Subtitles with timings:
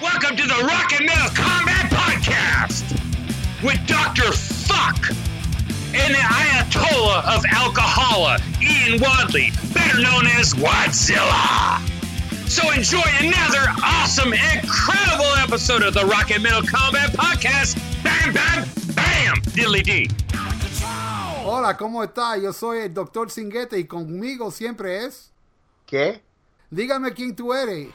[0.00, 2.84] Welcome to the Rock and Metal Combat Podcast
[3.62, 4.32] with Dr.
[4.32, 5.10] Fuck
[5.94, 11.80] and the Ayatollah of Alcohola, Ian Wadley, better known as Wadzilla.
[12.48, 17.76] So enjoy another awesome, incredible episode of the Rock and Metal Combat Podcast.
[18.02, 18.64] Bam, bam,
[18.94, 20.08] bam, diddly dee.
[21.44, 22.36] Hola, ¿cómo está?
[22.38, 25.32] Yo soy el doctor Singuete y conmigo siempre es.
[25.86, 26.22] ¿Qué?
[26.72, 27.92] Dígame quién tú eres.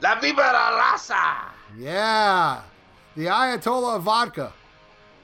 [0.00, 1.52] La víbora raza.
[1.78, 2.62] Yeah,
[3.16, 4.52] the Ayatollah of vodka.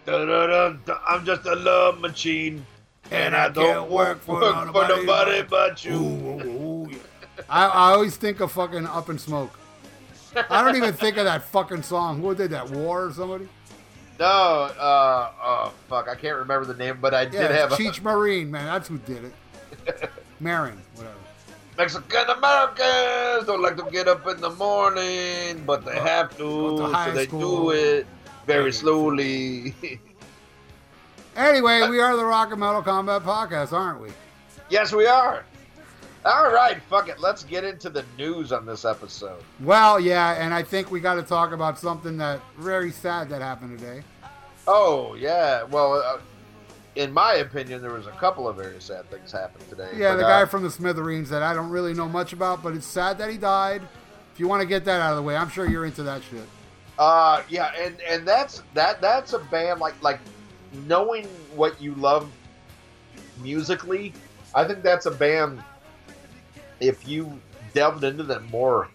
[0.07, 2.65] I'm just a love machine.
[3.11, 5.95] And I don't work for nobody but you.
[5.95, 6.99] Ooh, ooh, yeah.
[7.49, 9.57] I, I always think of fucking Up in Smoke.
[10.51, 12.21] I don't even think of that fucking song.
[12.21, 12.69] Who did that?
[12.71, 13.49] War or somebody?
[14.19, 17.77] No, uh, oh, fuck, I can't remember the name, but I Yeah, did have a
[17.77, 18.65] Cheech Marine, man.
[18.67, 20.11] That's who did it.
[20.41, 21.16] Marin, whatever.
[21.77, 27.05] Mexican Americans don't like to get up in the morning, but they have to, to
[27.05, 27.67] so they school.
[27.67, 28.07] do it
[28.47, 29.75] very slowly.
[31.37, 34.09] Anyway, we are the Rock and Metal Combat Podcast, aren't we?
[34.71, 35.45] yes, we are.
[36.25, 37.21] All right, fuck it.
[37.21, 39.43] Let's get into the news on this episode.
[39.61, 43.43] Well, yeah, and I think we got to talk about something that very sad that
[43.43, 44.03] happened today.
[44.67, 46.21] Oh yeah, well, uh,
[46.97, 49.91] in my opinion, there was a couple of very sad things happened today.
[49.95, 52.63] Yeah, but, the uh, guy from the Smithereens that I don't really know much about,
[52.63, 53.83] but it's sad that he died.
[54.33, 56.23] If you want to get that out of the way, I'm sure you're into that
[56.23, 56.47] shit.
[56.99, 60.19] Uh, yeah, and and that's that that's a band like like
[60.87, 62.31] knowing what you love
[63.43, 64.15] musically.
[64.55, 65.63] I think that's a band.
[66.81, 67.39] If you
[67.75, 68.89] delved into them more,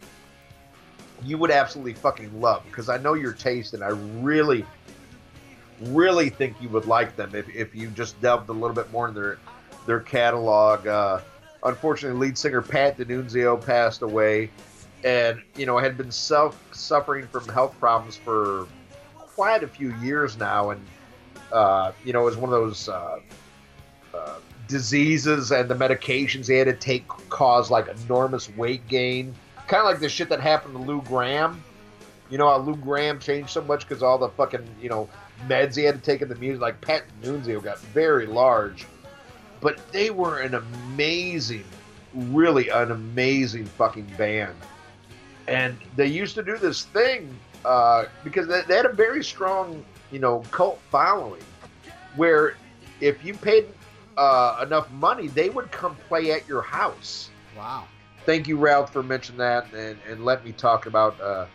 [1.23, 4.65] you would absolutely fucking love because I know your taste, and I really,
[5.81, 9.07] really think you would like them if, if you just delved a little bit more
[9.07, 9.37] in their
[9.85, 10.87] their catalog.
[10.87, 11.21] Uh,
[11.63, 14.49] unfortunately, lead singer Pat DiNizio passed away,
[15.03, 18.67] and you know had been self suffering from health problems for
[19.15, 20.85] quite a few years now, and
[21.51, 22.89] uh, you know it was one of those.
[22.89, 23.19] Uh,
[24.13, 29.35] uh, diseases and the medications he had to take caused like enormous weight gain.
[29.67, 31.61] Kind of like the shit that happened to Lou Gramm.
[32.29, 35.09] You know how Lou Gramm changed so much because all the fucking you know
[35.47, 36.61] meds he had to take in the music.
[36.61, 38.85] Like Pat Nunzio got very large,
[39.59, 41.65] but they were an amazing,
[42.13, 44.55] really an amazing fucking band.
[45.47, 47.35] And they used to do this thing
[47.65, 51.43] uh, because they, they had a very strong, you know, cult following,
[52.15, 52.55] where
[52.99, 53.67] if you paid
[54.17, 57.29] uh, enough money, they would come play at your house.
[57.57, 57.85] Wow.
[58.25, 61.47] Thank you, Ralph, for mentioning that, and, and let me talk about uh,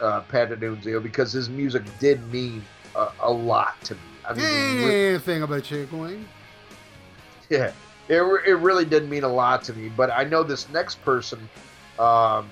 [0.00, 2.64] uh, because his music did mean
[2.96, 4.00] a, a lot to me.
[4.28, 6.26] I mean, re- Anything about Chick Wing?
[7.48, 7.72] yeah,
[8.08, 9.88] it, it really did mean a lot to me.
[9.88, 11.48] But I know this next person
[11.98, 12.48] um,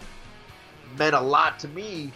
[0.98, 2.12] meant a lot to me.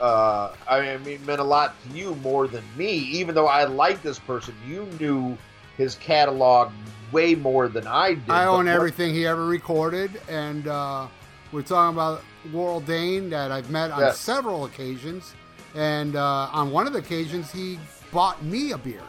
[0.00, 2.90] Uh, I mean, meant a lot to you more than me.
[2.90, 5.36] Even though I like this person, you knew
[5.76, 6.72] his catalog
[7.12, 8.30] way more than I did.
[8.30, 11.06] I own what- everything he ever recorded, and uh,
[11.52, 12.22] we're talking about
[12.52, 14.18] Warrel Dane that I've met on Yes.
[14.18, 15.34] several occasions,
[15.74, 17.78] and uh, on one of the occasions he
[18.12, 19.02] bought me a beer.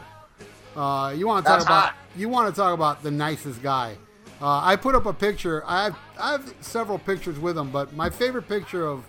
[0.76, 1.94] Uh, you want to talk That's about hot.
[2.16, 3.96] you want to talk about the nicest guy.
[4.40, 5.62] Uh, I put up a picture.
[5.66, 9.04] I have I have several pictures with him, but my favorite picture of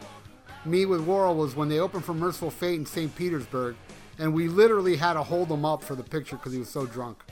[0.66, 3.14] me with Warrel was when they opened for Mercyful Fate in St.
[3.16, 3.76] Petersburg,
[4.20, 6.86] and we literally had to hold him up for the picture because he was so
[6.86, 7.24] drunk.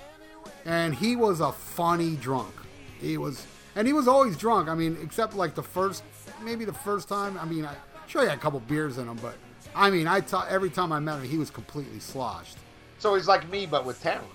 [0.66, 2.54] And he was a funny drunk.
[3.00, 3.46] He was,
[3.76, 4.68] and he was always drunk.
[4.70, 6.04] I mean, except like the first,
[6.44, 7.38] maybe the first time.
[7.38, 7.76] I mean, I
[8.08, 9.36] sure he had a couple beers in him, but
[9.76, 12.58] I mean, I every time I met him, he was completely sloshed.
[13.00, 14.26] So he's like me, but with talent.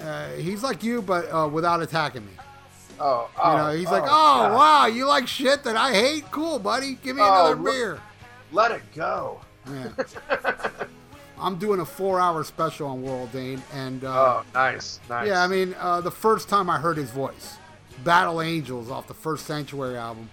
[0.00, 2.32] Uh, he's like you, but uh, without attacking me.
[2.98, 4.52] Oh, You oh, know, he's like, oh God.
[4.54, 6.30] wow, you like shit that I hate?
[6.30, 6.94] Cool, buddy.
[7.02, 8.00] Give me Oh, another beer.
[8.52, 9.40] Let it go.
[9.70, 9.88] Yeah.
[11.38, 14.08] I'm doing a four-hour special on Warrel Dane, and uh,
[14.42, 15.26] Oh, nice, nice.
[15.28, 17.56] yeah, I mean, uh, the first time I heard his voice,
[18.04, 20.28] "Battle Angels" off the first Sanctuary album,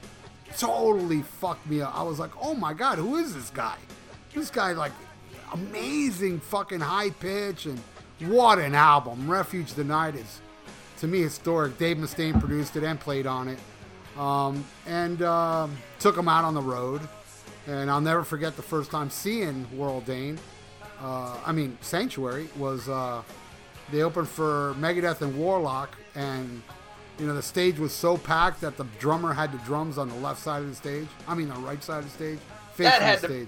[0.58, 1.96] totally fucked me up.
[1.98, 3.76] I was like, oh my god, who is this guy?
[4.34, 4.92] This guy, like,
[5.54, 7.80] amazing fucking high pitch, and
[8.20, 9.30] what an album!
[9.30, 10.42] Refuge Denied is,
[11.00, 11.78] to me, historic.
[11.78, 13.60] Dave Mustaine produced it and played on it,
[14.20, 17.02] um, and um, took him out on the road.
[17.68, 20.40] And I'll never forget the first time seeing Warrel Dane.
[21.02, 23.22] Uh, I mean, Sanctuary was uh,
[23.92, 26.62] they opened for Megadeth and Warlock, and
[27.20, 30.16] you know the stage was so packed that the drummer had the drums on the
[30.16, 31.08] left side of the stage.
[31.28, 32.40] I mean, the right side of the stage,
[32.74, 33.48] facing the to- stage.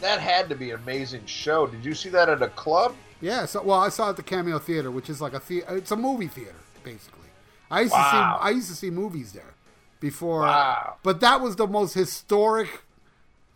[0.00, 1.66] That had to be an amazing show.
[1.66, 2.94] Did you see that at a club?
[3.20, 5.64] Yeah, so well, I saw it at the Cameo Theater, which is like a the-
[5.68, 6.54] it's a movie theater
[6.84, 7.28] basically.
[7.70, 9.54] I used to see I used to see movies there
[10.00, 10.40] before.
[10.42, 10.96] Wow.
[11.02, 12.68] But that was the most historic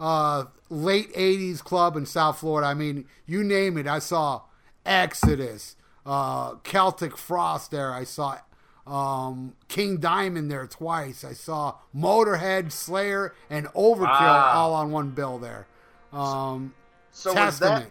[0.01, 2.67] uh, late '80s club in South Florida.
[2.69, 3.87] I mean, you name it.
[3.87, 4.43] I saw
[4.87, 5.77] Exodus,
[6.07, 7.93] uh, Celtic Frost there.
[7.93, 8.39] I saw
[8.87, 11.23] um, King Diamond there twice.
[11.23, 14.53] I saw Motorhead, Slayer, and Overkill Wow.
[14.55, 15.67] all on one bill there.
[16.13, 16.75] Um,
[17.13, 17.87] So was that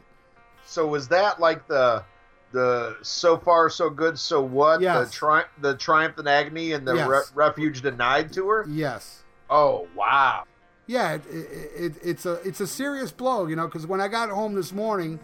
[0.66, 2.04] so was that like the
[2.52, 5.08] the so far so good so what Yes.
[5.10, 7.08] the tri- the triumph and agony and the Yes.
[7.08, 8.66] Re- refuge denied to her?
[8.68, 9.24] yes.
[9.50, 10.44] Oh wow!
[10.86, 13.66] yeah, it, it, it, it's a it's a serious blow, you know.
[13.66, 15.20] Because when I got home this morning,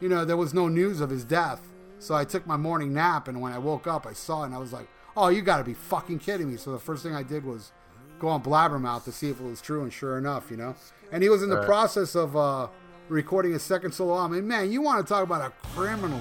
[0.00, 1.60] you know, there was no news of his death.
[1.98, 4.54] So I took my morning nap, and when I woke up, I saw it, and
[4.54, 4.86] I was like,
[5.16, 7.72] "Oh, you got to be fucking kidding me!" So the first thing I did was
[8.20, 10.74] go on Blabbermouth to see if it was true, and sure enough, you know.
[11.10, 11.66] And he was in the Right.
[11.66, 12.68] process of uh,
[13.08, 14.38] recording his second solo album.
[14.38, 16.20] And man, you want to talk about a criminally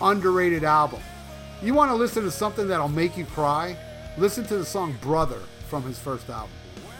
[0.00, 1.00] underrated album?
[1.62, 3.76] You want to listen to something that'll make you cry?
[4.18, 5.38] Listen to the song "Brother"
[5.68, 6.50] from his first album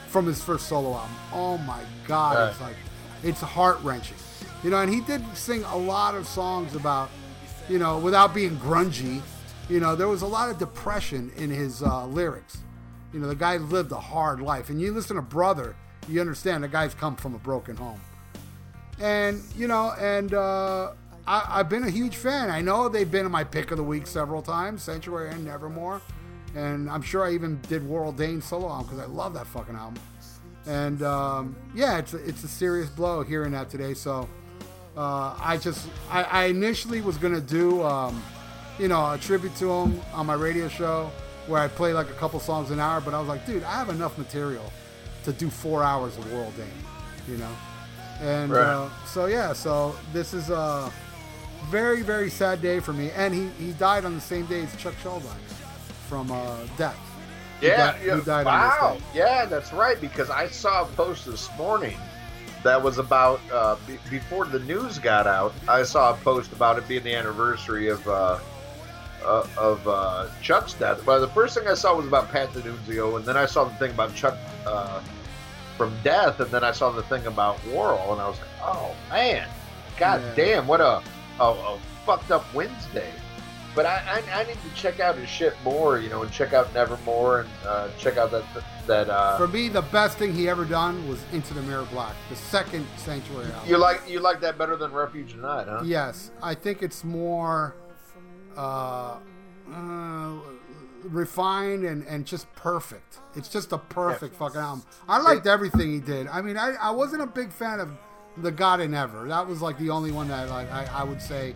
[0.09, 1.15] from his first solo album.
[1.33, 2.51] Oh my God, Right.
[2.51, 2.77] it's like
[3.23, 4.17] it's heart wrenching.
[4.65, 7.11] You know, and he did sing a lot of songs about,
[7.69, 9.23] you know, without being grungy.
[9.69, 12.59] You know, there was a lot of depression in his uh, lyrics.
[13.13, 15.75] You know, the guy lived a hard life, and you listen to Brother,
[16.09, 18.01] you understand the guy's come from a broken home.
[19.01, 20.93] And you know, and uh,
[21.27, 22.51] I, I've been a huge fan.
[22.51, 26.01] I know they've been in my pick of the week several times, Sanctuary and Nevermore,
[26.55, 29.75] and I'm sure I even did Warrel Dane solo album because I love that fucking
[29.75, 30.03] album.
[30.67, 33.95] And um, yeah, it's a, it's a serious blow hearing that today.
[33.95, 34.29] So
[34.97, 38.23] uh, I just I, I initially was gonna do um,
[38.79, 41.11] you know a tribute to him on my radio show
[41.47, 43.73] where I play like a couple songs an hour, but I was like, dude, I
[43.73, 44.73] have enough material
[45.25, 46.67] to do four hours of Warrel Dane,
[47.29, 47.51] you know.
[48.21, 48.63] And Right.
[48.67, 50.93] uh, so yeah, so this is a
[51.71, 53.11] very very sad day for me.
[53.13, 55.35] And he, he died on the same day as Chuck Schuldiner
[56.09, 56.99] from uh, death.
[57.61, 58.97] Yeah, he died wow.
[59.15, 60.01] Yeah, that's right.
[60.01, 61.99] Because I saw a post this morning
[62.63, 65.53] that was about uh, be- before the news got out.
[65.69, 68.39] I saw a post about it being the anniversary of uh,
[69.25, 71.03] uh, of uh, Chuck's death.
[71.05, 73.75] But the first thing I saw was about Pat DiNizio, and then I saw the
[73.77, 74.37] thing about Chuck
[74.67, 75.01] uh,
[75.77, 78.95] from death, and then I saw the thing about Warrel, and I was like, oh
[79.11, 79.49] man,
[79.99, 80.35] god Yeah.
[80.35, 81.03] damn, what a,
[81.41, 83.11] a, a fucked up Wednesday.
[83.73, 86.53] But I, I, I need to check out his shit more, you know, and check
[86.53, 88.43] out Nevermore and uh, check out that
[88.89, 92.17] that uh, For me, the best thing he ever done was Into the Mirror Black,
[92.31, 93.71] the second Sanctuary album.
[93.71, 95.83] you like you like that better than Refuge Tonight, huh?
[95.85, 97.77] Yes, I think it's more
[98.57, 99.17] uh,
[99.73, 100.33] uh,
[101.05, 103.19] refined and, and just perfect.
[103.37, 104.85] It's just a perfect fucking album.
[105.09, 106.27] I liked everything he did.
[106.29, 107.91] I mean, I, I wasn't a big fan of
[108.39, 109.29] The God in Ever.
[109.29, 111.55] That was like the only one that like I, I would say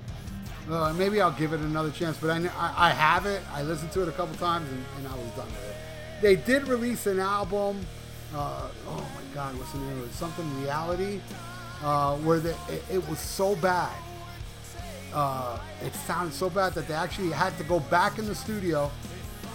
[0.71, 2.17] uh, maybe I'll give it another chance.
[2.17, 3.43] But I, I, I have it.
[3.53, 5.77] I listened to it a couple times and, and I was done with it.
[6.23, 7.85] They did release an album.
[8.35, 10.15] Uh, oh my God, what's the name of it?
[10.15, 11.21] Something Reality,
[11.83, 13.93] uh, where the, it, it was so bad
[15.15, 18.91] uh, it sounded so bad that they actually had to go back in the studio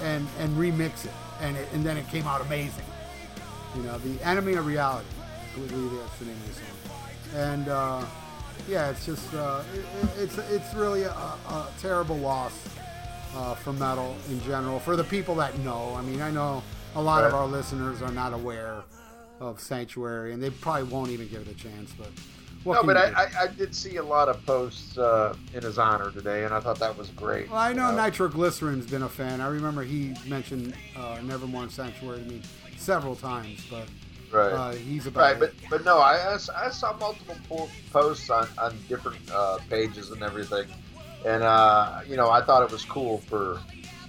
[0.01, 1.11] and and remix it,
[1.41, 2.85] and it, and then it came out amazing.
[3.75, 5.05] You know, the enemy of reality.
[5.55, 7.35] I believe that's the name of the song.
[7.35, 8.05] And uh,
[8.67, 12.53] yeah, it's just uh, it, it- it's it's really a, a terrible loss
[13.35, 15.93] uh, for metal in general for the people that know.
[15.95, 16.63] I mean, I know
[16.95, 18.81] a lot of our listeners are not aware
[19.39, 21.91] of Sanctuary, and they probably won't even give it a chance.
[21.97, 22.09] But
[22.63, 23.23] what No, but I.
[23.23, 26.59] I, I did see a lot of posts uh, in his honor today, and I
[26.59, 27.49] thought that was great.
[27.49, 29.41] Well, I know Nitroglycerin's been a fan.
[29.41, 32.41] I remember he mentioned uh, Nevermore and Sanctuary to me
[32.77, 33.87] several times, but
[34.31, 34.51] right.
[34.51, 35.39] uh, he's about Right, it.
[35.39, 40.21] but but no, I, I, saw multiple po- posts on, on different uh, pages and
[40.23, 40.67] everything,
[41.25, 43.59] and uh, you know I thought it was cool for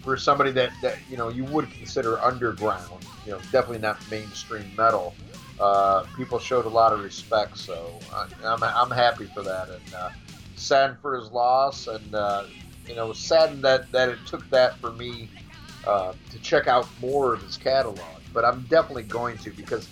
[0.02, 4.64] for somebody that, that you know you would consider underground, you know, definitely not mainstream
[4.76, 5.14] metal.
[5.60, 9.94] Uh, people showed a lot of respect, so I, I'm I'm happy for that, and
[9.94, 10.10] uh,
[10.54, 12.44] sad for his loss, and uh,
[12.88, 15.30] you know saddened that that it took that for me
[15.86, 18.22] uh, to check out more of his catalog.
[18.32, 19.88] But I'm definitely going to because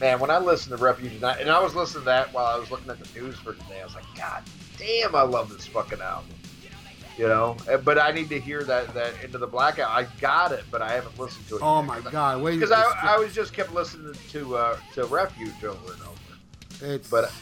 [0.00, 2.46] man, when I listen to Refuge and I, and I was listening to that while
[2.46, 4.42] I was looking at the news for today, I was like, God
[4.78, 6.35] damn, I love this fucking album.
[7.18, 9.90] You know, but I need to hear that that into the blackout.
[9.90, 11.62] I got it, but I haven't listened to it.
[11.62, 11.86] oh yet.
[11.86, 12.42] my God!
[12.42, 16.94] Wait, Because I, I was just kept listening to uh, to Refuge over and over.
[16.94, 17.32] it's but-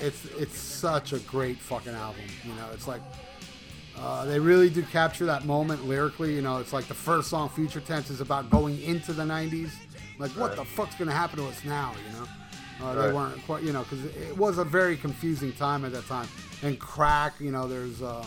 [0.00, 2.22] it's it's such a great fucking album.
[2.44, 3.02] You know, it's like
[3.98, 6.34] uh, they really do capture that moment lyrically.
[6.34, 9.70] You know, it's like the first song, Future Tense, is about going into the '90s.
[10.18, 10.56] Like, what Right.
[10.56, 11.92] the fuck's gonna happen to us now?
[12.06, 12.26] You know.
[12.82, 13.14] Uh, They Right.
[13.14, 16.26] weren't quite, you know, because it was a very confusing time at that time.
[16.62, 18.24] And crack, you know, there's uh,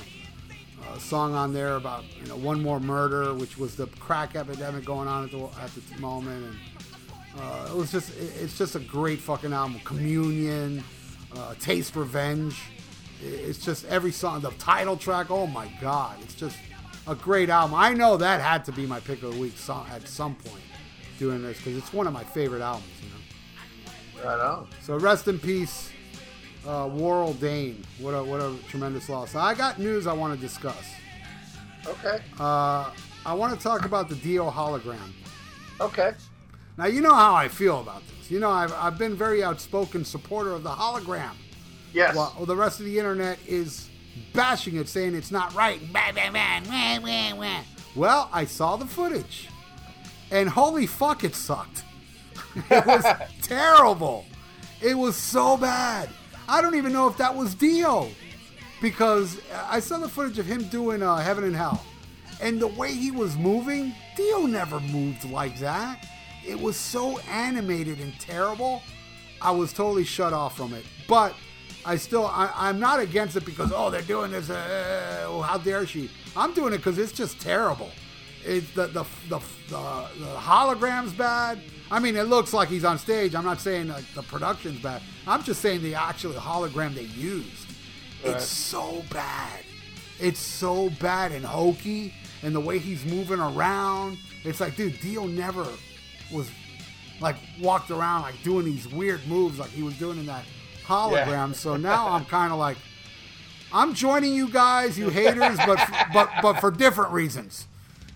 [0.95, 4.85] a song on there about you know one more murder, which was the crack epidemic
[4.85, 6.55] going on at the at the moment, and
[7.39, 9.79] Uh, it was just, it- it's just a great fucking album.
[9.83, 10.83] Communion,
[11.35, 12.55] uh, Taste Revenge.
[13.21, 15.31] I- It's just every song, the title track.
[15.31, 16.57] Oh my god, it's just
[17.07, 17.73] a great album.
[17.75, 20.61] I know that had to be my pick of the week so, at some point
[21.17, 22.85] doing this because it's one of my favorite albums.
[23.01, 24.29] You know.
[24.29, 24.67] Right on.
[24.83, 25.89] So rest in peace,
[26.67, 27.83] uh, Dane.
[27.99, 29.35] What a what a tremendous loss.
[29.35, 30.93] I got news I want to discuss.
[31.85, 32.19] Okay.
[32.39, 32.89] Uh,
[33.25, 35.11] I want to talk about the Dio hologram.
[35.79, 36.13] Okay.
[36.77, 38.31] Now you know how I feel about this.
[38.31, 41.33] You know I've I've been very outspoken supporter of the hologram.
[41.93, 42.15] Yes.
[42.15, 43.89] While the rest of the internet is
[44.33, 45.81] bashing it, saying it's not right.
[47.95, 49.49] Well, I saw the footage,
[50.31, 51.83] and holy fuck, it sucked.
[52.69, 53.05] It was
[53.41, 54.25] terrible.
[54.81, 56.09] It was so bad.
[56.53, 58.09] I don't even know if that was Dio,
[58.79, 59.41] because
[59.71, 61.83] I saw the footage of him doing uh, Heaven and Hell,
[62.39, 66.07] and the way he was moving, Dio never moved like that.
[66.45, 68.83] It was so animated and terrible.
[69.41, 70.85] I was totally shut off from it.
[71.07, 71.33] But
[71.87, 74.51] I still, I, I'm not against it because oh they're doing this.
[74.51, 76.07] Uh, how dare she?
[76.37, 77.89] I'm doing it because it's just terrible.
[78.45, 79.79] It's the the, the the
[80.19, 81.61] the hologram's bad.
[81.89, 83.33] I mean, it looks like he's on stage.
[83.33, 85.01] I'm not saying the production's bad.
[85.27, 87.67] I'm just saying the actual hologram they used.
[88.23, 88.35] Right.
[88.35, 89.59] It's so bad.
[90.19, 92.13] It's so bad and hokey,
[92.43, 94.17] and the way he's moving around.
[94.43, 95.65] It's like, dude, Dio never
[96.31, 96.49] was
[97.21, 100.43] like walked around like doing these weird moves like he was doing in that
[100.85, 101.27] hologram.
[101.27, 101.51] Yeah.
[101.53, 102.77] So now I'm kind of like,
[103.71, 105.79] I'm joining you guys, you haters, but
[106.13, 107.67] but but for different reasons.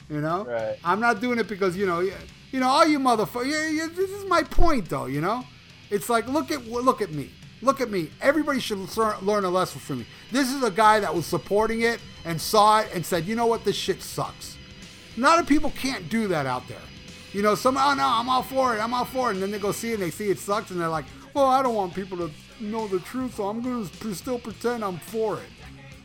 [0.09, 0.77] You know, Right.
[0.85, 2.13] I'm not doing it because you know, you,
[2.51, 3.51] you know, all you motherfuckers.
[3.51, 5.05] Yeah, yeah, this is my point, though.
[5.05, 5.43] You know,
[5.89, 8.09] it's like look at look at me, look at me.
[8.21, 10.05] Everybody should learn a lesson from me.
[10.31, 13.45] This is a guy that was supporting it and saw it and said, you know
[13.45, 14.57] what, this shit sucks.
[15.17, 16.77] A lot of people can't do that out there.
[17.33, 19.51] You know, some oh no, I'm all for it, I'm all for it, and then
[19.51, 21.75] they go see it and they see it sucks and they're like, well, I don't
[21.75, 25.49] want people to know the truth, so I'm gonna still pretend I'm for it.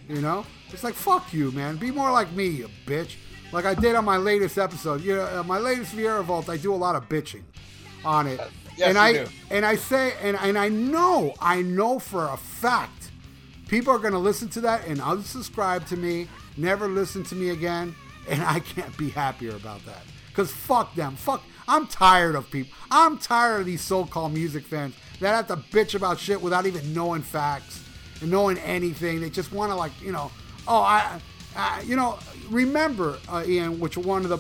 [0.09, 1.77] You know, it's like fuck you, man.
[1.77, 3.17] Be more like me, you bitch.
[3.53, 5.03] Like I did on my latest episode.
[5.03, 7.43] You know, uh, my latest Vieira Vault, I do a lot of bitching
[8.05, 8.41] on it,
[8.83, 9.27] yes, and I do.
[9.51, 13.11] and I say and and I know, I know for a fact,
[13.69, 17.95] people are gonna listen to that and unsubscribe to me, never listen to me again,
[18.29, 20.03] and I can't be happier about that.
[20.35, 21.43] Cause fuck them, fuck.
[21.69, 22.73] I'm tired of people.
[22.91, 26.93] I'm tired of these so-called music fans that have to bitch about shit without even
[26.93, 27.89] knowing facts
[28.21, 29.21] and knowing anything.
[29.21, 30.33] They just want to like, you know,
[30.67, 31.21] oh, I,
[31.55, 32.19] I you know,
[32.51, 34.39] remember, uh, Ian, which one of the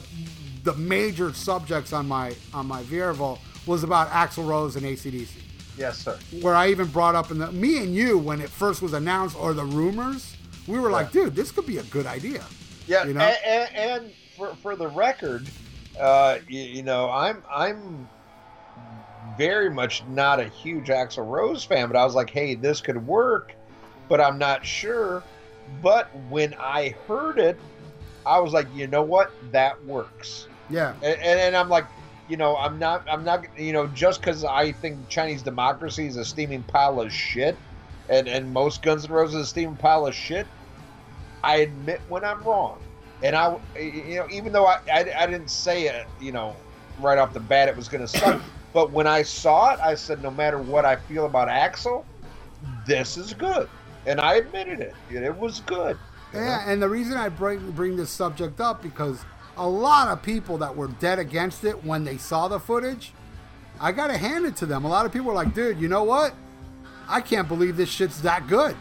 [0.65, 5.29] the major subjects on my on my Vault was about Axl Rose and ACDC
[5.77, 6.19] Yes, sir.
[6.41, 9.37] where I even brought up in the me and you when it first was announced
[9.39, 12.45] or the rumors, we were like, dude, this could be a good idea.
[12.87, 13.21] Yeah, You know?
[13.21, 15.49] and, and, and for for the record,
[15.99, 18.09] uh, you, you know, I'm I'm
[19.39, 23.07] very much not a huge Axl Rose fan, but I was like, hey, this could
[23.07, 23.53] work,
[24.09, 25.23] but I'm not sure.
[25.83, 27.59] But when I heard it,
[28.27, 31.87] I was like, you know what, that works, Yeah, and, and, and I'm like.
[32.29, 33.07] You know, I'm not.
[33.11, 33.47] I'm not.
[33.59, 37.57] You know, just because I think Chinese democracy is a steaming pile of shit,
[38.09, 40.47] and and most Guns N' Roses is a steaming pile of shit.
[41.43, 42.81] I admit when I'm wrong,
[43.23, 46.57] and I, you know, even though I, I, I didn't say it, you know,
[46.99, 48.41] right off the bat it was going to suck,
[48.73, 52.05] but when I saw it, I said, no matter what I feel about Axl,
[52.87, 53.69] this is good,
[54.07, 54.95] and I admitted it.
[55.11, 55.99] It was good.
[56.33, 56.47] you know?
[56.47, 56.71] yeah.
[56.71, 59.25] And the reason I bring bring this subject up because
[59.57, 63.13] a lot of people that were dead against it when they saw the footage,
[63.81, 64.85] I gotta hand it to them.
[64.85, 66.35] A lot of people were like, dude, you know what?
[67.09, 68.77] I can't believe this shit's that good.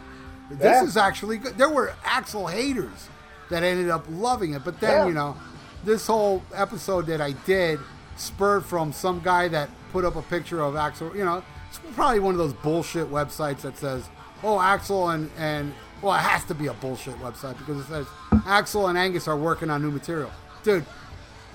[0.50, 0.84] This Yeah.
[0.84, 1.58] is actually good.
[1.58, 3.08] There were Axl haters
[3.50, 5.06] that ended up loving it, but then Yeah.
[5.06, 5.36] you know,
[5.84, 7.80] this whole episode that I did
[8.16, 11.14] spurred from some guy that put up a picture of Axl.
[11.14, 14.04] You know, it's probably one of those bullshit websites that says,
[14.42, 18.06] "Oh, Axl and and well, it has to be a bullshit website because it says
[18.46, 20.30] Axl and Angus are working on new material."
[20.62, 20.84] Dude,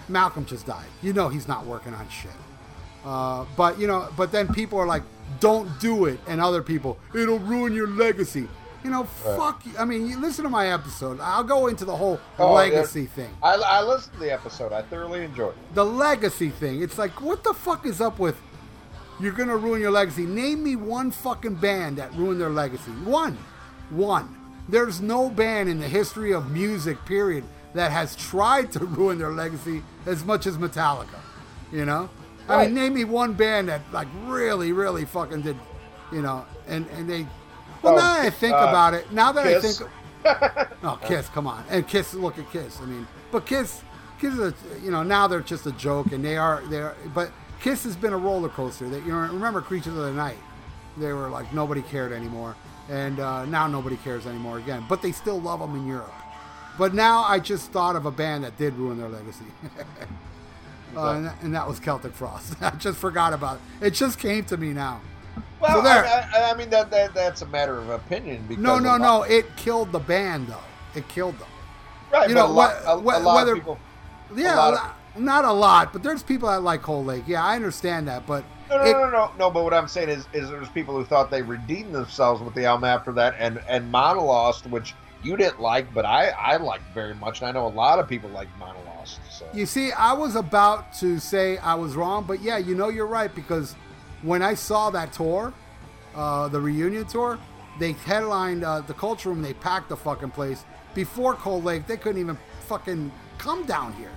[0.09, 0.85] Malcolm just died.
[1.01, 2.31] You know he's not working on shit.
[3.05, 5.03] Uh, but you know, but then people are like,
[5.39, 8.47] "Don't do it," and other people, "It'll ruin your legacy."
[8.83, 9.65] You know, fuck.
[9.65, 9.71] You.
[9.77, 11.19] I mean, you listen to my episode.
[11.21, 13.29] I'll go into the whole Oh, legacy thing.
[13.41, 14.71] I, I listened to the episode.
[14.71, 15.75] I thoroughly enjoyed it.
[15.75, 16.81] The legacy thing.
[16.81, 18.39] It's like, what the fuck is up with?
[19.19, 20.25] You're gonna ruin your legacy.
[20.25, 22.91] Name me one fucking band that ruined their legacy.
[22.91, 23.37] One,
[23.89, 24.35] one.
[24.69, 27.43] There's no band in the history of music, period,
[27.77, 31.19] that has tried to ruin their legacy as much as Metallica.
[31.72, 32.10] You know,
[32.50, 35.57] I mean, name me one band that like really, really fucking did.
[36.12, 37.27] You know, and and they.
[37.81, 39.81] Well, Oh, now that I think uh, about it, now that Kiss.
[39.81, 39.91] I think.
[40.84, 41.63] Oh, Kiss, come on.
[41.69, 42.79] And Kiss, look at Kiss.
[42.81, 43.81] I mean, but Kiss,
[44.19, 44.53] Kiss is, a,
[44.84, 47.31] you know, now they're just a joke and they are, they're, but
[47.62, 48.89] Kiss has been a roller coaster.
[48.89, 50.38] That you know, remember Creatures of the Night?
[50.98, 52.55] They were like nobody cared anymore,
[52.89, 54.86] and uh, now nobody cares anymore again.
[54.89, 56.13] But they still love them in Europe.
[56.77, 59.46] But now I just thought of a band that did ruin their legacy.
[60.96, 62.55] uh, and, that, and that was Celtic Frost.
[62.62, 63.88] I just forgot about it.
[63.88, 65.01] It just came to me now.
[65.60, 68.43] Well, So there- I, I, I mean that, that that's a matter of opinion.
[68.48, 69.24] Because No, no, no.
[69.24, 70.55] It killed the band, though.
[70.96, 71.48] It killed them.
[72.12, 73.79] Right, you but know, a lot, a, a lot of people.
[74.36, 77.24] Yeah, lot of- not a lot, but there's people that like Cold Lake.
[77.25, 79.50] Yeah, I understand that, but No, no, it- no, no, no, no.
[79.51, 82.65] But what I'm saying is, is there's people who thought they redeemed themselves with the
[82.65, 84.93] album after that, and and Monolost, which
[85.24, 88.07] you didn't like, but I I liked very much, and I know a lot of
[88.07, 89.19] people like Monolost.
[89.29, 92.89] So You see, I was about to say I was wrong, but yeah, you know
[92.89, 93.75] you're right because
[94.21, 95.53] when I saw that tour,
[96.15, 97.38] uh, the reunion tour,
[97.79, 99.41] they headlined uh, the Culture Room.
[99.41, 100.63] They packed the fucking place.
[100.95, 104.12] Before Cold Lake, they couldn't even fucking come down here.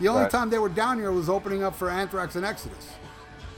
[0.00, 0.30] The only Right.
[0.30, 2.90] time they were down here was opening up for Anthrax and Exodus.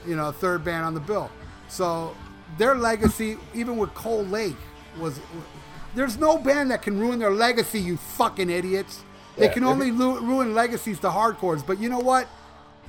[0.07, 1.29] You know, third band on the bill.
[1.67, 2.15] So
[2.57, 4.55] their legacy, even with Cold Lake,
[4.97, 5.19] was.
[5.95, 9.03] There's no band that can ruin their legacy, you fucking idiots.
[9.37, 11.65] They Yeah, can only lu- ruin legacies to hardcores.
[11.65, 12.27] But you know what?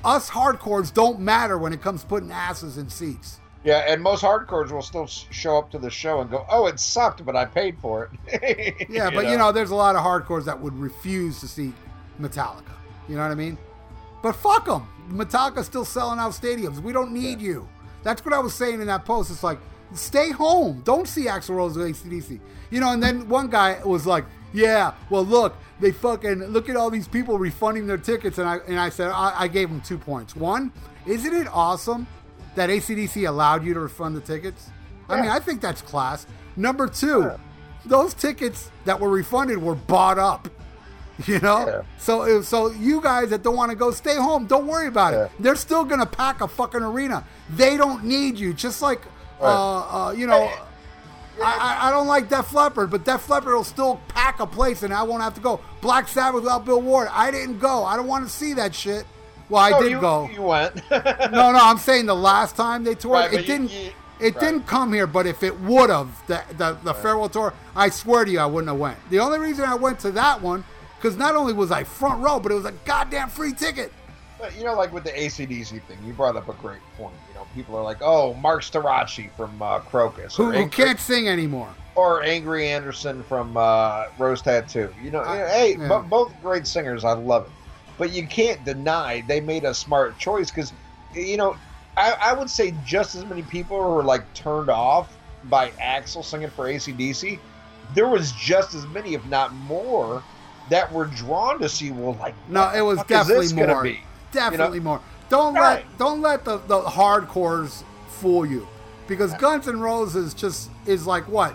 [0.04, 3.38] Us hardcores don't matter when it comes to putting asses in seats.
[3.62, 6.80] yeah, and most hardcores will still show up to the show and go, "Oh, it
[6.80, 10.44] sucked, but I paid for it." Yeah, but you know, there's a lot of hardcores
[10.46, 11.74] that would refuse to see
[12.18, 12.72] Metallica.
[13.08, 13.58] You know what I mean?
[14.22, 14.88] But fuck them.
[15.10, 16.80] Metallica's still selling out stadiums.
[16.80, 17.68] We don't need you.
[18.02, 19.30] That's what I was saying in that post.
[19.30, 19.58] It's like,
[19.94, 20.82] stay home.
[20.84, 22.40] Don't see Axl Rose with ACDC.
[22.70, 26.76] You know, and then one guy was like, yeah, well, look, they fucking, look at
[26.76, 28.38] all these people refunding their tickets.
[28.38, 30.34] And I, and I said, I, I gave them two points.
[30.36, 30.72] One,
[31.06, 32.06] isn't it awesome
[32.56, 34.70] that ACDC allowed you to refund the tickets?
[35.08, 36.26] I mean, I think that's class.
[36.56, 37.36] Number two, Yeah.
[37.84, 40.48] those tickets that were refunded were bought up.
[41.26, 41.82] You know, Yeah.
[41.98, 44.46] so so you guys that don't want to go, stay home.
[44.46, 45.24] Don't worry about Yeah.
[45.24, 45.30] it.
[45.38, 47.26] They're still gonna pack a fucking arena.
[47.54, 48.54] They don't need you.
[48.54, 49.08] Just like uh,
[49.40, 50.08] Right.
[50.08, 50.50] uh, you know,
[51.42, 54.82] I, I I don't like Def Leppard, but Def Leppard will still pack a place,
[54.82, 55.60] and I won't have to go.
[55.80, 57.84] Black Sabbath without Bill Ward, I didn't go.
[57.84, 59.06] I don't want to see that shit.
[59.48, 60.28] Well, I No, did you, go.
[60.32, 60.74] You went.
[60.90, 63.70] No, no, I'm saying the last time they toured, Right, it didn't.
[63.72, 64.40] you- it right.
[64.40, 68.26] didn't come here, but if it would have, the the, the farewell tour, I swear
[68.26, 68.98] to you, I wouldn't have went.
[69.08, 70.62] The only reason I went to that one,
[70.98, 73.94] because not only was I front row, but it was a goddamn free ticket.
[74.38, 77.14] But, you know, like with the ACDC thing, you brought up a great point.
[77.54, 81.28] You know, people are like, "Oh, Marc Storace from uh, Krokus," Who, who can't sing
[81.28, 81.74] anymore?
[81.94, 84.92] or Angry Anderson from uh, Rose Tattoo.
[85.02, 85.88] You know, you know, hey, yeah.
[85.88, 87.04] bo- both great singers.
[87.04, 87.52] I love it,
[87.98, 90.72] but you can't deny they made a smart choice because,
[91.14, 91.56] you know,
[91.96, 96.50] I, I would say just as many people were like turned off by Axl singing
[96.50, 97.38] for ACDC.
[97.94, 100.22] There was just as many, if not more,
[100.70, 101.90] that were drawn to see.
[101.90, 103.82] Well, like No, it was fuck is definitely this gonna more.
[105.30, 105.36] Be?
[105.36, 105.54] Definitely more.
[105.54, 105.84] Don't Right.
[105.86, 108.66] let don't let the, the hardcores fool you,
[109.06, 111.54] because Guns N' Roses just is like what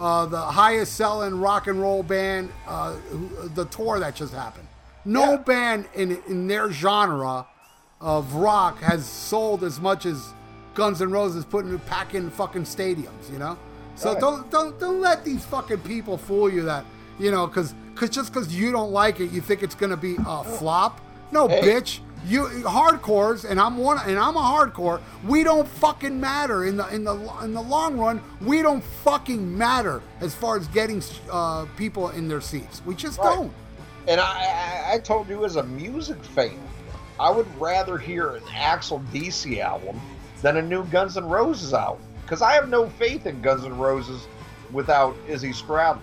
[0.00, 2.50] uh, the highest selling rock and roll band.
[2.66, 4.66] Uh, who- the tour that just happened.
[5.04, 5.36] No Yeah.
[5.38, 7.46] band in in their genre
[8.00, 10.32] of rock has sold as much as
[10.74, 13.30] Guns N' Roses putting packing in fucking stadiums.
[13.32, 13.56] You know,
[13.94, 14.20] so Right.
[14.20, 16.84] don't don't don't let these fucking people fool you that
[17.18, 20.16] you know because because just because you don't like it, you think it's gonna be
[20.26, 21.00] a flop.
[21.30, 21.60] No, Hey.
[21.62, 22.00] bitch.
[22.24, 25.00] You hardcores, and I'm one, and I'm a hardcore.
[25.26, 28.22] We don't fucking matter in the in the in the long run.
[28.40, 32.80] We don't fucking matter as far as getting uh, people in their seats.
[32.86, 33.34] We just Right.
[33.34, 33.52] don't.
[34.06, 36.58] And I, I, I told you as a music fan,
[37.18, 40.00] I would rather hear an Axl DC album
[40.42, 43.76] than a new Guns N' Roses album because I have no faith in Guns N'
[43.76, 44.26] Roses
[44.72, 46.02] without Izzy Stradlin.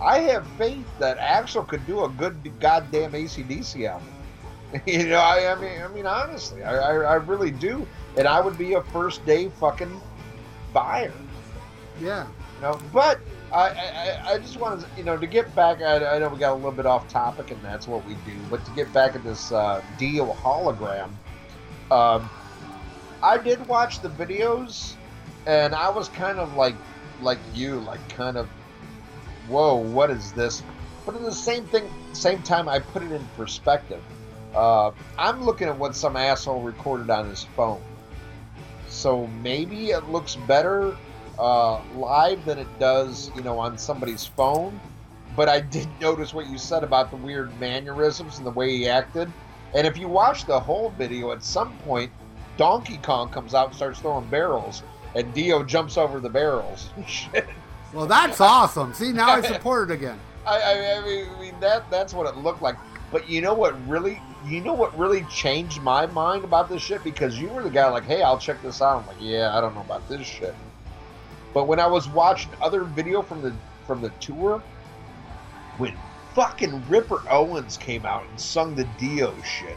[0.00, 4.06] I have faith that Axl could do a good goddamn ACDC album.
[4.86, 8.40] you know, I, I mean, I mean, honestly, I, I, I really do, and I
[8.40, 10.00] would be a first day fucking
[10.72, 11.12] buyer.
[12.00, 12.26] Yeah.
[12.56, 13.20] You know, but
[13.52, 15.80] I, I, I just wanted, to, you know, to get back.
[15.80, 18.36] I, I know we got a little bit off topic, and that's what we do.
[18.50, 21.10] But to get back at this uh, Dio hologram,
[21.90, 22.28] um,
[23.22, 24.94] I did watch the videos,
[25.46, 26.74] and I was kind of like,
[27.22, 28.48] like you, like kind of,
[29.48, 30.62] whoa, what is this?
[31.06, 34.02] But at the same thing, same time, I put it in perspective.
[34.58, 37.80] Uh, I'm looking at what some asshole recorded on his phone.
[38.88, 40.96] So maybe it looks better
[41.38, 44.80] uh, live than it does, you know, on somebody's phone.
[45.36, 48.88] But I did notice what you said about the weird mannerisms and the way he
[48.88, 49.30] acted.
[49.76, 52.10] And if you watch the whole video, at some point,
[52.56, 54.82] Donkey Kong comes out and starts throwing barrels,
[55.14, 56.90] and Dio jumps over the barrels.
[57.94, 58.92] Well, that's awesome.
[58.92, 60.20] See, now I support it again.
[60.46, 62.76] I, I, I, mean, I mean that that's what it looked like.
[63.10, 67.02] But you know what really you know what really changed my mind about this shit?
[67.02, 69.00] Because you were the guy like, hey, I'll check this out.
[69.00, 70.54] I'm like, yeah, I don't know about this shit.
[71.54, 73.54] But when I was watching other video from the
[73.86, 74.62] from the tour,
[75.78, 75.94] when
[76.34, 79.76] fucking Ripper Owens came out and sung the Dio shit.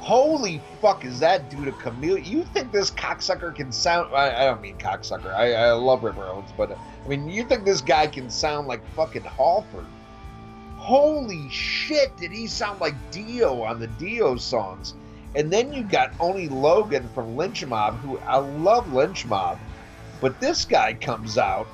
[0.00, 2.26] Holy fuck, is that dude a chameleon?
[2.26, 4.14] You think this cocksucker can sound?
[4.14, 5.32] I, I don't mean cocksucker.
[5.32, 8.86] I, I love Ripper Owens, but I mean, you think this guy can sound like
[8.94, 9.86] fucking Halford?
[10.84, 14.92] Holy shit, did he sound like Dio on the Dio songs?
[15.34, 19.58] And then you got Oni Logan from Lynch Mob, who I love Lynch Mob,
[20.20, 21.66] but this guy comes out,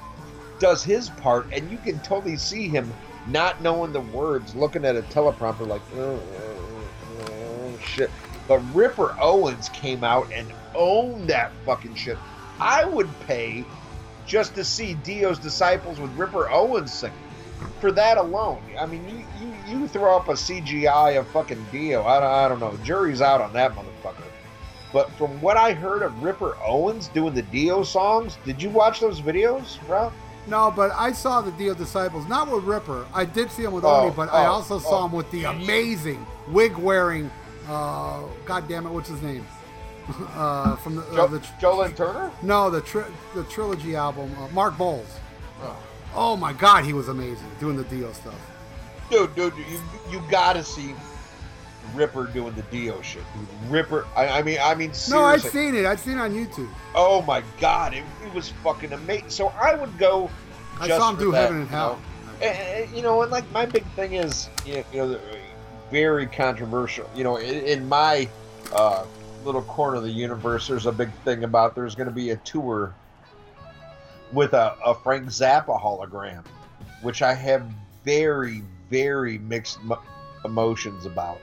[0.61, 2.94] does his part, and you can totally see him
[3.27, 6.85] not knowing the words, looking at a teleprompter like, oh, oh,
[7.31, 8.12] oh, shit.
[8.46, 10.46] But Ripper Owens came out and
[10.77, 12.16] owned that fucking shit.
[12.61, 13.64] I would pay
[14.25, 17.18] just to see Dio's disciples with Ripper Owens singing.
[17.81, 22.05] For that alone, I mean, you, you, you throw up a CGI of fucking Dio.
[22.05, 22.77] I don't, I don't know.
[22.85, 24.25] Jury's out on that motherfucker.
[24.92, 29.01] But from what I heard of Ripper Owens doing the Dio songs, did you watch
[29.01, 30.12] those videos, Ralph?
[30.46, 33.07] No, but I saw the Dio Disciples, not with Ripper.
[33.14, 35.07] I did see him with Oni, Oh, but I oh, also saw oh.
[35.07, 37.31] him with the amazing wig wearing,
[37.68, 39.46] uh, God damn it, what's his name?
[40.35, 42.33] uh, from the, uh, Jo- the tr- Joe Lynn Turner?
[42.42, 45.19] no the tri- the trilogy album, uh, Mark Boals.
[46.14, 46.37] Oh.
[46.37, 48.35] My God, he was amazing doing the Dio stuff.
[49.11, 50.94] Dude, dude, you you gotta see
[51.94, 53.70] Ripper doing the Dio shit, dude.
[53.70, 55.16] Ripper, I, I mean, I mean, seriously.
[55.18, 55.85] No, I've seen it.
[55.87, 56.68] I've seen it on YouTube.
[56.94, 59.31] Oh my god, it, it was fucking amazing.
[59.31, 60.31] So I would go.
[60.79, 61.88] I saw him do that, Heaven and you Hell.
[61.94, 62.46] know?
[62.46, 65.20] And- and, you know, and like my big thing is, you know, you
[65.90, 67.09] very controversial.
[67.14, 68.29] You know, in, in my
[68.73, 69.05] uh,
[69.44, 72.37] little corner of the universe, there's a big thing about there's going to be a
[72.37, 72.94] tour
[74.33, 76.45] with a, a Frank Zappa hologram,
[77.03, 77.64] which I have
[78.05, 80.01] very, very mixed mo-
[80.45, 81.40] emotions about.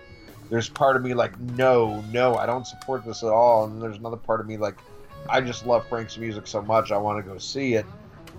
[0.49, 3.97] There's part of me like, no, no, I don't support this at all, and there's
[3.97, 4.75] another part of me like,
[5.29, 7.85] I just love Frank's music so much, I want to go see it.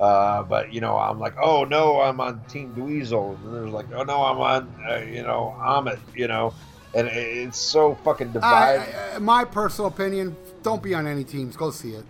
[0.01, 3.87] Uh, but you know, I'm like, oh no, I'm on Team Dweezil, and there's like,
[3.93, 6.55] oh no, I'm on, uh, you know, Ahmet, you know,
[6.95, 8.95] and it's so fucking I, divided.
[9.17, 11.57] I- my personal opinion: don't be on any teams.
[11.57, 12.05] Go see it.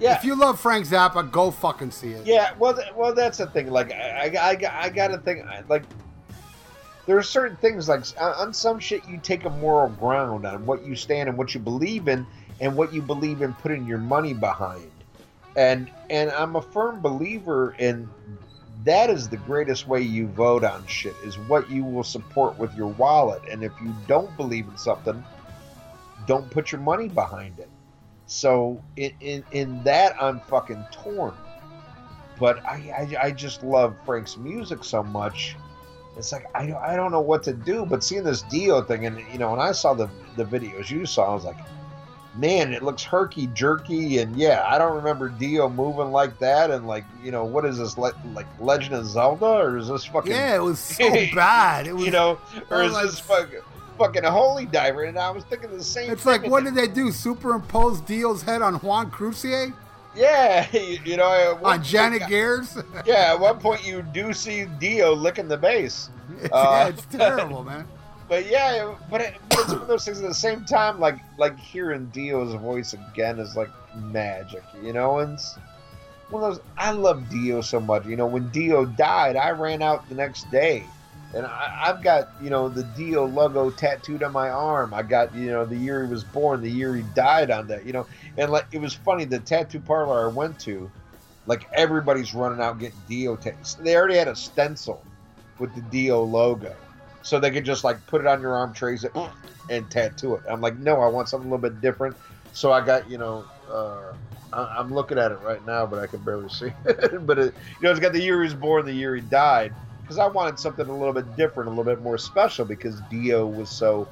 [0.00, 2.26] Yeah, If you love Frank Zappa, go fucking see it.
[2.26, 3.70] Yeah, well, well, that's the thing.
[3.70, 5.44] Like, I, I, I, I gotta think.
[5.68, 5.84] Like,
[7.06, 10.66] there are certain things like on on some shit you take a moral ground on
[10.66, 12.26] what you stand and what you believe in
[12.60, 14.90] and what you believe in putting your money behind.
[15.56, 18.08] And and I'm a firm believer in
[18.84, 22.74] that is the greatest way you vote on shit is what you will support with
[22.74, 23.42] your wallet.
[23.50, 25.24] And if you don't believe in something,
[26.26, 27.68] don't put your money behind it.
[28.28, 31.34] So in in, in that I'm fucking torn.
[32.38, 35.56] But I, I I just love Frank's music so much.
[36.16, 37.86] It's like I I don't know what to do.
[37.86, 41.06] But seeing this Dio thing and you know when I saw the the videos you
[41.06, 41.56] saw, I was like,
[42.36, 46.70] man, it looks herky jerky and yeah, I don't remember Dio moving like that.
[46.70, 50.04] And like you know what is this like like Legend of Zelda or is this
[50.04, 51.86] fucking Yeah, it was so bad.
[51.86, 52.04] It was.
[52.04, 52.38] you know
[52.68, 53.60] or oh is was this fucking
[53.98, 55.04] fucking holy diver?
[55.04, 56.04] And I was thinking the same.
[56.04, 56.12] Thing.
[56.12, 57.10] It's like, what did they do?
[57.12, 59.72] Superimpose Dio's head on Juan Crucier?
[60.16, 60.66] Yeah,
[61.04, 62.78] you know, at one On Janet Gears?
[63.06, 66.10] Yeah, at one point you do see Dio licking the base.
[66.42, 67.86] It's- Uh, yeah, it's terrible, man.
[68.28, 71.16] But yeah, but, it, but it's one of those things at the same time, like
[71.38, 75.20] like hearing Dio's voice again is like magic, you know.
[75.20, 75.38] And
[76.28, 76.64] one of those.
[76.76, 78.04] I love Dio so much.
[78.04, 80.84] You know, when Dio died, I ran out the next day,
[81.32, 84.94] and I, I've got you know the Dio logo tattooed on my arm.
[84.94, 87.84] I got you know the year he was born, the year he died on that.
[87.86, 89.24] You know, and like it was funny.
[89.24, 90.92] The tattoo parlor I went to,
[91.46, 93.76] like everybody's running out getting Dio tattoos.
[93.80, 95.06] They already had a stencil
[95.58, 96.76] with the Dio logo
[97.22, 99.12] so they could just like put it on your arm, trace it,
[99.68, 100.42] and tattoo it.
[100.48, 102.16] I'm like, no, I want something a little bit different.
[102.52, 104.14] So I got, you know, uh,
[104.52, 107.26] I- I'm looking at it right now, but I can barely see it.
[107.26, 109.74] but it, you know, it's got the year he was born, the year he died,
[110.08, 113.46] because I wanted something a little bit different, a little bit more special, because Dio
[113.46, 114.08] was so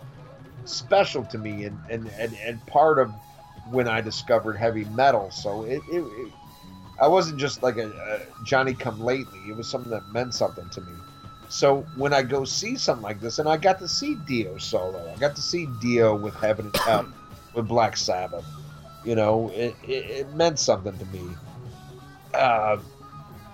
[0.66, 3.11] special to me and and and, and part of
[3.70, 5.30] when I discovered heavy metal.
[5.30, 5.80] So it.
[5.90, 6.32] it, it
[6.98, 9.38] I wasn't just like a, a Johnny come lately.
[9.48, 10.92] It was something that meant something to me.
[11.50, 15.12] So when I go see something like this, and I got to see Dio solo,
[15.14, 17.12] I got to see Dio with Heaven and Hell,
[17.54, 18.46] with Black Sabbath.
[19.04, 21.28] You know, it, it, it meant something to me.
[22.32, 22.78] Uh,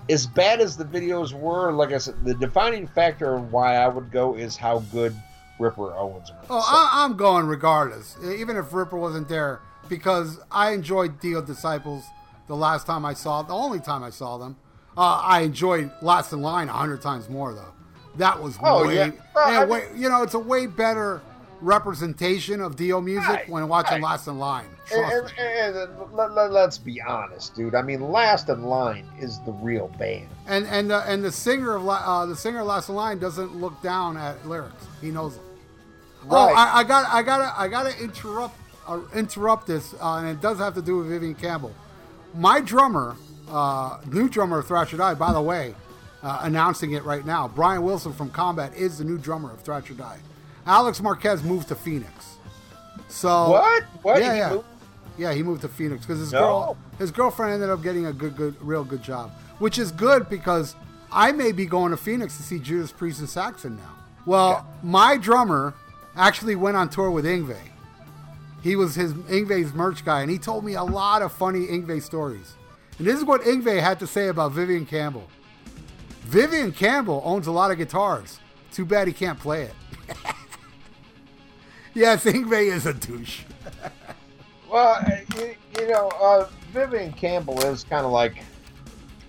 [0.09, 3.87] as bad as the videos were, like I said, the defining factor of why I
[3.87, 5.15] would go is how good
[5.59, 6.45] Ripper Owens was.
[6.49, 11.41] Oh, So- I, I'm going regardless, even if Ripper wasn't there, because I enjoyed Dio
[11.41, 12.03] Disciples
[12.47, 14.57] the last time I saw the only time I saw them.
[14.97, 17.73] Uh, I enjoyed Last in Line a hundred times more though.
[18.17, 19.11] That was Oh, way, yeah.
[19.33, 21.21] Well, way, you know, it's a way better
[21.61, 24.03] representation of Dio music Right, when watching right.
[24.11, 24.65] Last in Line.
[24.91, 27.73] And, and, and let, let, let's be honest, dude.
[27.75, 30.27] I mean, Last in Line is the real band.
[30.45, 33.55] And and the and the singer of uh, the singer of Last in Line doesn't
[33.55, 34.85] look down at lyrics.
[34.99, 35.45] He knows them.
[36.29, 40.41] Oh, I, I got I gotta I gotta interrupt uh, interrupt this, uh, and it
[40.41, 41.73] does have to do with Vivian Campbell.
[42.35, 43.15] My drummer,
[43.49, 45.75] uh, new drummer of Thrasher Die, by the way,
[46.23, 47.47] uh, announcing it right now.
[47.47, 50.17] Brian Wilson from Combat is the new drummer of Thrasher Die.
[50.65, 52.37] Alex Marquez moved to Phoenix.
[53.09, 53.83] So What?
[54.01, 54.21] What?
[54.21, 54.61] Yeah, He yeah.
[55.17, 56.39] Yeah, he moved to Phoenix because his No.
[56.39, 60.27] girl, his girlfriend ended up getting a good, good, real good job, which is good
[60.29, 60.75] because
[61.11, 63.91] I may be going to Phoenix to see Judas Priest and Saxon now.
[64.25, 65.73] Well, my drummer
[66.15, 67.57] actually went on tour with Yngwie.
[68.61, 72.01] He was his Yngwie's merch guy, and he told me a lot of funny Yngwie
[72.01, 72.53] stories.
[72.97, 75.27] And this is what Yngwie had to say about Vivian Campbell.
[76.21, 78.39] Vivian Campbell owns a lot of guitars.
[78.71, 79.73] Too bad he can't play it.
[81.93, 83.41] yes, Yngwie is a douche.
[84.73, 88.43] Well, uh, you, you know, uh, Vivian Campbell is kind of like.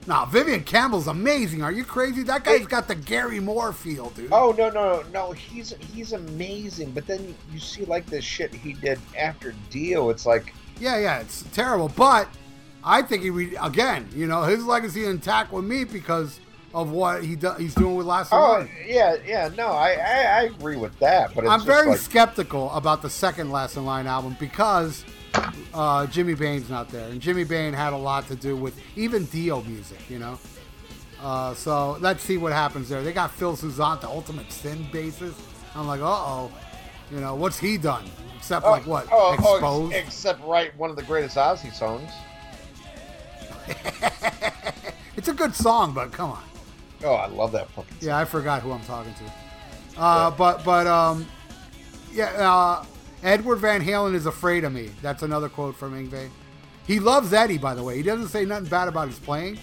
[0.07, 1.63] Nah, Vivian Campbell's amazing.
[1.63, 2.23] Are you crazy?
[2.23, 4.31] That guy's got the Gary Moore feel, dude.
[4.33, 5.33] Oh no no no!
[5.33, 10.09] He's he's amazing, but then you see like the shit he did after Dio.
[10.09, 11.91] It's like Yeah, yeah, it's terrible.
[11.95, 12.27] But
[12.83, 16.41] I think he re- again, you know, his legacy intact with me because
[16.73, 20.43] of what he do- he's doing with Last oh yeah yeah no I, I I
[20.45, 24.07] agree with that, but it's I'm very like, skeptical about the second Last in Line
[24.07, 25.05] album because
[25.75, 29.25] uh, Jimmy Bain's not there, and Jimmy Bain had a lot to do with even
[29.27, 30.39] Dio music, you know.
[31.21, 33.03] Uh, so let's see what happens there.
[33.03, 35.41] They got Phil Soussan, the Ultimate Sin bassist.
[35.75, 36.53] I'm like, uh oh,
[37.11, 38.05] you know, what's he done
[38.37, 42.11] except oh, like what oh, oh, except write one of the greatest Ozzy songs.
[45.17, 46.45] it's a good song, but come on.
[47.03, 47.97] Oh, I love that fucking.
[48.03, 50.01] Yeah, I forgot who I'm talking to.
[50.01, 51.27] Uh, But but um,
[52.13, 52.85] yeah, uh,
[53.25, 54.91] Edward Van Halen is afraid of me.
[55.01, 56.29] That's another quote from Yngwie.
[56.87, 57.97] He loves Eddie, by the way.
[57.97, 59.59] He doesn't say nothing bad about his playing,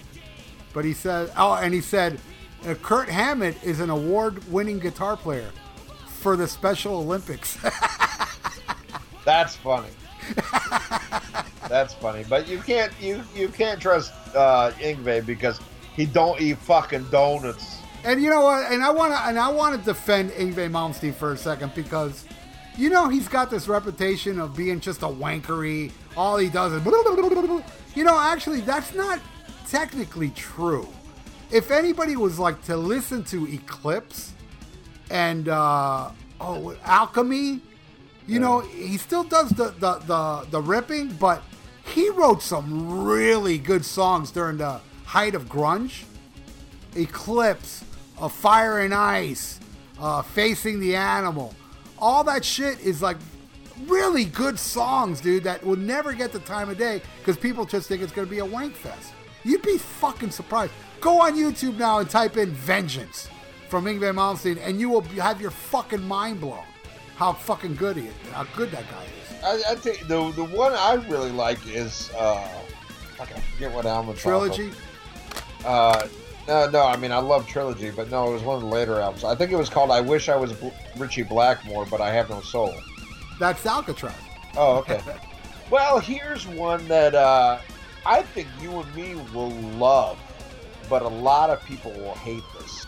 [0.73, 2.19] but he said, oh, and he said,
[2.67, 5.51] uh, Kirk Hammett is an award-winning guitar player
[6.07, 7.57] for the Special Olympics.
[9.25, 9.89] That's funny.
[11.69, 15.59] That's funny, but you can't you you can't trust uh, Yngwie because
[15.95, 17.77] he don't eat fucking donuts.
[18.03, 18.71] And you know what?
[18.71, 22.25] And I want to and I want to defend Yngwie Malmsteen for a second because
[22.77, 25.91] you know he's got this reputation of being just a wankery.
[26.15, 26.85] All he does is
[27.95, 29.19] you know actually that's not
[29.67, 30.87] technically true.
[31.51, 34.33] If anybody was like to listen to Eclipse
[35.09, 37.61] and uh, oh Alchemy,
[38.27, 41.43] you know he still does the, the the the ripping, but
[41.85, 46.05] he wrote some really good songs during the height of grunge.
[46.95, 47.83] Eclipse,
[48.19, 49.59] uh, Fire and Ice,
[49.99, 51.53] uh, Facing the Animal.
[52.01, 53.17] All that shit is like
[53.87, 57.87] really good songs, dude, that will never get the time of day because people just
[57.87, 59.13] think it's going to be a wank fest.
[59.43, 60.73] You'd be fucking surprised.
[60.99, 63.29] Go on YouTube now and type in Vengeance
[63.69, 66.63] from Yngwie Malmsteen and you will have your fucking mind blown
[67.15, 69.43] how fucking good he is, how good that guy is.
[69.43, 72.47] I, I think the the one I really like is uh,
[73.19, 74.21] I forget what album it's.
[74.21, 74.71] Trilogy.
[75.63, 76.07] Uh,
[76.51, 78.99] no, no, I mean I love Trilogy, but no, it was one of the later
[78.99, 79.23] albums.
[79.23, 80.53] I think it was called "I Wish I Was
[80.97, 82.73] Ritchie Blackmore, but I Have No Soul."
[83.39, 84.13] That's Alcatraz.
[84.57, 84.99] Oh, okay.
[85.71, 87.59] well, here's one that uh,
[88.05, 90.19] I think you and me will love,
[90.89, 92.85] but a lot of people will hate this.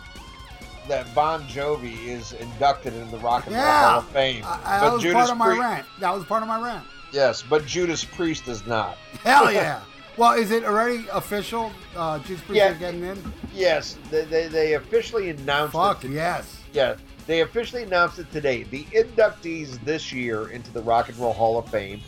[0.90, 4.80] That Bon Jovi is inducted into the Rock and Roll Hall of Fame, I, I,
[4.82, 5.86] that was Judas part of my Priest, rant.
[6.02, 6.86] That was part of my rant.
[7.14, 8.98] yes, but Judas Priest is not.
[9.24, 9.80] Hell yeah.
[10.18, 11.72] well, is it already official?
[11.96, 12.72] Uh, Juice Priest Yeah.
[12.72, 13.34] are getting in?
[13.54, 16.12] Yes, they, they, they officially announced Fuck it.
[16.12, 16.60] yes.
[16.74, 16.96] Yeah,
[17.28, 18.64] they officially announced it today.
[18.64, 22.02] The inductees this year into the Rock and Roll Hall of Fame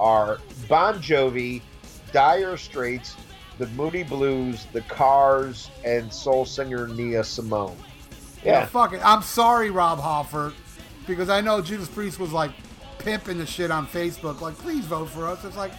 [0.00, 1.62] are Bon Jovi,
[2.12, 3.16] Dire Straits,
[3.58, 7.76] the Moody Blues, the Cars, and soul singer Nina Simone.
[8.44, 8.60] Yeah.
[8.60, 9.00] Yeah, fuck it.
[9.04, 10.52] I'm sorry, Rob Halford,
[11.06, 12.50] because I know Judas Priest was like
[12.98, 15.44] pimping the shit on Facebook, like, please vote for us.
[15.44, 15.72] It's like,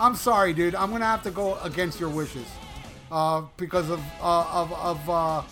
[0.00, 0.74] I'm sorry, dude.
[0.74, 2.46] I'm gonna have to go against your wishes,
[3.10, 5.42] uh, because of uh, of of uh,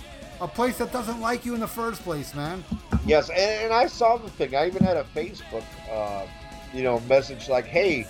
[0.41, 2.65] a place that doesn't like you in the first place, man.
[3.07, 4.55] yes, and, and I saw the thing.
[4.55, 6.27] I even had a Facebook, uh,
[6.73, 8.07] you know, message like, "Hey,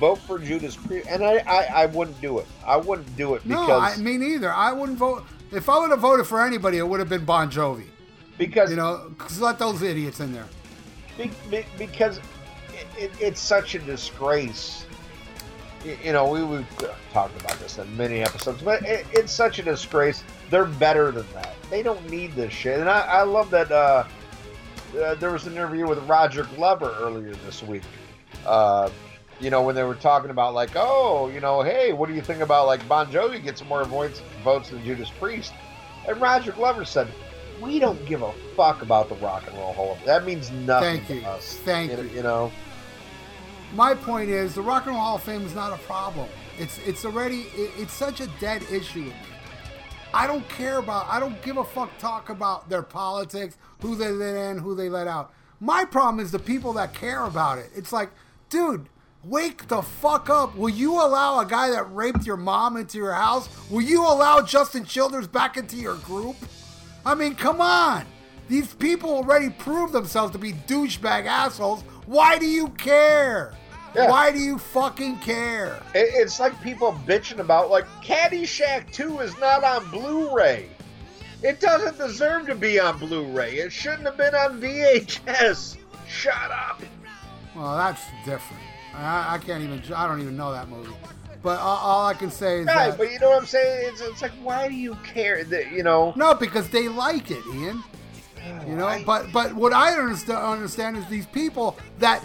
[0.00, 2.46] vote for Judas Priest," and I, I, I wouldn't do it.
[2.66, 4.52] I wouldn't do it No, because I, me neither.
[4.52, 5.24] I wouldn't vote.
[5.52, 7.84] If I would have voted for anybody, it would have been Bon Jovi.
[8.38, 10.46] because You know, 'cause let those idiots in there.
[11.16, 12.18] Be, be, because
[12.74, 14.85] it, it, it's such a disgrace.
[16.02, 16.66] You know, we, we've
[17.12, 20.24] talked about this in many episodes, but it, it's such a disgrace.
[20.50, 21.54] They're better than that.
[21.70, 22.80] They don't need this shit.
[22.80, 24.04] And I, I love that uh,
[24.98, 27.82] uh, there was an interview with Roger Glover earlier this week.
[28.44, 28.90] Uh,
[29.40, 32.22] you know, when they were talking about like, oh, you know, hey, what do you
[32.22, 35.52] think about like Bon Jovi gets more votes votes than Judas Priest?
[36.08, 37.08] And Roger Glover said,
[37.60, 40.06] we don't give a fuck about the Rock and Roll Hall of Fame.
[40.06, 41.20] That means nothing Thank you.
[41.20, 41.56] to us.
[41.64, 42.02] Thank you.
[42.02, 42.10] you.
[42.10, 42.52] You know,
[43.74, 46.28] My point is, the Rock and Roll Hall of Fame is not a problem.
[46.58, 49.12] It's it's already it, it's such a dead issue.
[50.14, 51.06] I don't care about.
[51.08, 51.96] I don't give a fuck.
[51.98, 55.32] Talk about their politics, who they let in, who they let out.
[55.60, 57.70] My problem is the people that care about it.
[57.74, 58.10] It's like,
[58.48, 58.88] dude,
[59.24, 60.56] wake the fuck up.
[60.56, 63.48] Will you allow a guy that raped your mom into your house?
[63.70, 66.36] Will you allow Justin Childers back into your group?
[67.04, 68.04] I mean, come on.
[68.48, 71.82] These people already proved themselves to be douchebag assholes.
[72.06, 73.54] Why do you care?
[73.94, 74.08] Yeah.
[74.10, 75.82] Why do you fucking care?
[75.94, 80.68] It- it's like people bitching about like Caddyshack 2 is not on Blu-ray.
[81.42, 83.56] It doesn't deserve to be on Blu-ray.
[83.56, 85.76] It shouldn't have been on VHS.
[86.08, 86.82] Shut up.
[87.54, 88.62] Well, that's different.
[88.94, 89.82] I, I can't even.
[89.94, 90.92] I don't even know that movie.
[91.42, 93.90] But all, all I can say is Right, that but you know what I'm saying?
[93.92, 95.44] It's, it's like, why do you care?
[95.44, 97.82] That you know, no, because they like it, Ian.
[98.66, 99.02] You know.
[99.04, 102.22] But but what I understand understand is these people that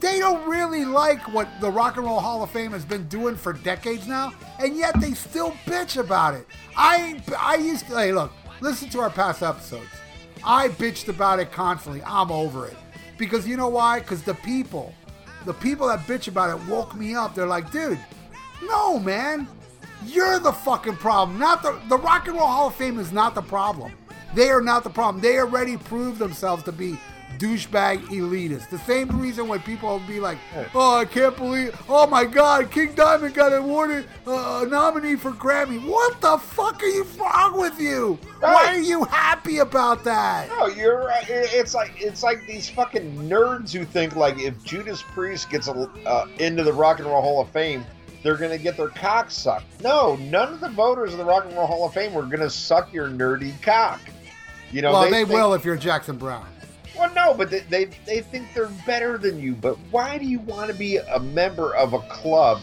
[0.00, 3.36] they don't really like what the Rock and Roll Hall of Fame has been doing
[3.36, 6.46] for decades now, and yet they still bitch about it.
[6.76, 9.88] I I used to hey look, listen to our past episodes.
[10.42, 12.02] I bitched about it constantly.
[12.04, 12.76] I'm over it
[13.18, 14.00] because you know why?
[14.00, 14.94] Because the people,
[15.44, 17.34] the people that bitch about it woke me up.
[17.34, 17.98] They're like, dude,
[18.62, 19.46] no man,
[20.06, 21.38] you're the fucking problem.
[21.38, 23.92] Not the the Rock and Roll Hall of Fame is not the problem.
[24.34, 25.22] They are not the problem.
[25.22, 26.98] They already proved themselves to be
[27.38, 28.68] douchebag elitists.
[28.68, 30.38] The same reason when people will be like,
[30.74, 31.80] "Oh, I can't believe!
[31.88, 35.82] Oh my God, King Diamond got awarded uh, a nominee for Grammy.
[35.84, 38.18] What the fuck are you wrong with you?
[38.40, 40.48] Why are you happy about that?
[40.48, 41.24] no, you're right.
[41.28, 45.72] It's like it's like these fucking nerds who think like if Judas Priest gets a,
[46.04, 47.84] uh, into the Rock and Roll Hall of Fame,
[48.22, 49.80] they're gonna get their cock sucked.
[49.82, 52.50] No, none of the voters of the Rock and Roll Hall of Fame were gonna
[52.50, 54.00] suck your nerdy cock.
[54.70, 56.46] You know, well, they, think- will if you're Jackson Browne.
[56.96, 59.54] Well, no, but they, they they think they're better than you.
[59.54, 62.60] But why do you want to be a member of a club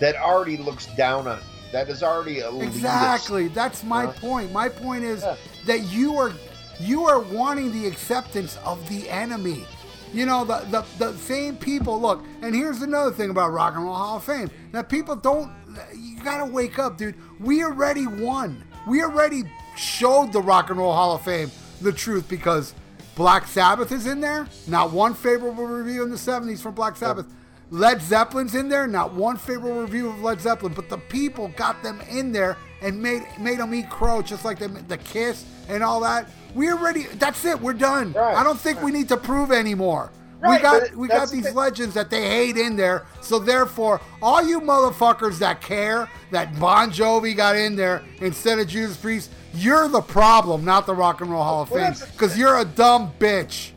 [0.00, 1.44] that already looks down on you?
[1.72, 2.66] That is already elitist?
[2.66, 3.48] Exactly.
[3.48, 4.12] That's my Yeah.
[4.20, 4.52] point.
[4.52, 5.36] My point is Yeah.
[5.66, 6.32] that you are
[6.78, 9.64] you are wanting the acceptance of the enemy.
[10.12, 13.84] You know, the, the the same people look, and here's another thing about Rock and
[13.84, 14.50] Roll Hall of Fame.
[14.72, 15.50] That people don't
[15.96, 17.14] you gotta wake up, dude.
[17.38, 18.62] We already won.
[18.86, 19.44] We already
[19.80, 22.74] showed the Rock and Roll Hall of Fame the truth because
[23.14, 24.46] Black Sabbath is in there.
[24.66, 27.26] Not one favorable review in the 70s from Black Sabbath.
[27.70, 28.86] Led Zeppelin's in there.
[28.86, 33.00] Not one favorable review of Led Zeppelin, but the people got them in there and
[33.00, 36.28] made made them eat crow, just like them, the Kiss and all that.
[36.54, 37.04] We already.
[37.04, 37.60] That's it.
[37.60, 38.12] We're done.
[38.12, 38.36] Right.
[38.36, 40.10] I don't think we need to prove anymore.
[40.40, 43.06] Right, we got we got these the- legends that they hate in there.
[43.20, 48.66] So therefore, all you motherfuckers that care that Bon Jovi got in there instead of
[48.66, 52.38] Judas Priest, you're the problem, not the Rock and Roll Hall of Well, Fame, because
[52.38, 53.70] you're a dumb bitch.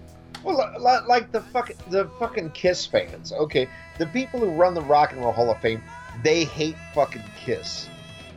[0.43, 3.31] Well, li- li- like the fucking the fucking Kiss fans.
[3.31, 5.81] Okay, the people who run the Rock and Roll Hall of Fame,
[6.21, 7.87] they hate fucking Kiss.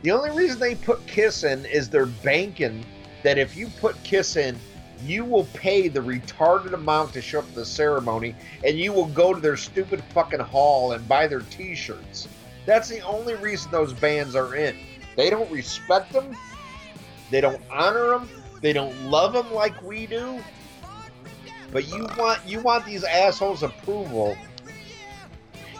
[0.03, 2.85] The only reason they put Kiss in is they're banking
[3.23, 4.57] that if you put Kiss in,
[5.03, 9.07] you will pay the retarded amount to show up to the ceremony, and you will
[9.07, 12.27] go to their stupid fucking hall and buy their T-shirts.
[12.65, 14.75] That's the only reason those bands are in.
[15.15, 16.35] They don't respect them.
[17.31, 18.29] They don't honor them.
[18.61, 20.39] They don't love them like we do.
[21.71, 24.37] But you want you want these assholes' approval.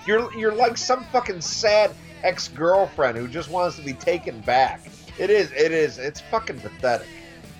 [0.05, 1.91] You're you're like some fucking sad
[2.23, 4.81] ex girlfriend who just wants to be taken back.
[5.17, 7.07] It is it is it's fucking pathetic.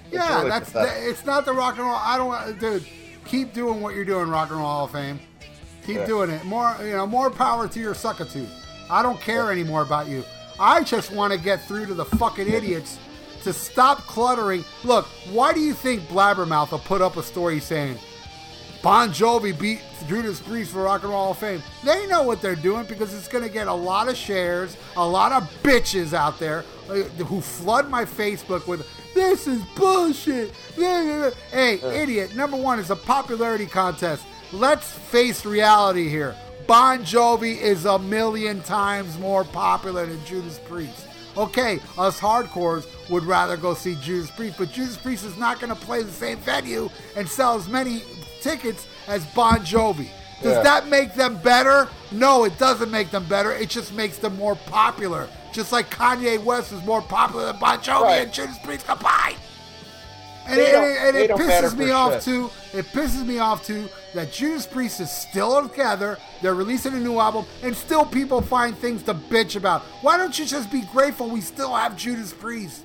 [0.06, 1.04] It's Yeah, really that's pathetic.
[1.10, 1.96] it's not the Rock and Roll.
[1.96, 2.86] I don't, want dude.
[3.26, 5.20] Keep doing what you're doing, Rock and Roll Hall of Fame.
[5.86, 6.06] Keep Yeah.
[6.06, 6.44] doing it.
[6.46, 8.50] More, you know, more power to your suckatooth.
[8.90, 10.24] I don't care anymore about you.
[10.60, 12.98] I just want to get through to the fucking idiots
[13.48, 14.66] to stop cluttering.
[14.84, 17.98] Look, why do you think Blabbermouth will put up a story saying
[18.84, 21.64] Bon Jovi beat Judas Priest for Rock and Roll of Fame?
[21.82, 25.08] They know what they're doing because it's going to get a lot of shares, a
[25.08, 30.52] lot of bitches out there uh, who flood my Facebook with this is bullshit.
[30.76, 32.36] Hey, idiot!
[32.36, 34.26] Number one is a popularity contest.
[34.52, 36.36] Let's face reality here.
[36.68, 41.08] Bon Jovi is a million times more popular than Judas Priest.
[41.38, 45.70] Okay, us hardcores would rather go see Judas Priest, but Judas Priest is not going
[45.70, 48.04] to play the same venue and sell as many
[48.42, 50.10] tickets as Bon Jovi.
[50.44, 50.62] Does Yeah.
[50.64, 51.88] that make them better?
[52.12, 53.52] No, it doesn't make them better.
[53.52, 55.28] It just makes them more popular.
[55.52, 58.16] Just like Kanye West is more popular than Bon Jovi Right.
[58.24, 59.38] and Judas Priest combined.
[60.50, 64.66] And it, and it, pisses me off too It pisses me off too that Judas
[64.66, 66.18] Priest is still together.
[66.42, 69.82] They're releasing a new album, and still people find things to bitch about.
[70.02, 72.82] Why don't you just be grateful we still have Judas Priest?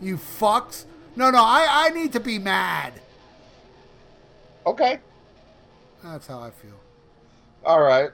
[0.00, 0.84] You fucks.
[1.16, 2.94] No, no, I, I need to be mad.
[4.66, 5.00] Okay.
[6.02, 6.78] That's how I feel.
[7.64, 8.10] All right.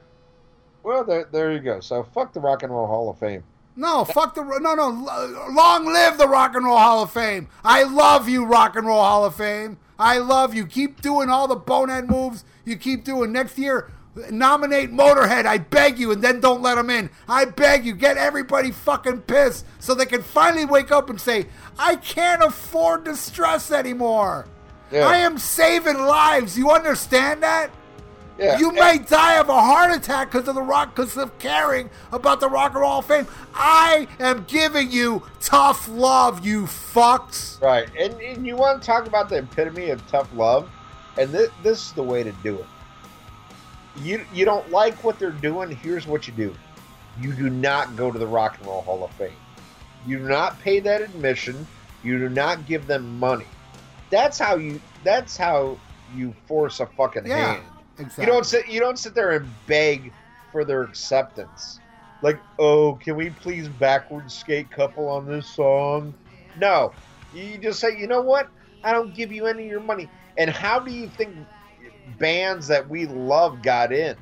[0.83, 1.81] Well, there, there you go.
[1.81, 3.43] So fuck the Rock and Roll Hall of Fame.
[3.77, 4.89] No, fuck the no no.
[5.51, 7.49] Long live the Rock and Roll Hall of Fame.
[7.63, 9.79] I love you, Rock and Roll Hall of Fame.
[9.99, 10.67] I love you.
[10.67, 13.33] Keep doing all the bonehead moves you keep doing.
[13.33, 13.91] Next year,
[14.31, 15.47] nominate Motorhead.
[15.47, 17.11] I beg you, and then don't let them in.
[17.29, 21.47] I beg you, get everybody fucking pissed so they can finally wake up and say,
[21.79, 24.47] "I can't afford to stress anymore.
[24.91, 25.07] Yeah.
[25.07, 27.71] I am saving lives." You understand that?
[28.39, 28.59] Yeah.
[28.59, 31.91] You and- may die of a heart attack because of the rock, because of caring
[32.13, 33.27] about the Rock and Roll of Fame.
[33.55, 37.61] I am giving you tough love, you fucks.
[37.63, 40.71] Right, and, and you want to talk about the epitome of tough love,
[41.17, 42.67] and this, this is the way to do it.
[43.99, 45.71] You you don't like what they're doing.
[45.71, 46.55] Here's what you do:
[47.19, 49.41] you do not go to the Rock and Roll Hall of Fame.
[50.05, 51.67] You do not pay that admission.
[52.03, 53.49] You do not give them money.
[54.11, 54.81] That's how you.
[55.03, 55.79] That's how
[56.15, 57.67] you force a fucking Yeah, hand.
[57.99, 58.25] exactly.
[58.27, 58.69] You don't sit.
[58.69, 60.13] You don't sit there and beg
[60.53, 61.81] for their acceptance.
[62.23, 66.15] Like, oh, can we please backward skate couple on this song?
[66.57, 66.93] No,
[67.33, 68.51] you just say, you know what?
[68.83, 70.09] I don't give you any of your money.
[70.39, 71.47] And how do you think
[72.19, 74.17] bands that we love got in?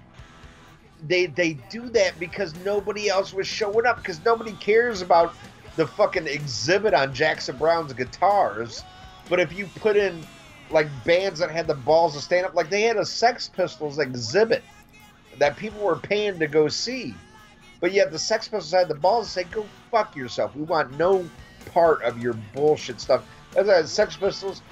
[1.07, 5.35] They they do that because nobody else was showing up because nobody cares about
[5.77, 8.83] the fucking exhibit on Jackson Browne's guitars.
[9.29, 10.25] But if you put in
[10.71, 13.99] like bands that had the balls to stand up, like they had a Sex Pistols
[13.99, 14.63] exhibit
[15.39, 17.15] that people were paying to go see.
[17.81, 20.55] But yet the Sex Pistols had the balls to say, "Go fuck yourself.
[20.57, 21.29] We want no
[21.67, 23.25] part of your bullshit stuff."
[23.57, 24.63] As I Sex Pistols,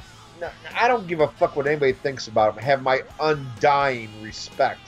[0.75, 2.63] I don't give a fuck what anybody thinks about them.
[2.63, 4.81] I have my undying respect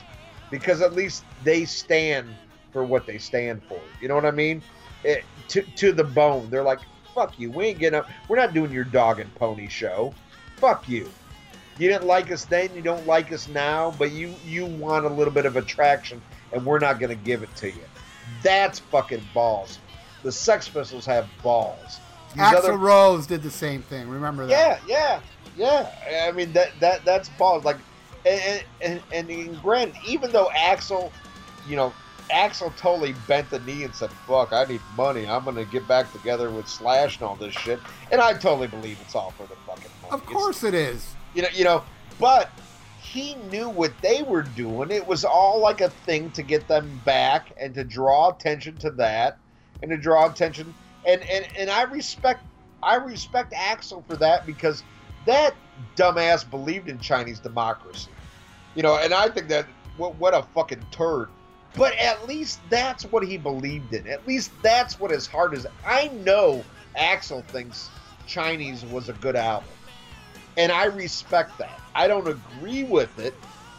[0.51, 2.29] because at least they stand
[2.73, 3.81] for what they stand for.
[4.01, 4.63] You know what I mean?
[5.05, 6.49] It, to to the bone.
[6.51, 6.81] They're like,
[7.15, 7.51] "Fuck you.
[7.51, 8.09] We ain't getting up.
[8.29, 10.15] We're not doing your dog and pony show.
[10.57, 11.11] Fuck you."
[11.79, 15.09] You didn't like us then, you don't like us now, but you you want a
[15.09, 17.83] little bit of attraction, and we're not going to give it to you.
[18.43, 19.79] That's fucking balls.
[20.23, 21.99] The Sex Pistols have balls.
[22.33, 24.09] These Axl other- Rose did the same thing.
[24.09, 24.51] Remember that?
[24.51, 25.21] yeah, yeah,
[25.57, 25.91] yeah.
[26.27, 27.65] I mean that that that's balls.
[27.65, 27.79] Like,
[28.27, 31.11] and and, and, and granted, even though Axl,
[31.67, 31.93] you know,
[32.31, 35.27] Axl totally bent the knee and said, "Fuck, I need money.
[35.27, 37.81] I'm gonna get back together with Slash and all this shit."
[38.11, 40.13] And I totally believe it's all for the fucking money.
[40.13, 41.15] Of It's- course it is.
[41.35, 41.83] you know, you know,
[42.21, 42.51] but
[42.99, 44.91] he knew what they were doing.
[44.91, 48.91] It was all like a thing to get them back and to draw attention to
[48.93, 49.37] that
[49.83, 50.75] and to draw attention
[51.05, 52.41] and and and I respect
[52.83, 54.85] I respect Axl for that because
[55.27, 55.55] that
[55.97, 58.11] dumbass believed in Chinese democracy.
[58.75, 59.67] You know, and I think that
[59.97, 61.29] what what a fucking turd.
[61.77, 64.07] But at least that's what he believed in.
[64.07, 65.67] At least that's what his heart is.
[65.85, 66.65] I know
[66.97, 67.91] Axl thinks
[68.27, 69.69] Chinese was a good album.
[70.57, 71.81] And I respect that.
[71.97, 73.35] I don't agree with it,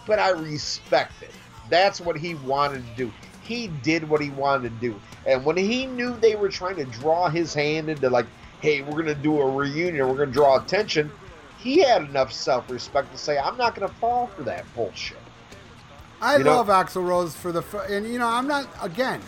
[0.05, 1.31] but I respect it.
[1.69, 3.11] That's what he wanted to do.
[3.43, 4.99] He did what he wanted to do.
[5.25, 8.25] And when he knew they were trying to draw his hand into, like,
[8.59, 11.11] hey, we're going to do a reunion, we're going to draw attention,
[11.57, 15.17] he had enough self respect to say, I'm not going to fall for that bullshit.
[16.21, 19.21] I You know- love Axl Rose for the and you know I'm not again.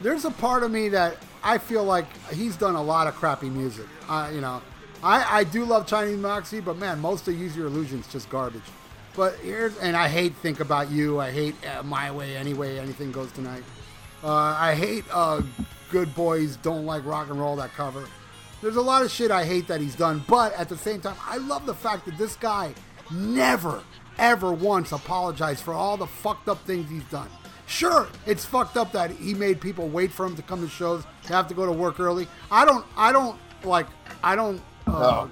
[0.00, 3.48] There's a part of me that I feel like he's done a lot of crappy
[3.48, 3.86] music.
[4.08, 4.60] Uh, you know,
[5.02, 8.62] I I do love Chinese Moxie, but man, most of Use Your Illusions just garbage.
[9.14, 11.20] But here's and I hate Think About You.
[11.20, 12.78] I hate uh, My Way Anyway.
[12.78, 13.62] Anything Goes Tonight.
[14.22, 15.40] Uh, I hate uh,
[15.90, 17.56] Good Boys Don't Like Rock and Roll.
[17.56, 18.06] That cover.
[18.66, 21.14] There's a lot of shit I hate that he's done, but at the same time,
[21.24, 22.74] I love the fact that this guy
[23.12, 23.80] never,
[24.18, 27.28] ever once apologized for all the fucked up things he's done.
[27.68, 31.04] Sure, it's fucked up that he made people wait for him to come to shows,
[31.26, 32.26] to have to go to work early.
[32.50, 33.86] I don't, I don't like,
[34.24, 35.30] I don't, uh, No.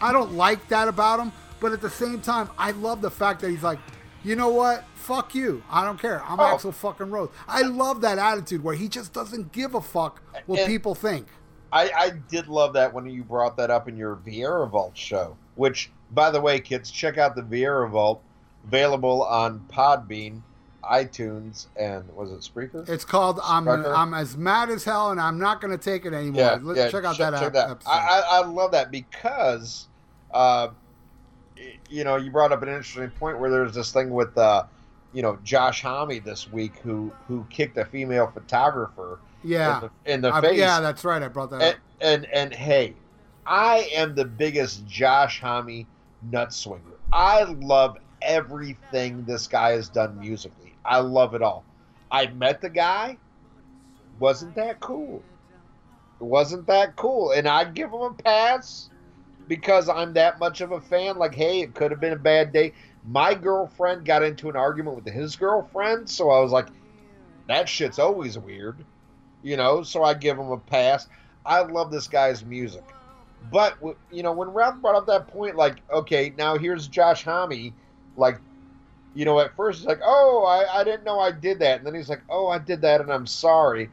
[0.00, 1.30] I don't like that about him.
[1.60, 3.78] But at the same time, I love the fact that he's like,
[4.24, 4.82] you know what?
[4.96, 5.62] Fuck you.
[5.70, 6.24] I don't care.
[6.24, 6.42] I'm Oh.
[6.42, 7.30] Axl fucking Rose.
[7.46, 11.28] I love that attitude where he just doesn't give a fuck what And- people think.
[11.74, 15.36] I, I did love that when you brought that up in your Vieira Vault show.
[15.56, 18.22] Which, by the way, kids, check out the Vieira Vault,
[18.66, 20.40] available on Podbean,
[20.84, 22.88] iTunes, and was it Spreaker?
[22.88, 23.92] It's called I'm Spreaker?
[23.96, 26.40] I'm as mad as hell and I'm not gonna take it anymore.
[26.42, 27.90] yeah, Let's yeah, check out check- that, check ep- episode.
[27.90, 29.88] I, I, I love that because,
[30.32, 30.68] uh,
[31.90, 34.64] you know, you brought up an interesting point where there's this thing with, uh,
[35.12, 40.12] you know, Josh Homme this week who who kicked a female photographer yeah, in the,
[40.12, 40.58] in the I- face.
[40.58, 41.22] yeah, that's right.
[41.22, 41.80] I brought that and, up.
[42.00, 42.94] and and hey,
[43.46, 45.86] I am the biggest Josh Homme
[46.30, 46.82] nut swinger.
[47.12, 50.74] I love everything this guy has done musically.
[50.84, 51.64] I love it all.
[52.10, 53.18] I met the guy,
[54.18, 55.22] wasn't that cool.
[56.20, 57.32] Wasn't that cool.
[57.32, 58.88] And I'd give him a pass
[59.48, 61.16] because I'm that much of a fan.
[61.16, 62.72] Like, hey, it could have been a bad day.
[63.06, 66.68] My girlfriend got into an argument with his girlfriend, so I was like,
[67.48, 68.84] that shit's always weird.
[69.44, 71.06] You know, so I give him a pass.
[71.44, 72.82] I love this guy's music.
[73.52, 73.76] But,
[74.10, 77.74] you know, when Ralph brought up that point, like, okay, now here's Josh Homme,
[78.16, 78.40] like,
[79.14, 81.76] you know, at first he's like, oh, I, I didn't know I did that.
[81.76, 83.90] And then he's like, oh, I did that and I'm sorry.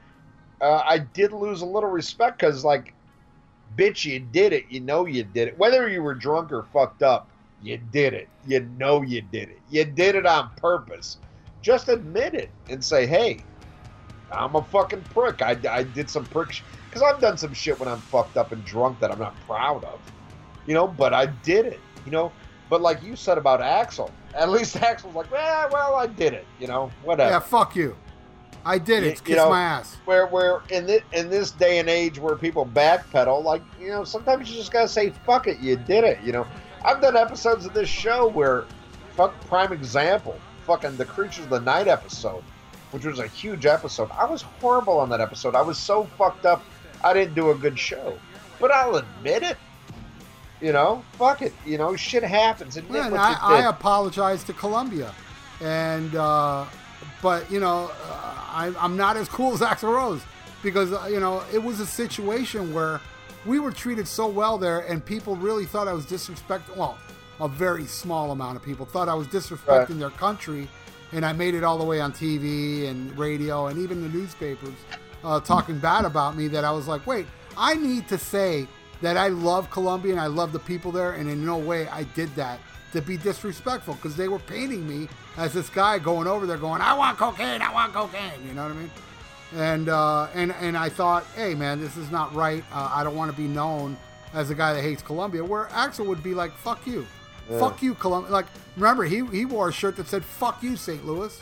[0.61, 2.93] Uh, I did lose a little respect because, like,
[3.75, 4.65] bitch, you did it.
[4.69, 5.57] You know you did it.
[5.57, 7.29] Whether you were drunk or fucked up,
[7.61, 8.29] you did it.
[8.47, 9.59] You know you did it.
[9.69, 11.17] You did it on purpose.
[11.61, 13.41] Just admit it and say, hey,
[14.31, 15.41] I'm a fucking prick.
[15.41, 18.63] I, I did some prick because I've done some shit when I'm fucked up and
[18.65, 19.99] drunk that I'm not proud of,
[20.65, 20.87] you know.
[20.87, 22.31] But I did it, you know.
[22.69, 26.45] But like you said about Axl, at least Axl's like, eh, well, I did it,
[26.59, 27.31] you know, whatever.
[27.31, 27.95] Yeah, fuck you.
[28.63, 29.23] I did it.
[29.23, 29.97] Kiss you know, my ass.
[30.05, 34.03] Where, where in this in this day and age where people backpedal, like you know,
[34.03, 36.19] sometimes you just gotta say, fuck it, you did it.
[36.23, 36.47] You know,
[36.83, 38.65] I've done episodes of this show where,
[39.15, 42.43] fuck, prime example, fucking the Creatures of the Night episode
[42.91, 44.09] which was a huge episode.
[44.11, 45.55] I was horrible on that episode.
[45.55, 46.63] I was so fucked up.
[47.03, 48.17] I didn't do a good show.
[48.59, 49.57] But I'll admit it.
[50.61, 51.53] You know, fuck it.
[51.65, 52.77] You know, shit happens.
[52.77, 55.11] Admit yeah, I, I apologize to Colombia,
[55.59, 56.65] and uh,
[57.19, 60.21] but you know, uh, I, I'm not as cool as Axl Rose
[60.61, 63.01] because uh, you know it was a situation where
[63.43, 66.77] we were treated so well there, and people really thought I was disrespecting.
[66.77, 66.95] Well,
[67.39, 69.99] a very small amount of people thought I was disrespecting right.
[69.99, 70.69] their country
[71.13, 74.73] and I made it all the way on TV and radio and even the newspapers
[75.23, 76.47] uh, talking bad about me.
[76.47, 78.67] That I was like, wait, I need to say
[79.01, 82.03] that I love Colombia and I love the people there, and in no way I
[82.03, 82.59] did that
[82.93, 85.07] to be disrespectful because they were painting me
[85.37, 88.45] as this guy going over there going, I want cocaine, I want cocaine.
[88.45, 88.91] You know what I mean?
[89.55, 92.63] And uh, and and I thought, hey man, this is not right.
[92.71, 93.97] Uh, I don't want to be known
[94.33, 95.43] as a guy that hates Colombia.
[95.43, 97.05] Where Axl would be like, fuck you.
[97.51, 97.59] Yeah.
[97.59, 98.31] Fuck you, Columbus.
[98.31, 98.45] Like,
[98.75, 101.05] remember, he, he wore a shirt that said, fuck you, St.
[101.05, 101.37] Louis.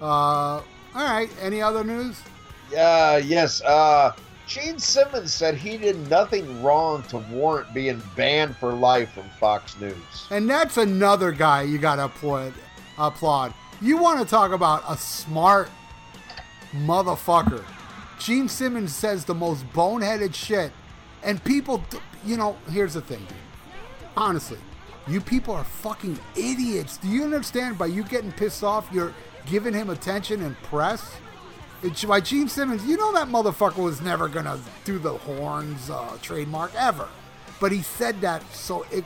[0.00, 1.28] Uh, all right.
[1.40, 2.20] Any other news?
[2.76, 3.62] Uh, yes.
[3.62, 4.12] Uh,
[4.46, 9.78] Gene Simmons said he did nothing wrong to warrant being banned for life from Fox
[9.80, 10.26] News.
[10.30, 12.52] And that's another guy you got to applaud.
[12.98, 13.54] applaud.
[13.80, 15.70] You want to talk about a smart
[16.72, 17.64] motherfucker.
[18.18, 20.72] Gene Simmons says the most boneheaded shit.
[21.22, 21.82] And people,
[22.24, 23.26] you know, here's the thing.
[24.16, 24.58] Honestly,
[25.08, 26.96] you people are fucking idiots.
[26.96, 27.76] Do you understand?
[27.78, 29.14] By you getting pissed off, you're
[29.46, 31.16] giving him attention and press.
[31.82, 32.84] It's by Gene Simmons.
[32.84, 37.08] You know that motherfucker was never gonna do the horns uh, trademark ever,
[37.60, 39.04] but he said that so it.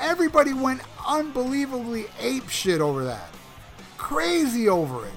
[0.00, 3.28] Everybody went unbelievably ape shit over that,
[3.98, 5.12] crazy over it.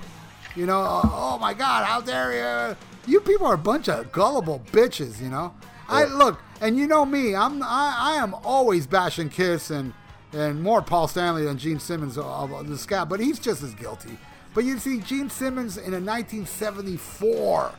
[0.55, 2.76] You know, uh, oh my God, how dare you?
[3.07, 5.22] You people are a bunch of gullible bitches.
[5.22, 5.53] You know,
[5.88, 7.34] I look, and you know me.
[7.34, 9.93] I'm I, I am always bashing Kiss and
[10.34, 14.18] and more Paul Stanley than Gene Simmons of the Scab, but he's just as guilty.
[14.54, 17.72] But you see, Gene Simmons in a 1974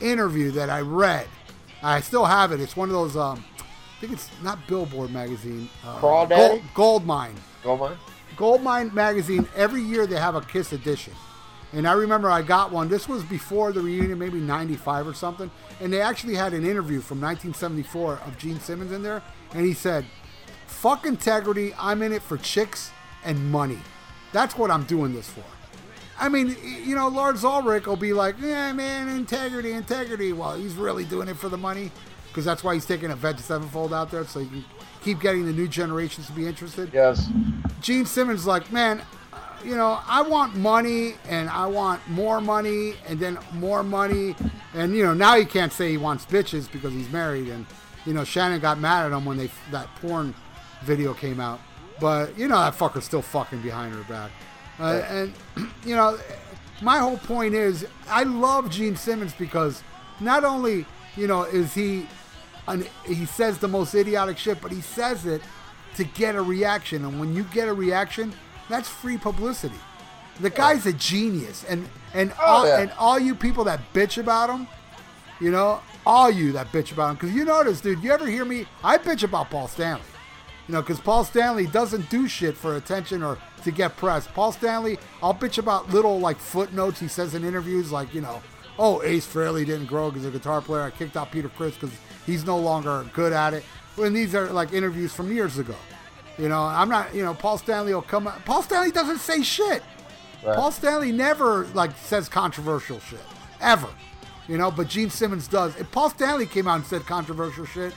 [0.00, 1.26] interview that I read,
[1.82, 2.60] I still have it.
[2.60, 5.68] It's one of those, um, I think it's not Billboard magazine.
[5.84, 6.36] Uh, Crawdaddy?
[6.36, 7.34] Gold, Goldmine.
[7.62, 7.96] Goldmine?
[8.36, 11.14] Goldmine magazine, every year they have a Kiss edition.
[11.72, 12.88] And I remember I got one.
[12.88, 15.50] This was before the reunion, maybe 95 or something.
[15.80, 19.22] And they actually had an interview from 1974 of Gene Simmons in there.
[19.52, 20.06] And he said,
[20.80, 21.74] Fuck integrity.
[21.76, 22.92] I'm in it for chicks
[23.24, 23.80] and money.
[24.32, 25.42] That's what I'm doing this for.
[26.20, 30.32] I mean, you know, Lars Ulrich will be like, yeah, man, integrity, integrity.
[30.32, 31.90] Well, he's really doing it for the money
[32.28, 34.64] because that's why he's taking a Avenged Sevenfold out there so you can
[35.02, 36.90] keep getting the new generations to be interested.
[36.92, 37.28] Yes.
[37.80, 39.02] Gene Simmons like, man,
[39.64, 44.36] you know, I want money and I want more money and then more money.
[44.74, 47.48] And, you know, now he can't say he wants bitches because he's married.
[47.48, 47.66] And,
[48.06, 50.34] you know, Shannon got mad at him when they that porn
[50.82, 51.60] video came out.
[52.00, 54.30] But you know that fucker's still fucking behind her back.
[54.78, 55.32] Uh, and
[55.84, 56.18] you know,
[56.82, 59.82] my whole point is I love Gene Simmons because
[60.20, 62.06] not only you know is he
[62.68, 65.42] an, he says the most idiotic shit, but he says it
[65.96, 67.04] to get a reaction.
[67.04, 68.32] And when you get a reaction,
[68.68, 69.74] that's free publicity.
[70.40, 72.80] The guy's a genius, and and oh, all, yeah.
[72.80, 74.68] and all you people that bitch about him,
[75.40, 78.04] you know, all you that bitch about him, because you notice, dude.
[78.04, 78.66] You ever hear me?
[78.84, 80.04] I bitch about Paul Stanley.
[80.68, 84.26] You know, because Paul Stanley doesn't do shit for attention or to get press.
[84.26, 88.42] Paul Stanley, I'll bitch about little like footnotes he says in interviews, like you know,
[88.78, 90.82] oh Ace Frehley didn't grow as a guitar player.
[90.82, 91.90] I kicked out Peter Criss because
[92.26, 93.64] he's no longer good at it.
[93.96, 95.74] When these are like interviews from years ago,
[96.36, 97.14] You know, I'm not.
[97.14, 98.28] You know, Paul Stanley will come.
[98.28, 99.82] out- Paul Stanley doesn't say shit.
[100.44, 100.54] Right.
[100.54, 103.24] Paul Stanley never like says controversial shit
[103.60, 103.88] ever.
[104.46, 105.74] You know, but Gene Simmons does.
[105.76, 107.92] If Paul Stanley came out and said controversial shit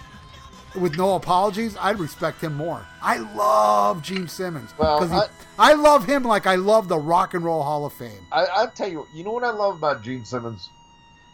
[0.76, 2.86] with no apologies, I'd respect him more.
[3.02, 5.20] I love Gene Simmons Well, he-
[5.60, 8.26] I, love him like I love the Rock and Roll Hall of Fame.
[8.32, 10.70] I, I'll tell you, you know what I love about Gene Simmons?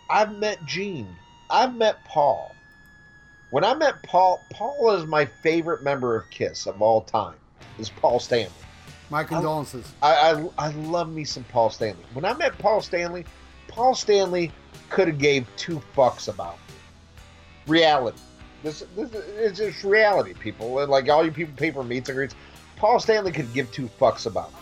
[0.10, 1.16] I've met Gene.
[1.50, 2.56] I've met Paul.
[3.50, 7.36] When I met Paul, Paul is my favorite member of Kiss of all time.
[7.80, 8.52] Is Paul Stanley.
[9.10, 9.90] My condolences.
[10.02, 12.04] I, I I love me some Paul Stanley.
[12.14, 13.24] When I met Paul Stanley,
[13.70, 14.52] Paul Stanley
[14.90, 16.74] could have gave two fucks about me.
[17.68, 18.18] reality.
[18.68, 20.86] This, this it's just reality, people.
[20.88, 22.36] Like all you people pay for meets and greets.
[22.76, 24.60] Paul Stanley could give two fucks about me.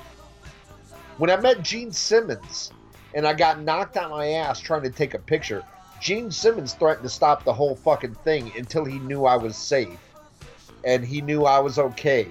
[1.17, 2.71] When I met Gene Simmons
[3.15, 5.63] and I got knocked on my ass trying to take a picture,
[5.99, 9.97] Gene Simmons threatened to stop the whole fucking thing until he knew I was safe
[10.83, 12.27] and he knew I was okay.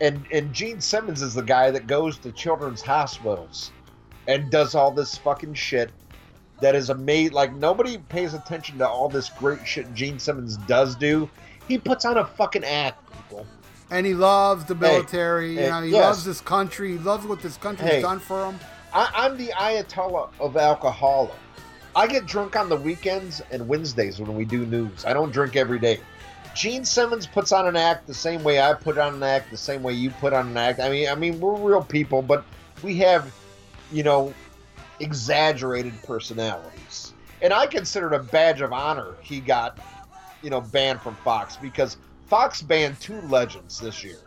[0.00, 3.72] And and Gene Simmons is the guy that goes to children's hospitals
[4.28, 5.90] and does all this fucking shit
[6.60, 7.32] that is amazing.
[7.34, 11.28] Like nobody pays attention to all this great shit Gene Simmons does do.
[11.66, 13.46] He puts on a fucking act, people.
[13.90, 15.54] And he loves the Hey, military.
[15.54, 16.04] you know, he yes.
[16.04, 16.92] loves this country.
[16.92, 18.02] He loves what this country's Hey.
[18.02, 18.58] done for him.
[18.92, 21.30] I, I'm the Ayatollah of alcohol.
[21.96, 25.04] I get drunk on the weekends and Wednesdays when we do news.
[25.04, 26.00] I don't drink every day.
[26.54, 29.56] Gene Simmons puts on an act the same way I put on an act, the
[29.56, 30.80] same way you put on an act.
[30.80, 32.44] I mean, I mean, we're real people, but
[32.82, 33.32] we have,
[33.92, 34.32] you know,
[35.00, 37.14] exaggerated personalities.
[37.42, 39.78] And I consider it a badge of honor he got,
[40.42, 41.96] you know, banned from Fox because
[42.26, 44.18] Fox banned two legends this year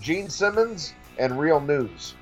[0.00, 2.14] Gene Simmons and Real News.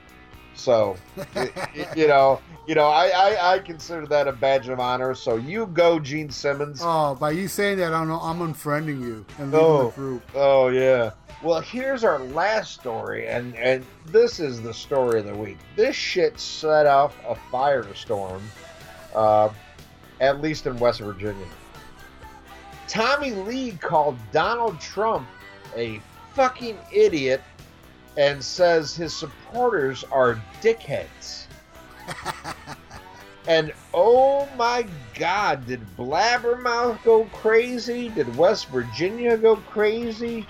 [0.55, 0.97] So,
[1.35, 5.15] y- y- you know, you know, I, I, I consider that a badge of honor.
[5.15, 6.81] So you go, Gene Simmons.
[6.83, 9.87] Oh, by you saying that, I know I'm unfriending you and leaving Oh.
[9.89, 10.23] the group.
[10.35, 11.13] Oh yeah.
[11.43, 15.59] Well, here's our last story, and and this is the story of the week.
[15.75, 18.41] This shit set off a firestorm,
[19.13, 19.49] uh,
[20.21, 21.47] at least in West Virginia.
[22.87, 25.27] Tommy Lee called Donald Trump
[25.75, 26.01] a
[26.35, 27.43] fucking idiot
[28.17, 31.47] and says his supporters are dickheads.
[33.49, 38.11] and oh my god, did Blabbermouth go crazy?
[38.11, 40.47] Did West Virginia go crazy?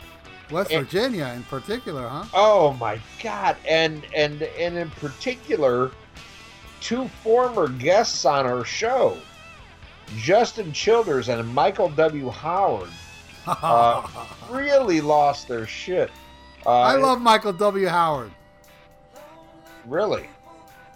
[0.53, 2.25] West And- Virginia in particular, huh?
[2.35, 3.57] Oh my god!
[3.69, 5.91] And and and in particular,
[6.81, 9.17] two former guests on our show,
[10.19, 12.29] Justin Childers and Michael W.
[12.31, 12.91] Howard,
[13.47, 14.07] uh,
[14.51, 16.11] really lost their shit.
[16.65, 17.89] Uh, I love Michael W.
[17.89, 18.31] Howard.
[19.87, 20.29] really.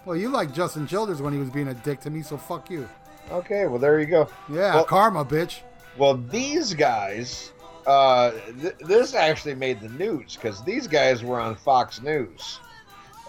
[0.05, 2.69] Well, you like Justin Childers when he was being a dick to me, so fuck
[2.69, 2.87] you.
[3.29, 4.29] Okay, well there you go.
[4.49, 5.59] Yeah, Well- karma, bitch.
[5.97, 7.51] Well, these guys,
[7.87, 8.31] uh,
[8.61, 12.59] th- this actually made the news because these guys were on Fox News,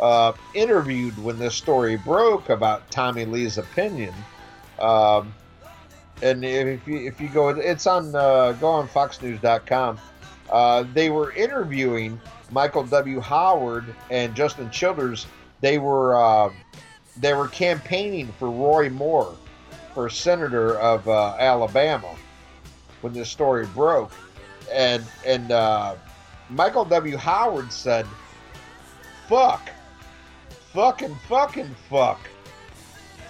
[0.00, 4.12] uh, interviewed when this story broke about Tommy Lee's opinion.
[4.80, 5.32] Um,
[6.22, 9.98] and if you if you go, it's on uh, go on FoxNews.com.
[10.50, 13.20] Uh, they were interviewing Michael W.
[13.20, 15.26] Howard and Justin Childers.
[15.60, 16.52] They were uh,
[17.16, 19.36] they were campaigning for Roy Moore
[19.94, 22.16] for senator of uh, Alabama
[23.00, 24.10] when this story broke,
[24.72, 25.94] and and uh,
[26.50, 27.16] Michael W.
[27.16, 28.06] Howard said,
[29.28, 29.70] "Fuck,
[30.72, 32.20] fucking fucking fuck,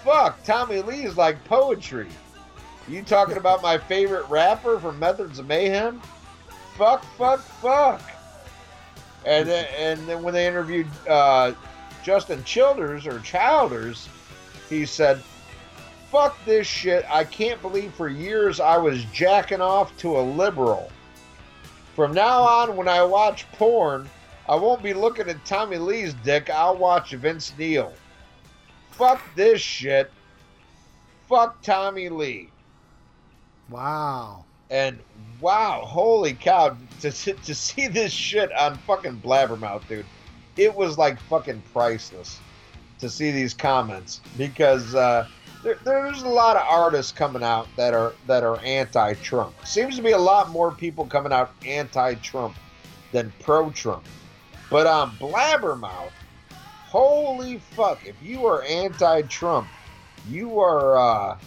[0.05, 2.09] fuck." Tommy Lee is like poetry.
[2.89, 6.01] You talking about my favorite rapper from Methods of Mayhem?
[6.77, 8.01] Fuck, fuck, fuck.
[9.27, 11.53] And then, and then when they interviewed uh,
[12.03, 14.09] Justin Childers or Childers,
[14.71, 15.21] he said,
[16.11, 17.05] fuck this shit.
[17.11, 20.91] I can't believe for years I was jacking off to a liberal.
[21.99, 24.09] From now on, when I watch porn,
[24.49, 26.49] I won't be looking at Tommy Lee's dick.
[26.49, 27.93] I'll watch Vince Neil.
[28.93, 30.13] Fuck this shit.
[31.29, 32.51] Fuck Tommy Lee.
[33.69, 34.45] Wow.
[34.71, 35.01] And
[35.41, 40.07] wow, holy cow, to, to see this shit on fucking Blabbermouth, dude,
[40.57, 42.39] it was like fucking priceless
[43.01, 45.27] to see these comments because uh,
[45.63, 49.55] there, there's a lot of artists coming out that are that are anti-Trump.
[49.65, 52.57] Seems to be a lot more people coming out anti-Trump
[53.13, 54.05] than pro-Trump.
[54.71, 56.13] But on Blabbermouth,
[56.51, 59.69] holy fuck, if you are anti-Trump,
[60.29, 60.97] you are.
[60.97, 61.39] Uh,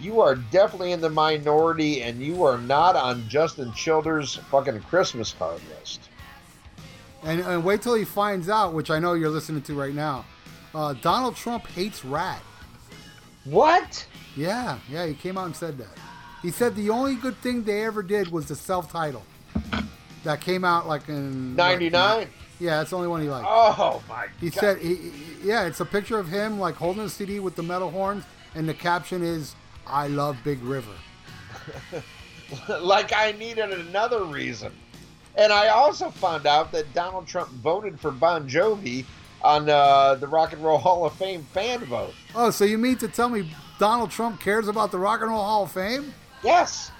[0.00, 5.32] you are definitely in the minority and you are not on Justin Childers' fucking Christmas
[5.32, 6.08] card list.
[7.22, 10.24] And, and wait till he finds out, which I know you're listening to right now.
[10.74, 12.42] Uh, Donald Trump hates rat.
[13.44, 14.06] What?
[14.36, 15.88] Yeah, yeah, he came out and said that.
[16.42, 19.22] He said the only good thing they ever did was the self title.
[20.24, 22.28] that came out like in Ninety nine.
[22.60, 23.46] Yeah, that's the only one he liked.
[23.48, 24.60] Oh my He god.
[24.60, 25.12] said, he, he-
[25.44, 28.24] yeah, it's a picture of him like holding a CD with the metal horns,
[28.54, 29.54] and the caption is,
[29.86, 30.92] "I love Big River."
[32.80, 34.72] like I needed another reason.
[35.36, 39.04] And I also found out that Donald Trump voted for Bon Jovi
[39.44, 42.14] on uh, the Rock and Roll Hall of Fame fan vote.
[42.34, 45.42] Oh, so you mean to tell me Donald Trump cares about the Rock and Roll
[45.42, 46.12] Hall of Fame?
[46.42, 46.90] Yes.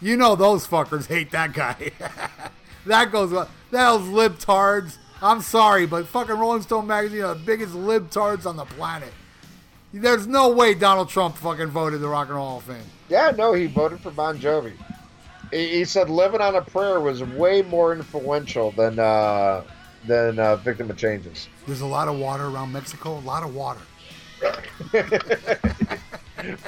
[0.00, 1.90] You know those fuckers hate that guy.
[2.86, 3.48] that goes well.
[3.70, 4.96] Those libtards.
[5.20, 9.12] I'm sorry, but fucking Rolling Stone magazine are the biggest libtards on the planet.
[9.92, 12.84] There's no way Donald Trump fucking voted the Rock and Roll Hall of Fame.
[13.08, 14.74] Yeah, no, he voted for Bon Jovi.
[15.50, 19.64] He, he said "Living on a Prayer" was way more influential than uh,
[20.06, 23.18] than uh, "Victim of Changes." There's a lot of water around Mexico.
[23.18, 23.80] A lot of water.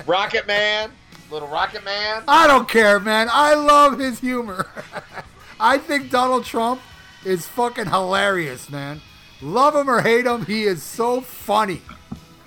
[0.07, 0.91] Rocket Man,
[1.31, 2.25] little Rocket Man.
[2.27, 3.29] I don't care, man.
[3.31, 4.69] I love his humor.
[5.61, 6.81] I think Donald Trump
[7.25, 9.01] is fucking hilarious, man.
[9.43, 11.81] Love him or hate him, he is so funny.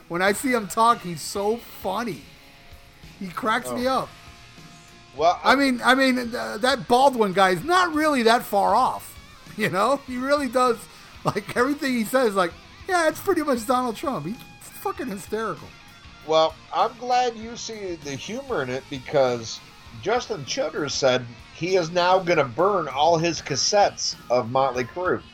[0.07, 2.21] When I see him talk, he's so funny.
[3.19, 4.09] He cracks me up.
[5.15, 9.12] Well, I mean, I mean, uh, that Baldwin guy is not really that far off.
[9.57, 10.79] You know, he really does
[11.23, 12.33] like everything he says.
[12.33, 12.51] Like,
[12.89, 14.25] yeah, it's pretty much Donald Trump.
[14.25, 15.67] He's fucking hysterical.
[16.25, 19.59] Well, I'm glad you see the humor in it because
[20.01, 25.21] Justin Childers said he is now going to burn all his cassettes of Motley Crue.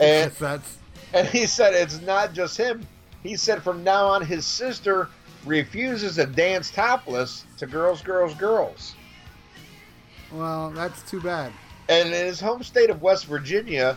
[0.00, 0.78] And, Yes,
[1.12, 2.86] and he said it's not just him.
[3.24, 5.08] He said from now on his sister
[5.44, 8.94] refuses to dance topless to Girls, Girls, Girls.
[10.32, 11.52] well, that's too bad.
[11.90, 13.96] And in his home state of West Virginia,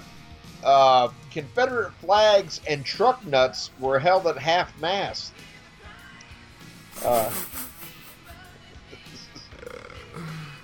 [0.63, 5.31] uh, Confederate flags and truck nuts were held at half mast.
[7.05, 7.29] Uh,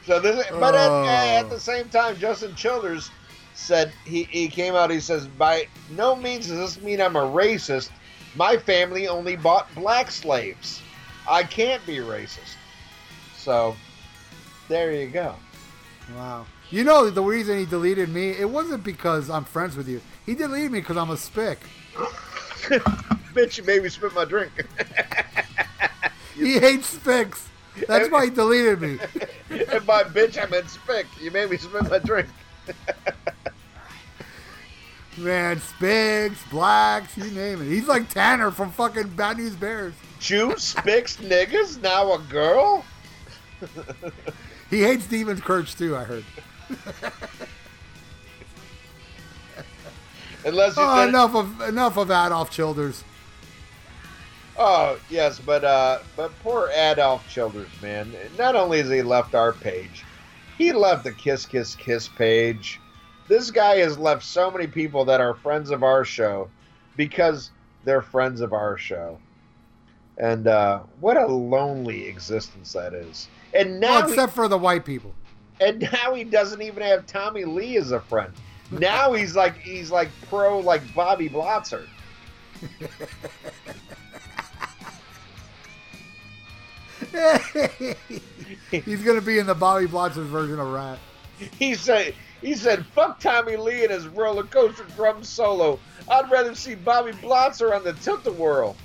[0.06, 1.06] so this, but at, Oh.
[1.06, 3.12] at the same time, Justin Childers
[3.54, 4.90] said he, he came out.
[4.90, 7.92] He says, "By no means does this mean I'm a racist.
[8.36, 10.82] My family only bought black slaves.
[11.30, 12.56] I can't be racist."
[13.38, 13.76] So
[14.68, 15.36] there you go.
[16.16, 16.46] Wow.
[16.72, 18.30] You know the reason he deleted me?
[18.30, 20.02] It wasn't because I'm friends with you.
[20.26, 21.60] He deleted me because I'm a spick.
[23.34, 24.52] Bitch, you made me spit my drink.
[26.40, 27.50] He hates spicks.
[27.86, 28.98] That's why he deleted me.
[29.50, 31.06] and by bitch, I meant spick.
[31.20, 32.30] You made me spit my drink.
[35.18, 37.66] Man, spicks, blacks, you name it.
[37.66, 39.94] He's like Tanner from fucking Bad News Bears.
[40.22, 42.86] Jew, spicks, niggas, now a girl?
[44.70, 46.24] He hates Steven Kirch too, I heard.
[50.46, 53.04] Unless you Oh, said, enough of enough of Adolf Childers.
[54.58, 58.14] Oh, yes, but uh, but poor Adolf Childers, man.
[58.38, 60.04] Not only has he left our page,
[60.58, 62.80] he left the Kiss Kiss Kiss page.
[63.28, 66.50] This guy has left so many people that are friends of our show
[66.98, 67.52] because
[67.84, 69.20] they're friends of our show.
[70.18, 73.28] And uh, what a lonely existence that is.
[73.54, 75.14] And now, Well, he- except for the white people.
[75.60, 78.32] And now he doesn't even have Tommy Lee as a friend.
[78.72, 81.88] Now he's like he's like pro like Bobby Blotzer.
[88.72, 91.00] He's gonna be in the Bobby Blotzer version of Ratt.
[91.58, 95.80] He said he said fuck Tommy Lee and his roller coaster drum solo.
[96.10, 98.76] I'd rather see Bobby Blotzer on the tilt-a-whirl.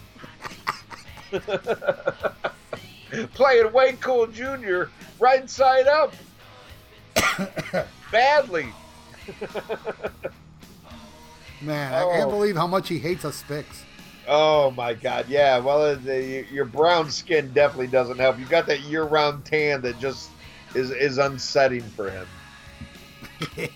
[3.34, 4.84] Playing Way Cool Jr.
[5.20, 6.14] right side up.
[8.12, 8.68] Badly.
[11.60, 12.30] Man, I can't Oh.
[12.30, 13.84] believe how much he hates us spicks.
[14.26, 15.26] Oh my God!
[15.28, 18.38] Yeah, well, uh, the, your brown skin definitely doesn't help.
[18.38, 20.30] You got that year-round tan that just
[20.74, 22.26] is is unsetting for him.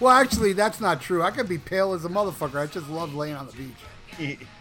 [0.00, 1.22] well, actually, that's not true.
[1.22, 2.60] I could be pale as a motherfucker.
[2.60, 3.52] I just love laying on the
[4.18, 4.38] beach.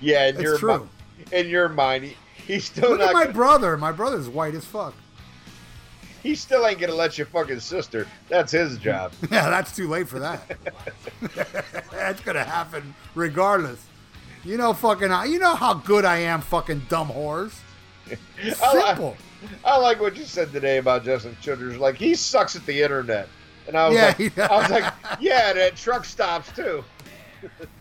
[0.00, 0.88] Yeah, in It's your true.
[1.30, 3.10] mi- in your mind, he, he's still Look not.
[3.10, 3.76] at my gonna- brother.
[3.76, 4.94] My brother's white as fuck.
[6.24, 8.06] he still ain't gonna let you fuck his sister.
[8.28, 9.12] That's his job.
[9.30, 10.56] Yeah, that's too late for that.
[11.90, 13.84] that's gonna happen regardless.
[14.44, 15.10] You know, fucking.
[15.30, 17.58] You know how good I am, fucking dumb whores.
[18.10, 19.16] I Simple.
[19.64, 21.78] I like what you said today about Justin Childers.
[21.78, 23.28] Like he sucks at the internet,
[23.66, 26.84] and I was Yeah, like, I was like, yeah, and at truck stops too.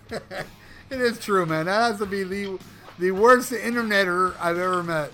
[0.10, 1.66] It is true, man.
[1.68, 2.60] That has to be the
[3.00, 5.12] the worst interneter I've ever met.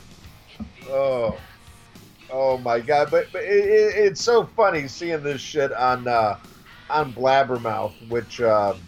[0.89, 1.38] Oh,
[2.32, 3.09] oh my god!
[3.11, 6.38] But but it, it, it's so funny seeing this shit on uh,
[6.89, 8.80] on Blabbermouth, which um,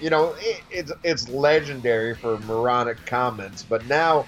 [0.00, 3.62] you know it, it's it's legendary for moronic comments.
[3.62, 4.26] But now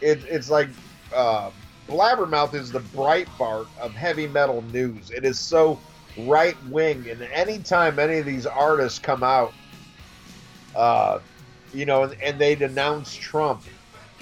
[0.00, 0.68] it, it's like
[1.14, 1.50] uh,
[1.88, 5.10] Blabbermouth is the Breitbart of heavy metal news.
[5.10, 5.78] It is so
[6.18, 9.52] right wing, and anytime any of these artists come out,
[10.74, 11.18] uh,
[11.72, 13.62] you know, and, and they denounce Trump.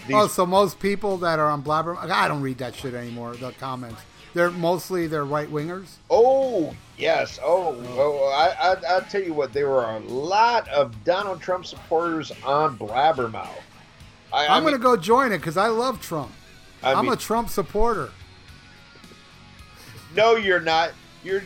[0.06, 3.34] These, Oh, so most people that are on Blabber, I don't read that shit anymore.
[3.36, 4.00] The comments,
[4.34, 5.86] they're mostly they're right wingers.
[6.10, 11.04] oh yes, oh, oh I, I, I'll tell you what, there were a lot of
[11.04, 13.48] Donald Trump supporters on Blabbermouth.
[14.32, 16.32] I, I I'm gonna go join it because I love Trump.
[16.82, 18.10] I I'm mean, a Trump supporter.
[20.16, 20.92] no, you're not.
[21.24, 21.42] You're,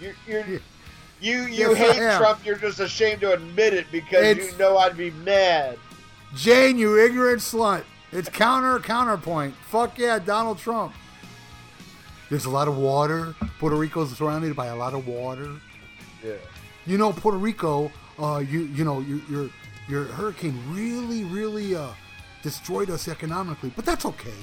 [0.00, 0.46] you're, you're.
[0.46, 0.58] Yeah.
[1.20, 2.16] You you Yes, hate.
[2.18, 2.44] Trump.
[2.44, 5.78] You're just ashamed to admit it because It's- you know I'd be mad.
[6.34, 7.84] Jane, you ignorant slut.
[8.10, 9.54] It's counter counterpoint.
[9.68, 10.94] Fuck yeah, Donald Trump.
[12.30, 13.34] There's a lot of water.
[13.58, 15.52] Puerto Rico's surrounded by a lot of water.
[16.24, 16.34] Yeah.
[16.86, 17.90] You know, Puerto Rico.
[18.18, 19.50] Uh, you you know your your
[19.88, 21.88] your hurricane really really uh
[22.42, 24.34] destroyed us economically, but that's okay.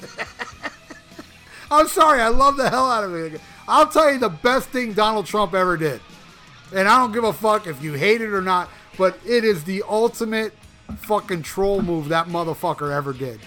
[1.70, 3.40] I'm sorry, I love the hell out of it.
[3.66, 6.00] I'll tell you the best thing Donald Trump ever did,
[6.74, 8.68] and I don't give a fuck if you hate it or not.
[8.96, 10.52] But it is the ultimate
[10.96, 13.40] fucking troll move that motherfucker ever did.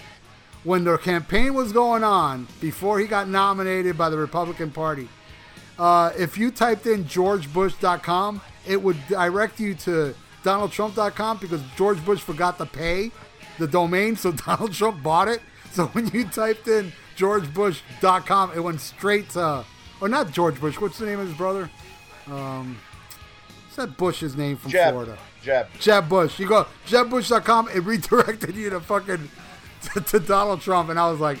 [0.64, 5.08] When the campaign was going on before he got nominated by the Republican Party,
[5.78, 12.20] uh, if you typed in georgebush.com, it would direct you to donaldtrump.com because George Bush
[12.20, 13.10] forgot to pay
[13.58, 15.40] the domain, so Donald Trump bought it.
[15.70, 19.64] So when you typed in georgebush.com, it went straight to,
[20.00, 21.70] or not George Bush, what's the name of his brother?
[22.26, 22.78] Um,
[23.64, 24.92] what's that Bush's name from Jeb.
[24.92, 25.18] Florida?
[25.48, 25.66] Jeb.
[25.80, 26.38] Jeb Bush.
[26.38, 29.30] You go jebbush.com, it redirected you to fucking
[29.94, 31.38] to, to Donald Trump, and I was like,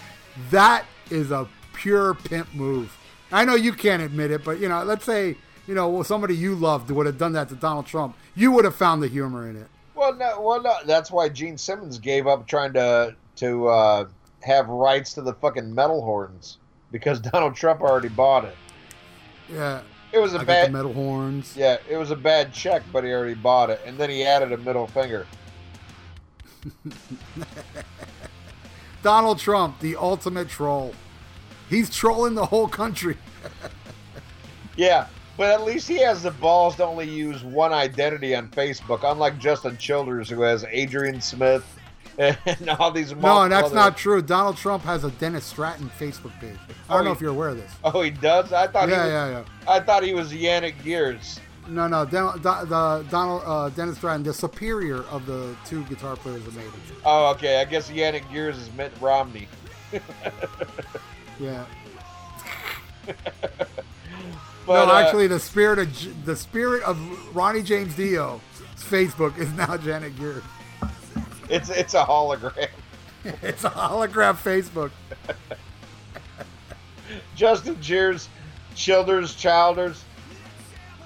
[0.50, 2.96] that is a pure pimp move.
[3.30, 5.36] I know you can't admit it, but you know, let's say
[5.66, 8.64] you know well, somebody you loved would have done that to Donald Trump, you would
[8.64, 9.66] have found the humor in it.
[9.94, 10.74] Well, no, well, no.
[10.86, 14.08] That's why Gene Simmons gave up trying to to uh,
[14.40, 16.56] have rights to the fucking metal horns
[16.92, 18.56] because Donald Trump already bought it.
[19.52, 19.82] Yeah,
[20.12, 21.54] It was a I bad, metal horns.
[21.56, 24.52] yeah, it was a bad check, but he already bought it, and then he added
[24.52, 25.26] a middle finger.
[29.02, 30.94] Donald Trump, the ultimate troll.
[31.68, 33.16] He's trolling the whole country.
[34.76, 39.00] Yeah, but at least he has the balls to only use one identity on Facebook,
[39.02, 41.64] unlike Justin Childers, who has Adrian Smith
[42.46, 43.14] and all these.
[43.14, 44.20] No, that's not true.
[44.20, 46.56] Donald Trump has a Dennis Stratton Facebook page.
[46.88, 47.70] I don't Oh, know he- if you're aware of this.
[47.84, 48.52] Oh, he does.
[48.52, 48.88] I thought.
[48.88, 49.72] he Yeah, was, yeah, yeah.
[49.72, 51.38] I thought he was Janick Gers.
[51.68, 56.42] No, no, the, the Donald uh, Dennis Stratton, the superior of the two guitar players
[56.44, 56.72] that made it.
[57.04, 57.60] Oh, okay.
[57.60, 59.46] I guess Janick Gers is Mitt Romney.
[61.38, 61.64] Yeah.
[64.66, 66.98] But, no, uh, actually, the spirit of the spirit of
[67.34, 68.38] Ronnie James Dio,
[68.76, 70.42] Facebook is now Janet Gear.
[71.48, 72.68] It's it's a hologram.
[73.42, 74.90] It's a hologram Facebook.
[77.34, 78.28] Justin Gears,
[78.74, 80.04] Childers, Childers,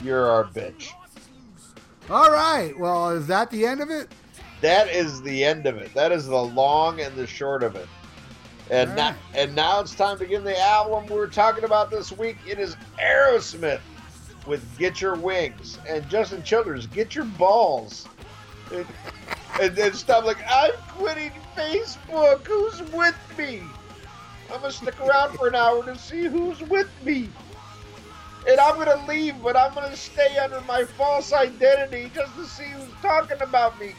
[0.02, 0.90] you're our bitch.
[2.10, 2.78] All right.
[2.78, 4.08] Well, is that the end of it?
[4.60, 5.92] That is the end of it.
[5.94, 7.88] That is the long and the short of it.
[8.70, 12.12] And All now, and now it's time to get the album we're talking about this
[12.12, 12.36] week.
[12.46, 13.80] It is Aerosmith
[14.46, 18.06] with "Get Your Wings" and Justin Childers, "Get Your Balls."
[18.72, 18.86] And,
[19.60, 22.46] and then stuff like, "I'm quitting Facebook.
[22.46, 23.62] Who's with me?
[24.52, 27.28] I'm gonna stick around for an hour to see who's with me."
[28.48, 32.64] And I'm gonna leave, but I'm gonna stay under my false identity just to see
[32.64, 33.94] who's talking about me.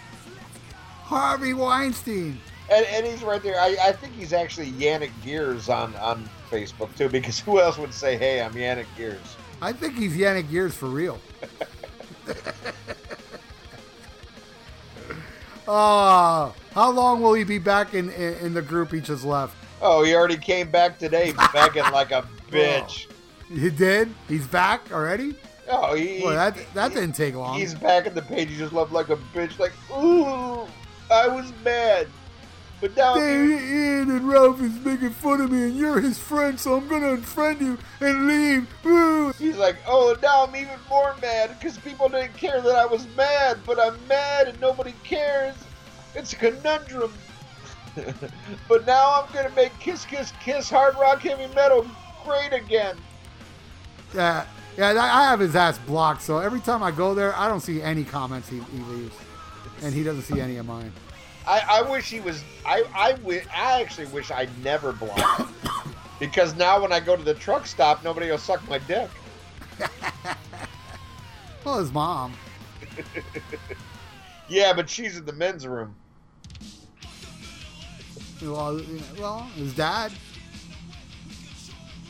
[1.03, 2.39] Harvey Weinstein.
[2.71, 3.59] And, and he's right there.
[3.59, 7.93] I, I think he's actually Janick Gers on, on Facebook too, because who else would
[7.93, 9.37] say, "Hey, I'm Janick Gers"?
[9.61, 11.19] I think he's Janick Gers for real.
[15.67, 19.55] Uh, how long will he be back in, in, in the group he just left?
[19.81, 23.07] Oh, he already came back today, begging like a bitch.
[23.49, 24.13] He did?
[24.27, 25.35] He's back already?
[25.69, 27.57] Oh, he, Boy, that, that he- didn't take long.
[27.57, 28.49] He's back in the page.
[28.49, 29.59] He just left like a bitch.
[29.59, 30.67] Like, ooh,
[31.11, 32.07] I was mad,
[32.83, 36.59] but now Hey, Ian and Ralph is making fun of me, and you're his friend,
[36.59, 38.67] so I'm gonna unfriend you and leave.
[38.83, 39.31] Woo.
[39.31, 43.07] he's like, oh, now I'm even more mad because people didn't care that I was
[43.15, 45.55] mad, but I'm mad and nobody cares.
[46.13, 47.13] It's a conundrum.
[48.67, 51.87] but now I'm gonna make Kiss Kiss Kiss hard rock heavy metal
[52.25, 52.97] great again.
[54.13, 54.45] Yeah,
[54.77, 54.89] yeah.
[54.89, 57.81] I I have his ass blocked, so every time I go there, I don't see
[57.81, 59.15] any comments he, he leaves,
[59.81, 60.91] and he doesn't see any of mine.
[61.45, 62.43] I, I wish he was.
[62.65, 65.51] I I, wi- I actually wish I never blocked
[66.19, 69.09] because now when I go to the truck stop, nobody will suck my dick.
[71.65, 72.33] Well, his mom.
[74.49, 75.95] Yeah, but she's in the men's room.
[78.41, 78.81] Well,
[79.17, 80.11] well, his dad.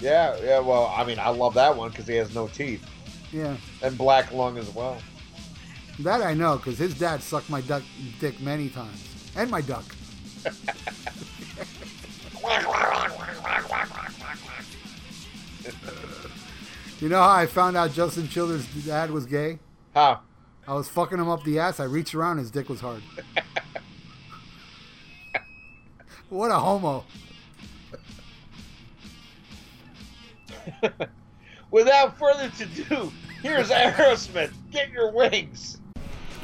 [0.02, 0.60] Yeah, yeah.
[0.60, 2.84] Well, I mean, I love that one because he has no teeth
[3.32, 4.98] Yeah, and black lung as well.
[6.00, 7.84] that I know because his dad sucked my duck
[8.20, 9.86] dick many times, and my duck.
[17.00, 19.60] You know how I found out Justin Childers' dad was gay?
[19.94, 20.22] How?
[20.66, 21.80] I was fucking him up the ass.
[21.80, 23.04] I reached around, his dick was hard.
[26.30, 27.04] what a homo.
[31.72, 33.12] Without further ado,
[33.42, 34.54] here's Aerosmith.
[34.72, 35.82] Get your wings.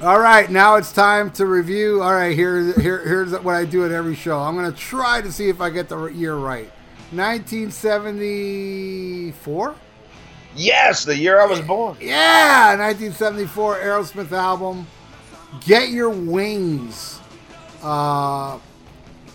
[0.01, 2.01] All right, now it's time to review.
[2.01, 4.39] All right, here, here, here's what I do at every show.
[4.39, 6.71] I'm going to try to see if I get the year right.
[7.11, 9.75] 1974?
[10.55, 11.97] Yes, the year I was born.
[11.99, 14.87] Yeah, 1974 Aerosmith album.
[15.65, 17.19] Get Your Wings.
[17.83, 18.57] Uh,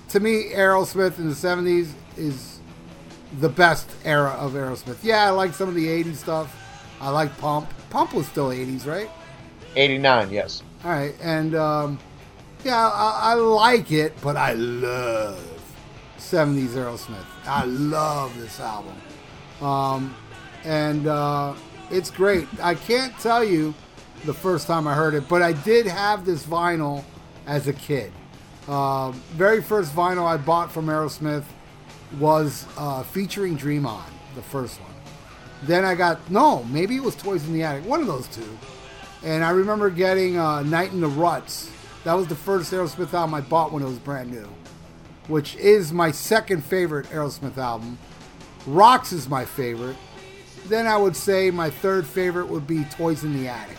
[0.08, 2.60] to me, Aerosmith in the 70s is
[3.38, 5.00] the best era of Aerosmith.
[5.02, 6.56] Yeah, I like some of the 80s stuff.
[7.02, 7.68] I like Pump.
[7.90, 9.10] Pump was still 80s, right?
[9.76, 10.62] 89, yes.
[10.84, 11.98] All right, and um,
[12.64, 15.38] yeah, I, I like it, but I love
[16.18, 17.24] 70s Aerosmith.
[17.46, 18.96] I love this album.
[19.60, 20.14] Um,
[20.64, 21.54] and uh,
[21.90, 22.48] it's great.
[22.62, 23.74] I can't tell you
[24.24, 27.04] the first time I heard it, but I did have this vinyl
[27.46, 28.12] as a kid.
[28.66, 31.44] Uh, very first vinyl I bought from Aerosmith
[32.18, 34.04] was uh, featuring Dream On,
[34.34, 34.90] the first one.
[35.64, 38.58] Then I got no, maybe it was Toys in the Attic, one of those two.
[39.24, 41.70] And I remember getting uh, Night in the Ruts.
[42.04, 44.46] That was the first Aerosmith album I bought when it was brand new,
[45.28, 47.98] which is my second favorite Aerosmith album.
[48.66, 49.96] Rocks is my favorite.
[50.66, 53.78] Then I would say my third favorite would be Toys in the Attic.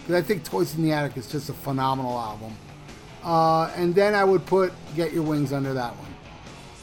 [0.00, 2.56] Because I think Toys in the Attic is just a phenomenal album.
[3.24, 6.14] Uh, and then I would put Get Your Wings under that one.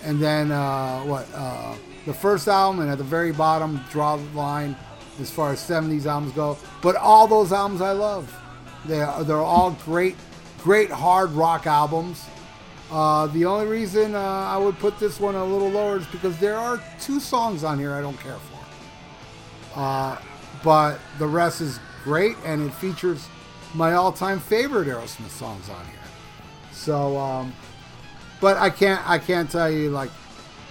[0.03, 1.27] And then uh, what?
[1.33, 1.75] Uh,
[2.05, 4.75] the first album, and at the very bottom, draw the line
[5.19, 6.57] as far as 70s albums go.
[6.81, 8.33] But all those albums I love.
[8.85, 10.15] They are, they're all great,
[10.59, 12.25] great hard rock albums.
[12.91, 16.37] Uh, the only reason uh, I would put this one a little lower is because
[16.39, 19.79] there are two songs on here I don't care for.
[19.79, 20.17] Uh,
[20.63, 23.27] but the rest is great, and it features
[23.73, 25.95] my all-time favorite Aerosmith songs on here.
[26.71, 27.53] So, um,
[28.39, 30.11] but I can't I can't tell you like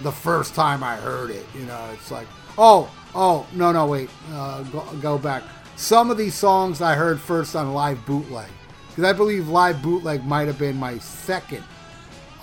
[0.01, 1.45] the first time I heard it.
[1.53, 2.27] You know, it's like
[2.57, 5.43] oh oh no no wait uh, go, go back.
[5.77, 8.49] Some of these songs I heard first on live bootleg
[8.89, 11.63] because I believe live bootleg might have been my second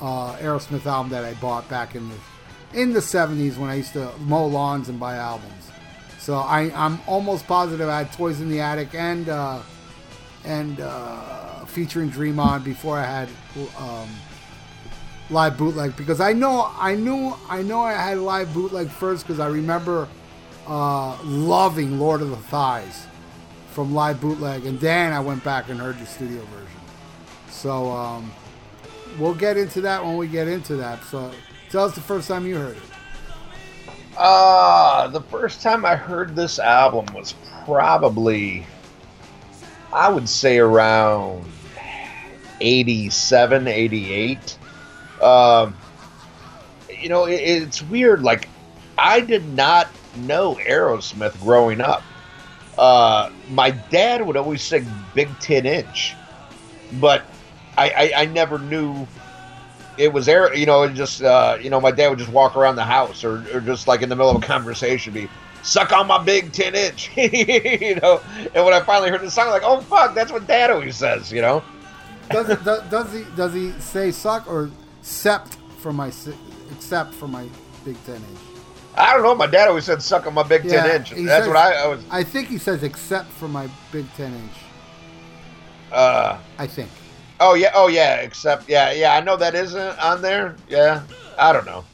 [0.01, 2.17] uh, Aerosmith album that I bought back in the
[2.75, 5.71] in the 70s when I used to mow lawns and buy albums.
[6.19, 9.61] So I, I'm almost positive I had Toys in the Attic and uh,
[10.45, 13.29] and uh, featuring Dream On before I had
[13.79, 14.09] um,
[15.31, 19.41] live bootleg because I know I knew I know I had live bootleg first because
[19.41, 20.09] I remember
[20.67, 23.07] uh, loving Lord of the Thighs
[23.73, 26.81] from live bootleg and then I went back and heard the studio version.
[27.49, 28.31] So um,
[29.19, 31.03] we'll get into that when we get into that.
[31.05, 31.31] So
[31.71, 32.83] tell us the first time you heard it.
[34.17, 37.35] Uh, the first time I heard this album was
[37.65, 38.67] probably,
[39.93, 41.45] I would say around
[42.61, 44.59] 87, 88.
[45.23, 45.75] Um,
[46.91, 48.23] you know, it, it's weird.
[48.23, 48.49] Like,
[48.99, 52.03] I did not know Aerosmith growing up.
[52.79, 56.15] Uh, my dad would always sing Big 10 Inch,
[57.01, 57.23] but
[57.77, 59.07] I, I, I never knew
[59.99, 60.55] it was air.
[60.55, 63.25] You know, it just uh, you know, my dad would just walk around the house,
[63.25, 65.29] or, or just like in the middle of a conversation, be
[65.63, 67.11] suck on my big ten inch.
[67.17, 68.21] you know,
[68.55, 70.97] and when I finally heard the song, I'm like, oh fuck, that's what Dad always
[70.97, 71.33] says.
[71.33, 71.63] You know.
[72.31, 76.11] Does, does, does he does he say suck or except for my
[76.71, 77.47] except for my
[77.85, 78.52] big ten inch?
[78.95, 79.35] I don't know.
[79.35, 81.11] My dad always said suck on my big ten inch.
[81.11, 82.05] That's says- what I, I was.
[82.11, 84.53] I think he says except for my big ten inch.
[85.91, 86.91] Uh, I think.
[87.41, 88.17] oh yeah, oh yeah.
[88.17, 89.15] Except yeah, yeah.
[89.15, 90.57] I know that isn't on there.
[90.69, 91.03] Yeah,
[91.39, 91.85] I don't know.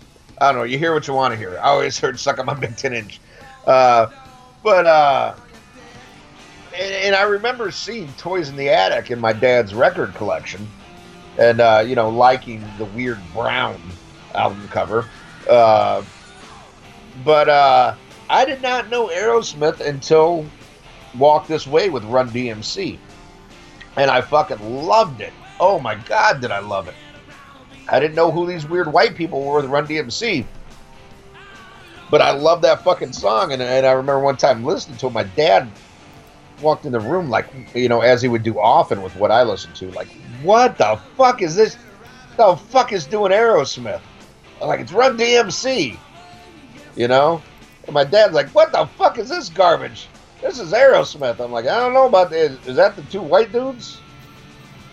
[0.40, 0.64] I don't know.
[0.64, 1.59] You hear what you want to hear.
[1.59, 3.20] I always heard suck on my big ten inch.
[3.66, 4.09] Uh,
[4.64, 5.34] but uh,
[6.74, 10.66] and, and I remember seeing Toys in the Attic in my dad's record collection,
[11.38, 13.80] and uh, you know liking the weird brown
[14.34, 15.09] album cover.
[15.49, 16.03] Uh,
[17.24, 17.94] but uh,
[18.28, 20.46] I did not know Aerosmith until
[21.18, 22.98] Walk This Way with Run DMC,
[23.96, 25.32] and I fucking loved it.
[25.60, 26.94] Oh my god, did I love it!
[27.88, 30.44] I didn't know who these weird white people were with Run DMC.
[32.10, 35.12] But I love that fucking song, and, and I remember one time listening to it.
[35.12, 35.70] My dad
[36.62, 39.42] walked in the room like you know, as he would do often with what I
[39.42, 39.90] listened to.
[39.90, 40.08] Like,
[40.42, 41.76] what the fuck is this?
[42.36, 44.00] The fuck is doing Aerosmith?
[44.60, 45.96] I'm like, it's Run DMC,
[46.99, 47.40] you know.
[47.84, 50.09] And my dad's like, "What the fuck is this garbage?
[50.42, 52.59] This is Aerosmith." I'm like, "I don't know about this.
[52.66, 54.01] Is that the two white dudes?"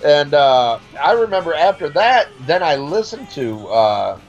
[0.06, 3.68] And uh, I remember after that, then I listened to.
[3.68, 4.20] Uh,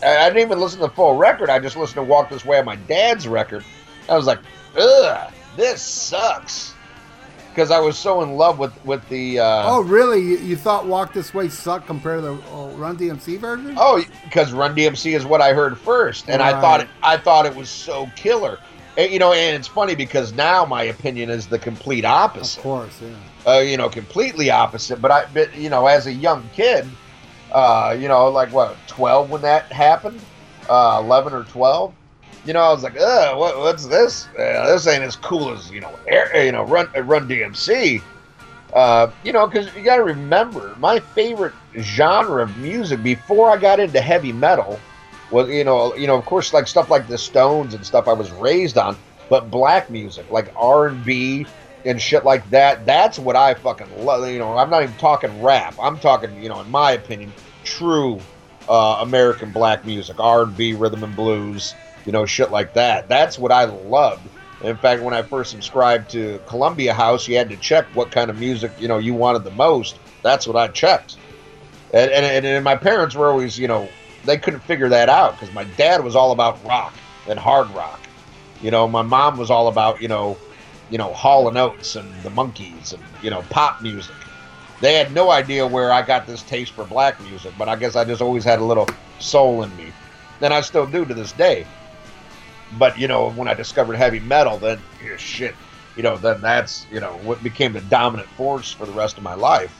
[0.00, 1.50] I didn't even listen to the full record.
[1.50, 3.64] I just listened to "Walk This Way" on my dad's record.
[4.08, 4.38] I was like,
[4.78, 6.72] "Ugh, this sucks,"
[7.50, 9.40] because I was so in love with with the.
[9.40, 10.20] Uh, Oh, really?
[10.20, 13.74] You, you thought Walk This Way sucked compared to the uh, Run DMC version?
[13.78, 17.46] Oh, because Run DMC is what I heard first, and I thought it, I thought
[17.46, 18.58] it was so killer.
[18.96, 22.58] And, you know, and it's funny because now my opinion is the complete opposite.
[22.58, 23.14] of course, yeah.
[23.54, 25.00] Uh, you know, completely opposite.
[25.00, 26.84] But I, but you know, as a young kid,
[27.52, 30.20] uh, you know, like what, twelve when that happened,
[30.68, 31.94] uh, eleven or twelve.
[32.44, 34.26] You know, I was like, "Ugh, what, what's this?
[34.38, 38.02] Uh, this ain't as cool as you know, air, you know, Run uh, Run DMC."
[38.72, 43.56] Uh, you know, because you got to remember, my favorite genre of music before I
[43.56, 44.78] got into heavy metal
[45.30, 48.12] was, you know, you know, of course, like stuff like the Stones and stuff I
[48.12, 48.96] was raised on,
[49.30, 51.46] but black music, like R and B
[51.84, 52.84] and shit like that.
[52.84, 54.28] That's what I fucking love.
[54.28, 55.74] You know, I'm not even talking rap.
[55.80, 57.32] I'm talking, you know, in my opinion,
[57.64, 58.20] true
[58.68, 61.74] uh, American black music, R and B, rhythm and blues,
[62.04, 63.08] you know, shit like that.
[63.08, 64.22] That's what I loved.
[64.62, 68.30] In fact, when I first subscribed to Columbia House, you had to check what kind
[68.30, 69.98] of music you know you wanted the most.
[70.22, 71.16] That's what I checked.
[71.92, 73.88] And and, and my parents were always, you know,
[74.24, 76.92] they couldn't figure that out because my dad was all about rock
[77.28, 78.00] and hard rock.
[78.60, 80.36] You know, my mom was all about, you know,
[80.90, 84.14] you know, Hall and Oates and the Monkees and you know, pop music.
[84.80, 87.96] They had no idea where I got this taste for black music, but I guess
[87.96, 88.88] I just always had a little
[89.18, 89.92] soul in me.
[90.40, 91.66] And I still do to this day.
[92.72, 94.80] But you know, when I discovered heavy metal, then
[95.16, 95.54] shit,
[95.96, 99.22] you know, then that's you know what became the dominant force for the rest of
[99.22, 99.74] my life.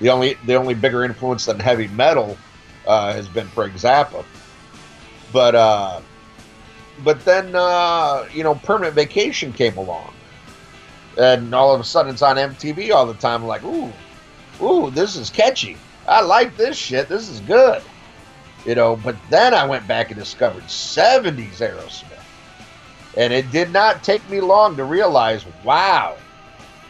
[0.00, 2.36] The only the only bigger influence than heavy metal
[2.86, 4.24] uh, has been Frank Zappa.
[5.32, 6.00] But uh,
[7.02, 10.12] but then uh, you know, Permanent Vacation came along,
[11.16, 13.42] and all of a sudden it's on MTV all the time.
[13.42, 13.92] I'm like, ooh,
[14.60, 15.76] ooh, this is catchy.
[16.06, 17.08] I like this shit.
[17.08, 17.82] This is good.
[18.64, 22.17] You know, but then I went back and discovered 70s Aerosmith.
[23.16, 26.16] And it did not take me long to realize, wow,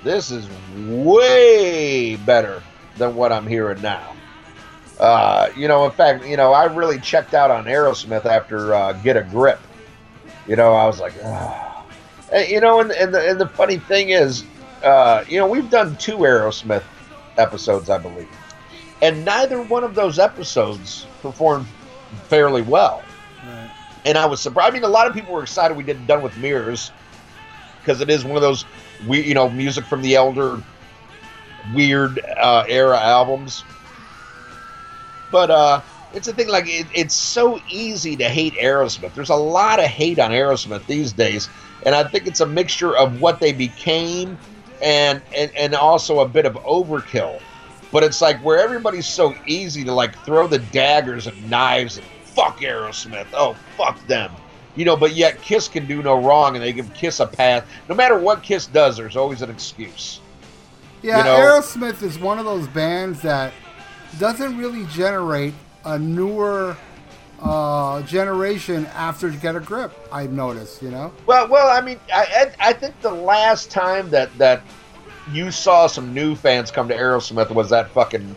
[0.04, 0.48] this is
[0.86, 2.62] way better
[2.96, 4.14] than what I'm hearing now.
[4.98, 8.92] Uh, you know, in fact, you know, I really checked out on Aerosmith after uh,
[8.94, 9.60] Get a Grip.
[10.46, 11.84] You know, I was like, ah.
[12.32, 14.44] And, you know, and, and, the, and the funny thing is,
[14.82, 16.82] uh, you know, we've done two Aerosmith
[17.36, 18.28] episodes, I believe.
[19.00, 21.66] And neither one of those episodes performed
[22.24, 23.02] fairly well.
[24.08, 24.70] And I was surprised.
[24.70, 26.90] I mean, a lot of people were excited we did Done with Mirrors
[27.82, 28.64] because it is one of those,
[29.06, 30.62] we you know, music from the elder,
[31.74, 33.64] weird uh, era albums.
[35.30, 35.82] But uh,
[36.14, 39.12] it's a thing like it, it's so easy to hate Aerosmith.
[39.12, 41.50] There's a lot of hate on Aerosmith these days,
[41.84, 44.38] and I think it's a mixture of what they became
[44.80, 47.42] and and, and also a bit of overkill.
[47.92, 52.06] But it's like where everybody's so easy to like throw the daggers and knives and
[52.38, 53.26] fuck Aerosmith.
[53.34, 54.30] Oh, fuck them.
[54.76, 57.66] You know, but yet Kiss can do no wrong and they give Kiss a path.
[57.88, 60.20] No matter what Kiss does, there's always an excuse.
[61.02, 63.52] Yeah, You know- Aerosmith is one of those bands that
[64.20, 66.76] doesn't really generate a newer
[67.42, 69.92] uh, generation after you Get a Grip.
[70.12, 71.12] I've noticed, you know.
[71.26, 74.62] Well, well, I mean, I, I I think the last time that that
[75.32, 78.34] you saw some new fans come to Aerosmith was that fucking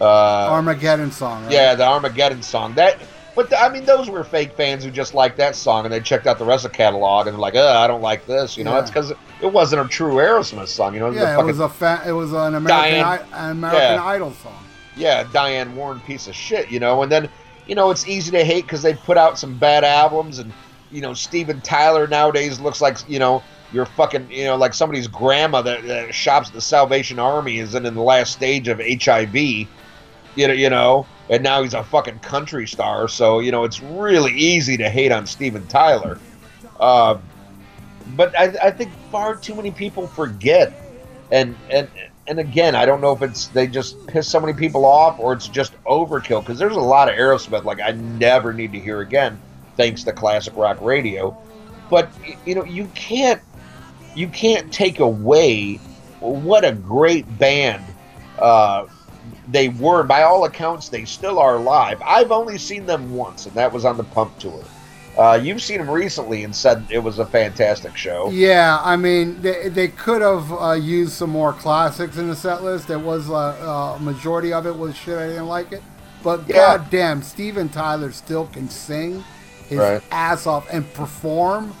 [0.00, 1.42] uh, Armageddon song.
[1.44, 1.52] Right?
[1.52, 2.74] yeah, the Armageddon song.
[2.74, 2.98] That,
[3.46, 6.26] but I mean, those were fake fans who just liked that song and they checked
[6.26, 8.64] out the rest of the catalog and they're like, "Uh, I don't like this." You
[8.64, 8.80] know, Yeah.
[8.80, 10.94] that's because it wasn't a true Aerosmith song.
[10.94, 13.50] You know, Yeah, the it was a fa- it was an American Diane- I- an
[13.52, 14.04] American yeah.
[14.04, 14.64] Idol song.
[14.96, 17.02] yeah, Diane Warren piece of shit, you know.
[17.02, 17.28] And then,
[17.68, 20.52] you know, it's easy to hate because they put out some bad albums, and
[20.90, 23.42] you know, Steven Tyler nowadays looks like you know
[23.72, 27.74] your fucking you know like somebody's grandma that, that shops at the Salvation Army is
[27.74, 29.68] in, in the last stage of HIV,
[30.34, 33.08] you know, you know, and now he's a fucking country star.
[33.08, 36.18] So you know, it's really easy to hate on Steven Tyler.
[36.78, 37.18] Uh,
[38.16, 40.72] but I, I think far too many people forget,
[41.30, 41.88] and and
[42.26, 45.32] and again, I don't know if it's they just piss so many people off or
[45.32, 49.00] it's just overkill because there's a lot of Aerosmith like I never need to hear
[49.00, 49.40] again,
[49.76, 51.36] thanks to classic rock radio.
[51.90, 52.10] But
[52.44, 53.40] you know, you can't
[54.14, 55.76] you can't take away
[56.20, 57.84] what a great band
[58.38, 58.86] uh,
[59.50, 60.02] they were.
[60.02, 62.00] By all accounts, they still are live.
[62.02, 64.62] I've only seen them once, and that was on the Pump tour.
[65.16, 68.30] Uh, you've seen them recently and said it was a fantastic show.
[68.30, 72.62] Yeah, I mean, they, they could have uh, used some more classics in the set
[72.62, 72.86] list.
[72.86, 75.18] There was a uh, uh, majority of it was shit.
[75.18, 75.82] I didn't like it,
[76.22, 76.76] but Yeah.
[76.78, 79.24] goddamn, Steven Tyler still can sing.
[79.68, 80.02] his Right.
[80.10, 81.74] ass off and perform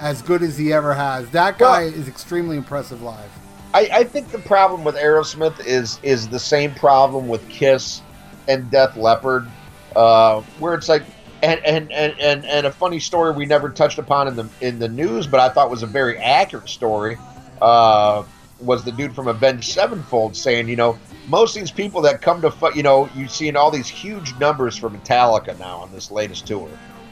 [0.00, 1.28] as good as he ever has.
[1.30, 3.30] That guy Well- is extremely impressive live.
[3.78, 8.02] I, I think the problem with Aerosmith is is the same problem with Kiss
[8.48, 9.46] and Def Leppard,
[9.94, 11.04] uh, where it's like,
[11.44, 14.80] and, and, and, and, and a funny story we never touched upon in the in
[14.80, 17.16] the news, but I thought was a very accurate story,
[17.62, 18.24] uh,
[18.58, 20.98] was the dude from Avenged Sevenfold saying, you know,
[21.28, 23.86] most of these people that come to, fu- you know, you see in all these
[23.88, 26.68] huge numbers for Metallica now on this latest tour,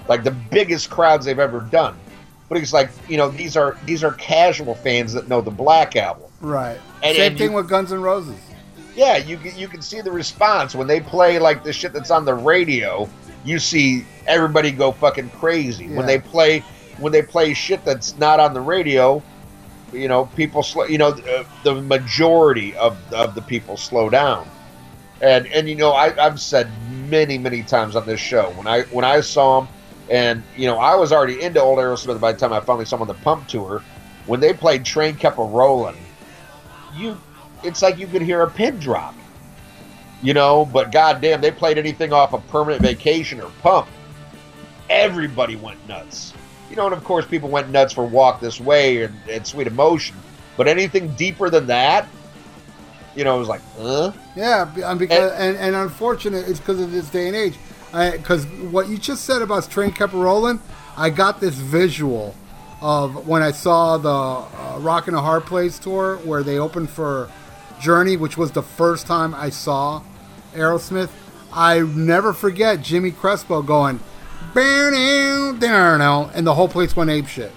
[0.08, 1.96] like the biggest crowds they've ever done.
[2.48, 5.94] But it's like, you know, these are these are casual fans that know the Black
[5.94, 6.25] Album.
[6.40, 6.78] Right.
[7.02, 8.36] And- Same and thing you- with Guns N' Roses.
[8.94, 12.10] Yeah, you can, you can see the response when they play like the shit that's
[12.10, 13.08] on the radio.
[13.44, 15.96] You see everybody go fucking crazy Yeah.
[15.98, 16.60] when they play
[16.98, 19.22] when they play shit that's not on the radio.
[19.92, 20.84] You know, people slow.
[20.86, 24.48] You know, uh, the majority of of the people slow down.
[25.20, 26.68] And and you know, I, I've said
[27.10, 29.68] many many times on this show when I when I saw them,
[30.10, 32.96] and you know, I was already into old Aerosmith by the time I finally saw
[32.96, 33.82] them on the Pump tour.
[34.24, 35.96] When they played Train Kept a Rolling,
[36.96, 37.16] you
[37.62, 39.14] it's like you could hear a pin drop.
[40.22, 43.86] You know, but goddamn, they played anything off of Permanent Vacation or Pump.
[44.88, 46.32] Everybody went nuts.
[46.70, 49.66] You know, and of course, people went nuts for Walk This Way and, and Sweet
[49.66, 50.16] Emotion.
[50.56, 52.08] But anything deeper than that,
[53.14, 54.12] you know, it was like, huh?
[54.34, 57.54] Yeah, um, because and, and unfortunate it's because of this day and age.
[57.92, 60.60] Because what you just said about Train Kept Rolling,
[60.96, 62.34] I got this visual
[62.80, 66.90] of when I saw the uh, Rock in a Hard Place tour where they opened
[66.90, 67.30] for
[67.80, 70.02] Journey, which was the first time I saw
[70.54, 71.10] Aerosmith.
[71.52, 74.00] I never forget Jimmy Crespo going,
[76.34, 77.52] and the whole place went ape shit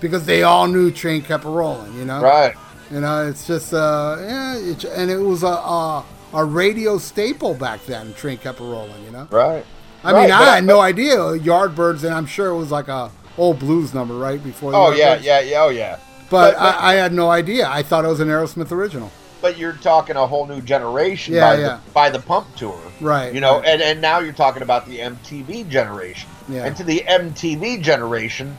[0.00, 1.94] because they all knew Train Kept Rolling.
[1.94, 2.54] You know, Right.
[2.90, 6.04] you know, it's just uh, yeah, it, and it was a, a
[6.34, 8.14] a radio staple back then.
[8.14, 9.28] Train kept rolling, you know.
[9.30, 9.64] Right.
[10.04, 12.88] I Right, mean, but I had no idea Yardbirds, and I'm sure it was like
[12.88, 14.74] a old blues number, right before.
[14.74, 15.96] Oh, yeah, yeah, yeah, oh, yeah.
[16.30, 17.68] But, But- I, I had no idea.
[17.68, 19.10] I thought it was an Aerosmith original.
[19.40, 21.80] But you're talking a whole new generation Yeah, by, yeah.
[21.84, 22.80] The, by the Pump tour.
[23.00, 23.68] Right, You know, right.
[23.68, 26.28] and, and now you're talking about the MTV generation.
[26.48, 26.64] Yeah.
[26.64, 28.56] And to the MTV generation,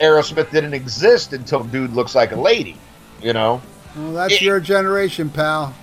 [0.00, 2.76] Aerosmith didn't exist until Dude Looks Like a Lady.
[3.22, 3.60] You know?
[3.96, 5.74] Well, that's It- your generation, pal.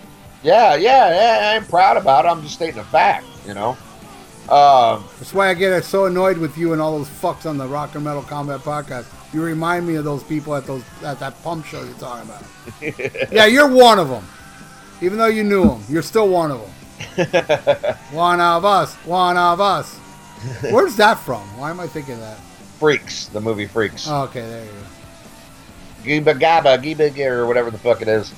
[0.43, 1.57] Yeah, yeah, yeah.
[1.57, 2.29] I'm proud about it.
[2.29, 3.77] I'm just stating a fact, you know?
[4.49, 7.67] Um, That's why I get so annoyed with you and all those fucks on the
[7.67, 9.05] Rock and Metal Combat podcast.
[9.33, 13.31] You remind me of those people at those at that pump show you're talking about.
[13.31, 14.23] yeah, you're one of them.
[15.01, 17.95] Even though you knew them, you're still one of them.
[18.11, 18.93] one of us.
[18.97, 19.97] One of us.
[20.69, 21.41] Where's that from?
[21.57, 22.37] Why am I thinking that?
[22.79, 24.07] Freaks, the movie Freaks.
[24.07, 26.31] Oh, okay, there you go.
[26.31, 28.31] Giba Gaba, Giba or whatever the fuck it is.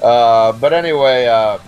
[0.00, 1.58] Uh, but anyway, uh,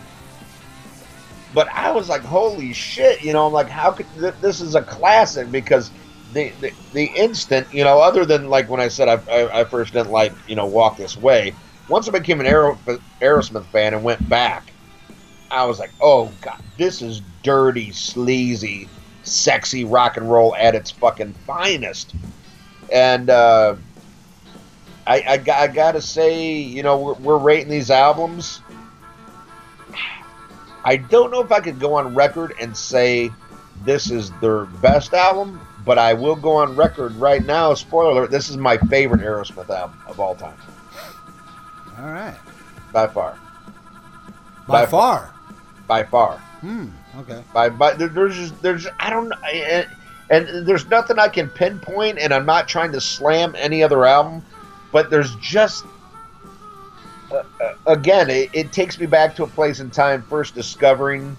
[1.53, 4.75] but I was like, holy shit, you know, I'm like, how could th- this is
[4.75, 5.93] a classic because
[6.33, 9.65] the, the the instant, you know, other than like when I said I, I, I
[9.65, 11.57] first didn't like, you know, Walk This Way,
[11.89, 12.81] once I became an Aero,
[13.23, 14.75] Aerosmith fan and went back,
[15.51, 20.91] I was like, oh god, this is dirty, sleazy, sexy rock and roll at its
[20.91, 22.15] fucking finest.
[22.93, 23.77] And, uh,
[25.07, 28.63] I, I, got- I gotta say, you know, we're, we're rating these albums.
[30.85, 33.31] I don't know if I could go on record and say
[33.85, 37.75] this is their best album, but I will go on record right now.
[37.75, 40.57] Spoiler alert: this is my favorite Aerosmith album of all time,
[41.99, 42.37] All right.
[42.93, 43.39] by far,
[44.67, 45.35] By By far.
[45.87, 46.89] by far, Hmm.
[47.21, 47.43] Okay.
[47.53, 47.93] by by.
[47.95, 49.87] There's just there's I don't and,
[50.31, 54.45] and there's nothing I can pinpoint, and I'm not trying to slam any other album,
[54.93, 55.85] but there's just
[57.33, 61.37] uh, again, it, it takes me back to a place in time first discovering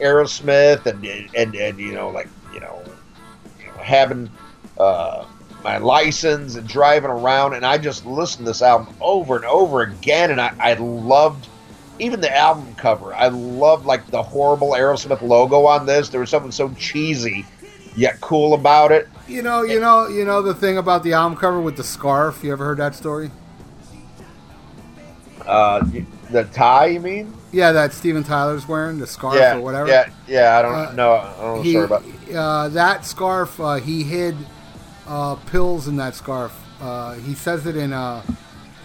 [0.00, 1.04] Aerosmith and
[1.34, 2.82] and and you know like you know,
[3.58, 4.30] you know having
[4.78, 5.24] uh,
[5.62, 9.82] my license and driving around, and I just listened to this album over and over
[9.82, 11.48] again, and I, I loved
[11.98, 13.14] even the album cover.
[13.14, 16.08] I loved like the horrible Aerosmith logo on this.
[16.08, 17.46] There was something so cheesy
[17.96, 19.08] yet cool about it.
[19.28, 22.42] You know, you know, you know the thing about the album cover with the scarf.
[22.42, 23.30] You ever heard that story?
[25.46, 25.84] Uh,
[26.30, 27.34] the tie, you mean?
[27.52, 29.88] Yeah, that Steven Tyler's wearing the scarf yeah, or whatever.
[29.88, 30.58] Yeah, yeah.
[30.58, 31.12] I don't Uh, know.
[31.12, 31.62] I don't know.
[31.62, 32.02] he, Sorry about.
[32.34, 33.60] uh, that scarf.
[33.60, 34.36] Uh, he hid
[35.06, 36.58] uh, pills in that scarf.
[36.80, 37.92] Uh, he says it in.
[37.92, 38.22] Uh,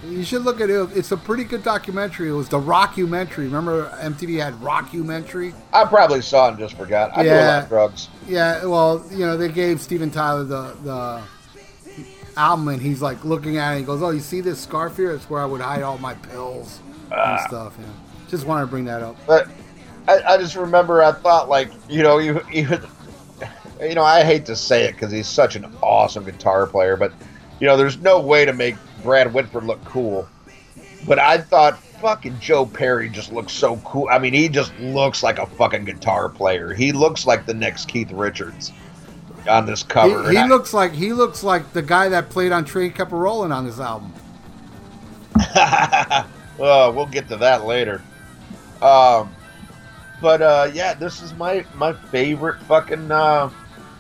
[0.08, 0.90] you should look at it.
[0.96, 2.30] It's a pretty good documentary.
[2.30, 3.38] It was the Rockumentary.
[3.46, 5.54] Remember MTV had Rockumentary?
[5.74, 7.12] I probably saw it and just forgot.
[7.18, 7.62] I do a lot Yeah.
[7.64, 8.08] of drugs.
[8.28, 8.66] Yeah.
[8.66, 11.22] Well, you know, they gave Steven Tyler the the
[12.40, 13.80] album, and he's like looking at it.
[13.80, 15.12] He goes, "Oh, you see this scarf here?
[15.12, 16.80] It's where I would hide all my pills
[17.12, 17.38] Ah.
[17.38, 17.86] and stuff." Yeah.
[18.30, 19.16] Just wanted to bring that up.
[19.28, 19.48] But
[20.08, 22.82] I, I just remember I thought like you know you even
[23.82, 27.12] you know, I hate to say it because he's such an awesome guitar player, but
[27.60, 30.28] you know, there's no way to make Brad Whitford look cool.
[31.08, 34.08] But I thought fucking Joe Perry just looks so cool.
[34.10, 36.74] I mean, he just looks like a fucking guitar player.
[36.74, 38.72] He looks like the next Keith Richards
[39.48, 40.24] on this cover.
[40.30, 43.12] He, he I- looks like he looks like the guy that played on Train Kept
[43.12, 44.14] a Rolling on this album.
[46.58, 48.02] well, we'll get to that later.
[48.82, 49.34] Um,
[50.22, 53.50] but uh, yeah, this is my my favorite fucking uh,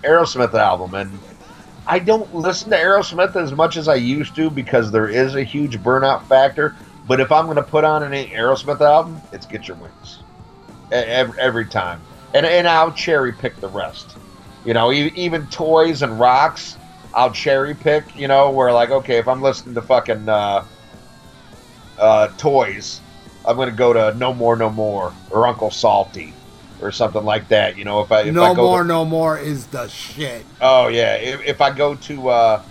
[0.04, 1.20] Aerosmith album, and
[1.88, 5.44] I don't listen to Aerosmith as much as I used to because there is a
[5.44, 6.76] huge burnout factor.
[7.08, 10.20] But if I'm going to put on an Aerosmith album, it's Get Your Wings
[10.92, 12.02] every, every time,
[12.34, 14.18] and and I'll cherry pick the rest.
[14.70, 16.78] You know, e- even toys and rocks,
[17.16, 18.16] I'll cherry pick.
[18.16, 20.30] You know, where like okay, if I'm listening to fucking.
[20.30, 20.64] Uh,
[21.98, 23.02] uh, toys,
[23.46, 26.32] I'm going to go to No More, No More or Uncle Salty
[26.82, 27.78] or something like that.
[27.78, 30.46] You know, if I if no I go more, to, no more is the shit.
[30.62, 32.64] oh yeah, if, if I go to uh,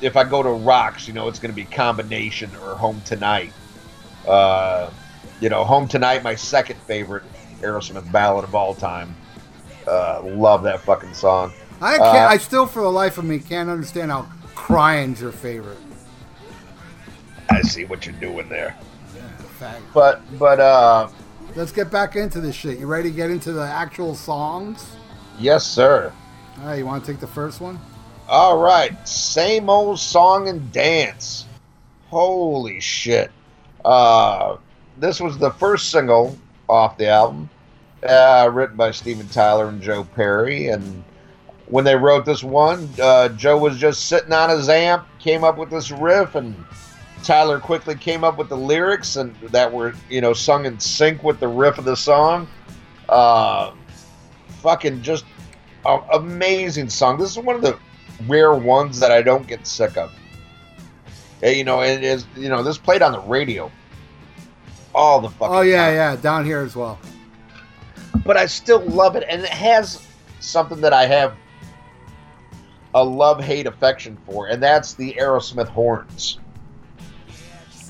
[0.00, 3.52] if I go to Rocks, you know, it's going to be combination or Home Tonight.
[4.26, 4.90] Uh,
[5.40, 7.22] you know, Home Tonight, my second favorite
[7.62, 9.14] Aerosmith ballad of all time.
[9.88, 11.52] Uh, love that fucking song.
[11.80, 12.02] I can't.
[12.02, 15.78] Uh, I still, for the life of me, can't understand how crying's your favorite.
[17.50, 18.76] I see what you're doing there,
[19.58, 19.82] Fact.
[19.94, 21.08] but but uh,
[21.54, 22.78] Let's get back into this shit.
[22.78, 24.94] You ready to get into the actual songs?
[25.38, 26.12] yes, sir.
[26.60, 27.78] All right, you want to take the first one?
[28.28, 31.46] All right, same old song and dance.
[32.10, 33.30] Holy shit!
[33.84, 34.56] Uh,
[34.98, 36.36] this was the first single
[36.68, 37.48] off the album,
[38.02, 40.68] uh, written by Steven Tyler and Joe Perry.
[40.68, 41.04] And
[41.66, 45.58] when they wrote this one, uh, Joe was just sitting on his amp, came up
[45.58, 46.54] with this riff, and
[47.22, 51.22] Tyler quickly came up with the lyrics, and that were you know sung in sync
[51.22, 52.48] with the riff of the song.
[53.08, 53.72] Uh,
[54.62, 55.24] fucking just
[55.84, 57.18] a- amazing song.
[57.18, 57.78] This is one of the
[58.26, 60.12] rare ones that I don't get sick of.
[61.42, 62.26] You know, it is.
[62.36, 63.70] You know, this played on the radio
[64.94, 65.54] all the fucking.
[65.54, 65.94] Oh yeah, time.
[65.94, 66.98] yeah, down here as well.
[68.24, 70.06] But I still love it, and it has
[70.40, 71.34] something that I have
[72.94, 76.38] a love hate affection for, and that's the Aerosmith horns,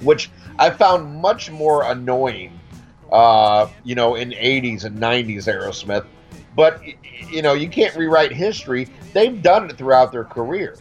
[0.03, 2.59] which I found much more annoying.
[3.11, 6.07] Uh, you know, in '80s and '90s Aerosmith,
[6.55, 6.82] but
[7.31, 8.89] you know, you can't rewrite history.
[9.15, 10.77] They've done it throughout their career.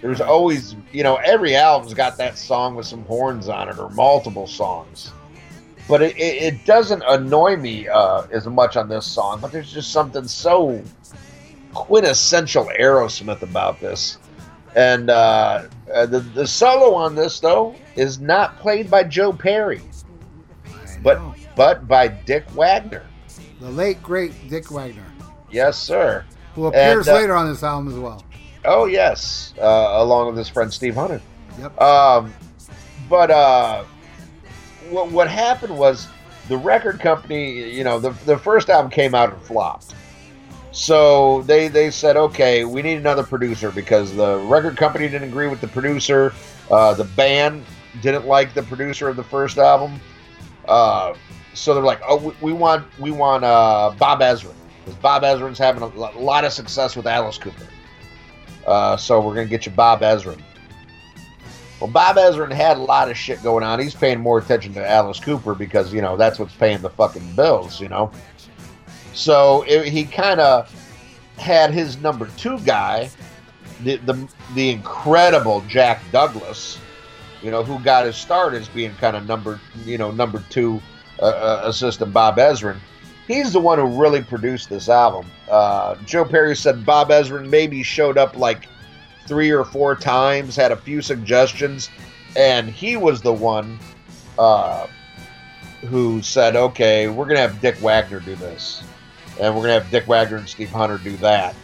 [0.00, 3.90] There's always, you know, every album's got that song with some horns on it, or
[3.90, 5.12] multiple songs
[5.90, 9.40] but it, it, it doesn't annoy me uh, as much on this song.
[9.40, 10.82] But there's just something so
[11.74, 14.18] quintessential Aerosmith about this.
[14.76, 19.82] And uh, uh, the the solo on this though is not played by Joe Perry,
[21.02, 21.20] but
[21.56, 23.04] but by Dick Wagner.
[23.60, 25.04] the late great Dick Wagner,
[25.50, 26.24] Yes, sir.
[26.54, 28.24] who appears uh, later on this album as well.
[28.64, 29.64] Oh yes, uh,
[29.94, 31.20] along with his friend Steve Hunter.
[31.58, 31.80] Yep.
[31.80, 32.32] Um,
[33.08, 33.82] but uh,
[34.90, 36.08] what what happened was
[36.48, 39.94] the record company, you know, the the first album came out and flopped.
[40.72, 45.48] So they they said, okay, we need another producer because the record company didn't agree
[45.48, 46.32] with the producer.
[46.70, 47.64] Uh, the band
[48.02, 50.00] didn't like the producer of the first album.
[50.68, 51.14] Uh,
[51.54, 54.54] so they're like, oh, we, want we want uh, Bob Ezrin
[54.84, 57.66] because Bob Ezrin's having a lot of success with Alice Cooper.
[58.66, 60.40] Uh, so we're gonna get you Bob Ezrin.
[61.80, 63.80] Well, Bob Ezrin had a lot of shit going on.
[63.80, 67.34] He's paying more attention to Alice Cooper because you know that's what's paying the fucking
[67.34, 68.12] bills, you know.
[69.14, 70.70] So it, he kind of
[71.38, 73.10] had his number two guy,
[73.82, 76.78] the, the the incredible Jack Douglas,
[77.42, 80.82] you know, who got his start as being kind of number you know number two
[81.20, 82.76] uh, uh, assistant Bob Ezrin.
[83.26, 85.30] He's the one who really produced this album.
[85.48, 88.68] Uh, Joe Perry said Bob Ezrin maybe showed up like
[89.30, 91.88] three or four times, had a few suggestions,
[92.36, 93.78] and he was the one
[94.40, 94.88] uh,
[95.86, 98.82] who said, "Okay, we're gonna have Dick Wagner do this,
[99.40, 101.54] and we're gonna have Dick Wagner and Steve Hunter do that."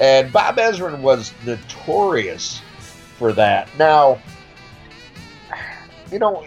[0.00, 2.62] And Bob Ezrin was notorious
[3.18, 3.68] for that.
[3.78, 4.18] Now,
[6.10, 6.42] you know,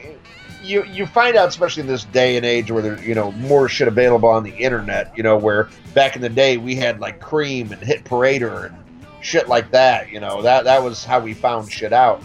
[0.64, 3.70] you you find out, especially in this day and age, where there's you know more
[3.70, 5.16] shit available on the internet.
[5.16, 8.83] You know, where back in the day we had like Creem and Hit Parader and
[9.24, 10.12] shit like that.
[10.12, 12.22] You know, that that was how we found shit out.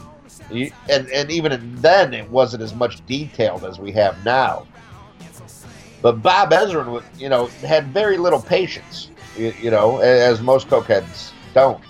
[0.51, 4.67] And and even then, it wasn't as much detailed as we have now.
[6.01, 9.11] But Bob Ezrin, you know, had very little patience.
[9.37, 11.83] You, you know, as most cokeheads don't.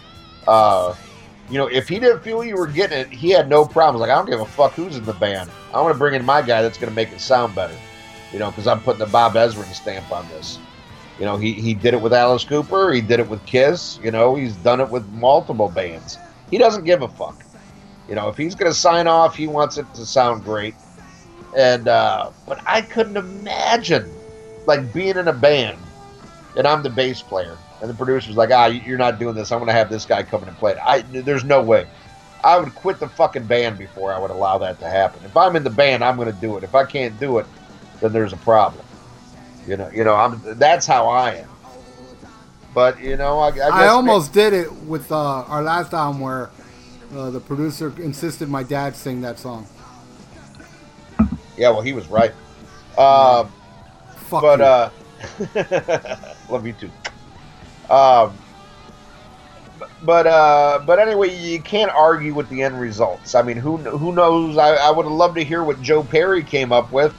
[0.46, 0.94] Uh,
[1.50, 4.00] you know, if he didn't feel you were getting it, he had no problems.
[4.00, 5.50] Like, I don't give a fuck who's in the band.
[5.72, 7.76] I want to bring in my guy that's to make it sound better.
[8.32, 10.58] You know, because I'm putting the Bob Ezrin stamp on this.
[11.18, 12.92] You know, he, he did it with Alice Cooper.
[12.92, 13.98] He did it with Kiss.
[14.02, 16.16] You know, he's done it with multiple bands.
[16.50, 17.44] He doesn't give a fuck.
[18.08, 20.74] You know, if he's going to sign off, he wants it to sound great.
[21.56, 24.10] And uh, but I couldn't imagine
[24.66, 25.78] like being in a band,
[26.56, 29.50] and I'm the bass player, and the producer's like, "Ah, you're not doing this.
[29.50, 31.86] I'm going to have this guy come in and play it." I there's no way.
[32.44, 35.24] I would quit the fucking band before I would allow that to happen.
[35.24, 36.64] If I'm in the band, I'm going to do it.
[36.64, 37.46] If I can't do it,
[38.00, 38.84] then there's a problem.
[39.68, 41.48] You know, you know, I'm that's how I am.
[42.74, 46.48] But you know, I, I, I almost did it with uh, our last album where
[47.14, 49.66] uh, the producer insisted my dad sing that song.
[51.58, 52.32] Yeah, well, he was right.
[52.96, 53.44] Uh,
[54.28, 54.90] Fuck but uh,
[56.50, 56.90] love you too.
[57.92, 58.32] Um,
[60.02, 63.34] but uh, but anyway, you can't argue with the end results.
[63.34, 64.56] I mean, who who knows?
[64.56, 67.14] I, I would have loved to hear what Joe Perry came up with,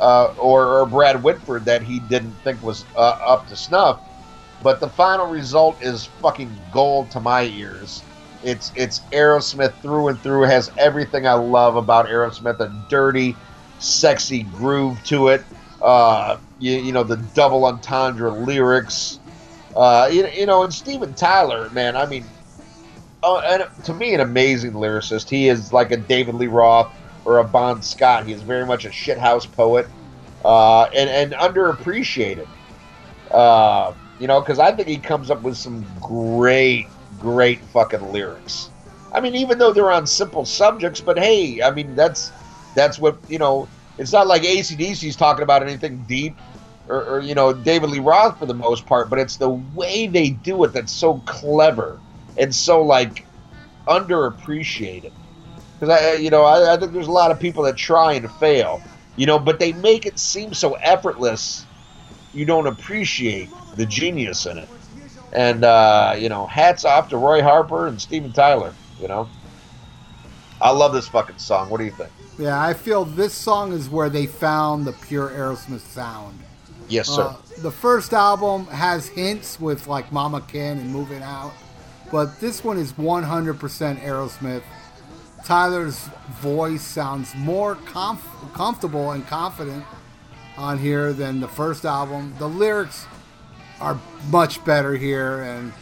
[0.00, 4.00] uh, or, or Brad Whitford that he didn't think was uh, up to snuff.
[4.62, 8.02] But the final result is fucking gold to my ears.
[8.42, 10.42] It's it's Aerosmith through and through.
[10.42, 12.60] Has everything I love about Aerosmith.
[12.60, 13.36] A dirty,
[13.78, 15.44] sexy groove to it.
[15.82, 19.20] Uh, you, you know the double entendre lyrics.
[19.76, 22.24] Uh, you, you know, and Steven Tyler, man, I mean,
[23.22, 25.28] uh, and to me, an amazing lyricist.
[25.28, 26.92] He is like a David Lee Roth
[27.28, 28.26] or a Bon Scott.
[28.26, 29.86] He is very much a shithouse poet,
[30.44, 32.48] uh, and and underappreciated.
[33.30, 36.86] Uh, you know, because I think he comes up with some great,
[37.20, 38.70] great fucking lyrics.
[39.12, 42.32] I mean, even though they're on simple subjects, but hey, I mean that's
[42.74, 43.68] that's what you know.
[43.98, 46.36] It's not like ACDC's talking about anything deep
[46.88, 50.06] or, or, you know David Lee Roth for the most part, but it's the way
[50.06, 51.98] they do it that's so clever
[52.38, 53.26] and so like
[53.86, 55.12] underappreciated.
[55.78, 58.30] Because I, you know, I, I think there's a lot of people that try and
[58.32, 58.82] fail,
[59.16, 61.64] you know, but they make it seem so effortless.
[62.34, 64.68] You don't appreciate the genius in it,
[65.32, 68.74] and uh, you know, hats off to Roy Harper and Steven Tyler.
[69.00, 69.28] You know,
[70.60, 71.70] I love this fucking song.
[71.70, 72.10] What do you think?
[72.38, 76.38] yeah, I feel this song is where they found the pure Aerosmith sound.
[76.88, 77.22] Yes, sir.
[77.22, 81.52] Uh, the first album has hints with like Mama Kin and Moving Out,
[82.12, 84.62] but this one is 100% Aerosmith.
[85.44, 86.08] Tyler's
[86.40, 89.84] voice sounds more comf- comfortable and confident
[90.56, 92.34] on here than the first album.
[92.38, 93.06] The lyrics
[93.80, 93.98] are
[94.30, 95.72] much better here, and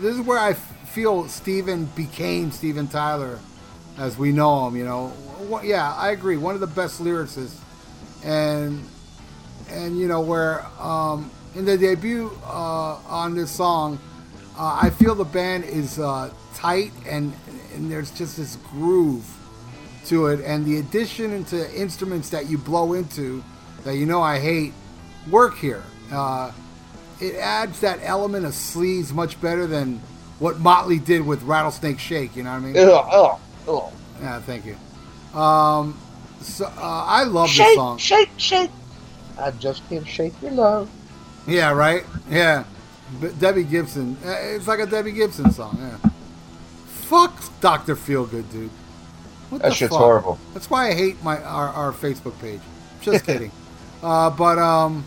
[0.00, 3.38] this is where I feel Steven became Steven Tyler
[3.98, 4.76] as we know him.
[4.76, 5.12] You know,
[5.62, 6.36] yeah, I agree.
[6.36, 7.58] One of the best lyricists,
[8.24, 8.84] and
[9.68, 13.98] and you know where um, in the debut uh, on this song,
[14.56, 17.32] uh, I feel the band is uh, tight and
[17.74, 19.24] and there's just this groove
[20.06, 23.42] to it, and the addition into instruments that you blow into
[23.84, 24.72] that you know I hate
[25.30, 25.82] work here.
[26.12, 26.52] Uh,
[27.20, 30.00] it adds that element of sleaze much better than
[30.40, 32.36] what Motley did with Rattlesnake Shake.
[32.36, 32.76] You know what I mean?
[32.76, 33.38] Ugh, ugh,
[33.68, 33.92] ugh.
[34.20, 34.76] Yeah, thank you.
[35.38, 35.98] Um,
[36.40, 36.70] so uh,
[37.06, 37.98] I love this song.
[37.98, 38.70] shake, shake.
[39.38, 40.90] I just can't shake your love.
[41.46, 42.04] Yeah, right.
[42.30, 42.64] Yeah,
[43.20, 44.16] but Debbie Gibson.
[44.24, 45.76] uh, It's like a Debbie Gibson song.
[45.80, 46.10] Yeah.
[47.04, 48.70] Fuck Doctor Feelgood, dude.
[49.50, 50.00] What That shit's fuck?
[50.00, 50.38] horrible.
[50.52, 52.60] That's why I hate my our, our Facebook page.
[53.00, 53.50] Just kidding.
[54.02, 55.04] uh, but um,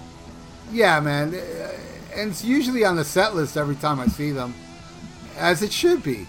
[0.71, 1.71] yeah, man, uh,
[2.15, 4.53] and it's usually on the set list every time I see them,
[5.37, 6.27] as it should be.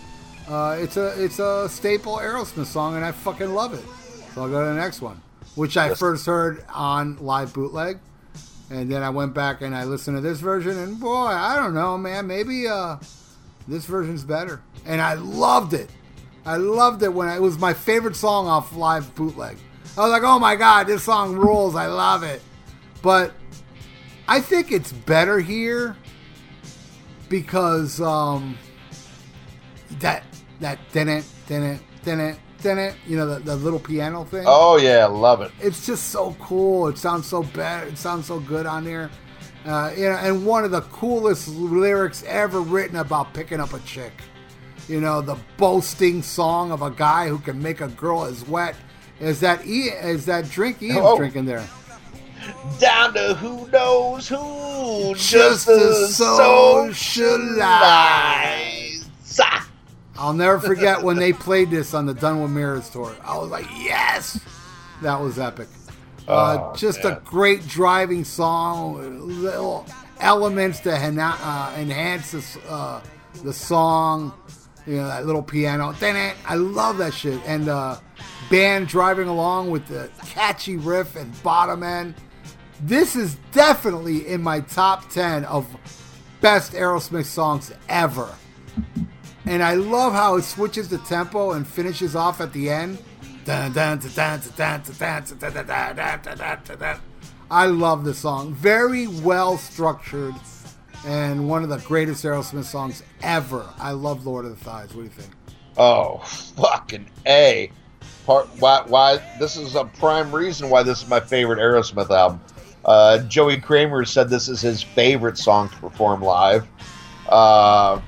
[0.48, 3.84] Uh, it's a it's a staple Aerosmith song, and I fucking love it.
[4.34, 5.20] So I'll go to the next one,
[5.54, 5.98] which I Yes.
[5.98, 7.98] first heard on live bootleg,
[8.70, 11.74] and then I went back and I listened to this version, and boy, I don't
[11.74, 12.96] know, man, maybe uh,
[13.68, 15.90] this version's better, and I loved it.
[16.44, 19.58] I loved it when I, it was my favorite song off live bootleg.
[19.96, 21.74] I was like, oh my god, this song rules.
[21.74, 22.40] I love it.
[23.02, 23.34] But
[24.26, 25.96] I think it's better here
[27.28, 28.56] because um,
[30.00, 30.24] that
[30.60, 34.44] that didn't didn't didn't didn't you know the, the little piano thing.
[34.46, 35.52] Oh yeah, love it.
[35.60, 36.88] It's just so cool.
[36.88, 37.88] It sounds so bad.
[37.88, 39.10] It sounds so good on there.
[39.66, 43.80] Uh, you know, and one of the coolest lyrics ever written about picking up a
[43.80, 44.12] chick.
[44.88, 48.74] You know, the boasting song of a guy who can make a girl as wet
[49.20, 51.16] as that e- as that drink Ian's Oh.
[51.18, 51.66] drinking there.
[52.78, 56.94] Down to who knows who, Just just to to socialize.
[59.24, 59.64] socialize.
[60.16, 63.14] I'll never forget when they played this on the with Mirrors tour.
[63.24, 64.40] I was like, yes,
[65.02, 65.68] that was epic.
[66.28, 67.14] Uh, Oh, just man.
[67.14, 69.86] a great driving song, little
[70.20, 73.00] elements to hena- uh, enhance this, uh,
[73.44, 74.32] the song.
[74.86, 75.94] You know that little piano.
[76.00, 77.40] I love that shit.
[77.46, 77.98] And uh,
[78.50, 82.14] band driving along with the catchy riff and bottom end.
[82.80, 85.66] This is definitely in my top 10 of
[86.40, 88.28] best Aerosmith songs ever.
[89.44, 92.98] And I love how it switches the tempo and finishes off at the end.
[97.50, 98.52] I love the song.
[98.52, 100.34] Very well structured
[101.06, 103.64] and one of the greatest Aerosmith songs ever.
[103.78, 104.94] I love Lord of the Thighs.
[104.94, 105.30] What do you think?
[105.78, 107.72] Oh, fucking A.
[108.26, 109.16] Part, why, why?
[109.38, 112.42] This is a prime reason why this is my favorite Aerosmith album.
[112.84, 116.68] Uh, Joey Kramer said this is his favorite song to perform live.
[117.30, 117.98] Uh,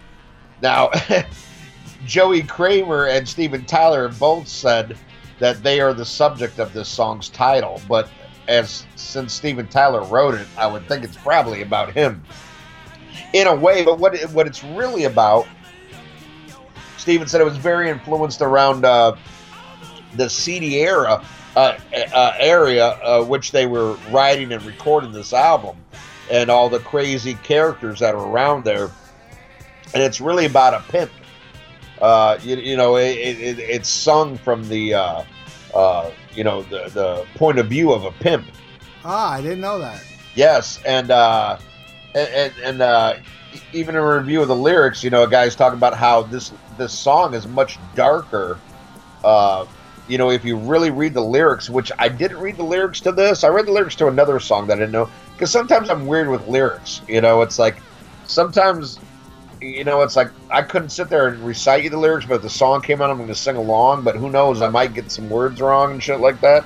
[0.61, 0.91] now,
[2.05, 4.99] Joey Kramer and Steven Tyler both said
[5.41, 8.09] that they are the subject of this song's title, but
[8.47, 12.23] as since Steven Tyler wrote it, I would think it's probably about him
[13.33, 13.85] in a way.
[13.85, 15.49] But what what it's really about,
[16.99, 19.17] Steven said it was very influenced around uh,
[20.15, 21.25] the CD era
[21.57, 21.79] uh,
[22.15, 25.77] uh, area uh, which they were writing and recording this album,
[26.31, 28.91] and all the crazy characters that are around there.
[29.93, 31.11] And it's really about a pimp.
[32.01, 35.25] Uh, you, you, know, it, it, it's sung from the uh,
[35.75, 38.47] uh, you know the the point of view of a pimp.
[39.05, 40.03] Ah, I didn't know that.
[40.35, 41.59] Yes, and uh,
[42.15, 43.17] and and uh,
[43.73, 46.53] even in a review of the lyrics, you know, a guy's talking about how this
[46.79, 48.59] this song is much darker.
[49.25, 49.67] Uh,
[50.09, 53.13] you know, if you really read the lyrics, which I didn't read the lyrics to
[53.13, 55.09] this, I read the lyrics to another song that I didn't know.
[55.33, 57.01] Because sometimes I'm weird with lyrics.
[57.07, 57.77] You know, it's like
[58.27, 58.99] sometimes,
[59.61, 62.43] you know, it's like I couldn't sit there and recite you the lyrics, but if
[62.43, 64.03] the song came on, I'm going to sing along.
[64.03, 64.63] But who knows?
[64.63, 66.65] I might get some words wrong and shit like that.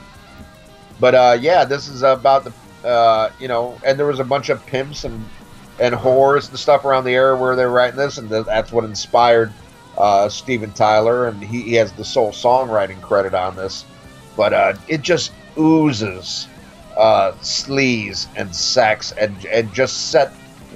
[1.01, 4.49] But uh, yeah, this is about the, uh, you know, and there was a bunch
[4.49, 5.25] of pimps and
[5.81, 9.53] and whores and stuff around the area where they're writing this, and that's what inspired
[9.99, 13.85] uh, Steven Tyler, and he, he, has the sole songwriting credit on this.
[14.37, 16.47] But uh, it just oozes
[16.97, 20.33] uh, sleaze and sex, and and just set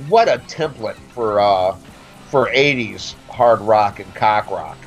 [0.08, 1.76] what a template for uh,
[2.30, 4.78] for '80s hard rock and cock rock.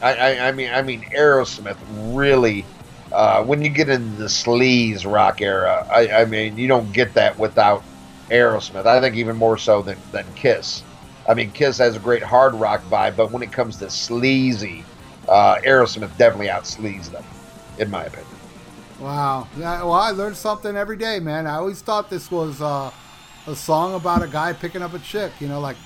[0.00, 1.78] I, I, I mean, I mean, Aerosmith
[2.14, 2.64] really.
[3.10, 7.14] Uh, when you get into the sleaze rock era, I, I mean, you don't get
[7.14, 7.82] that without
[8.30, 8.84] Aerosmith.
[8.84, 10.82] I think even more so than, than Kiss.
[11.26, 14.84] I mean, Kiss has a great hard rock vibe, but when it comes to sleazy,
[15.26, 17.24] uh, Aerosmith definitely out sleaze them,
[17.78, 18.26] in my opinion.
[19.00, 19.48] Wow.
[19.56, 21.46] Well, I learned something every day, man.
[21.46, 22.90] I always thought this was uh,
[23.46, 25.76] a song about a guy picking up a chick, you know, like.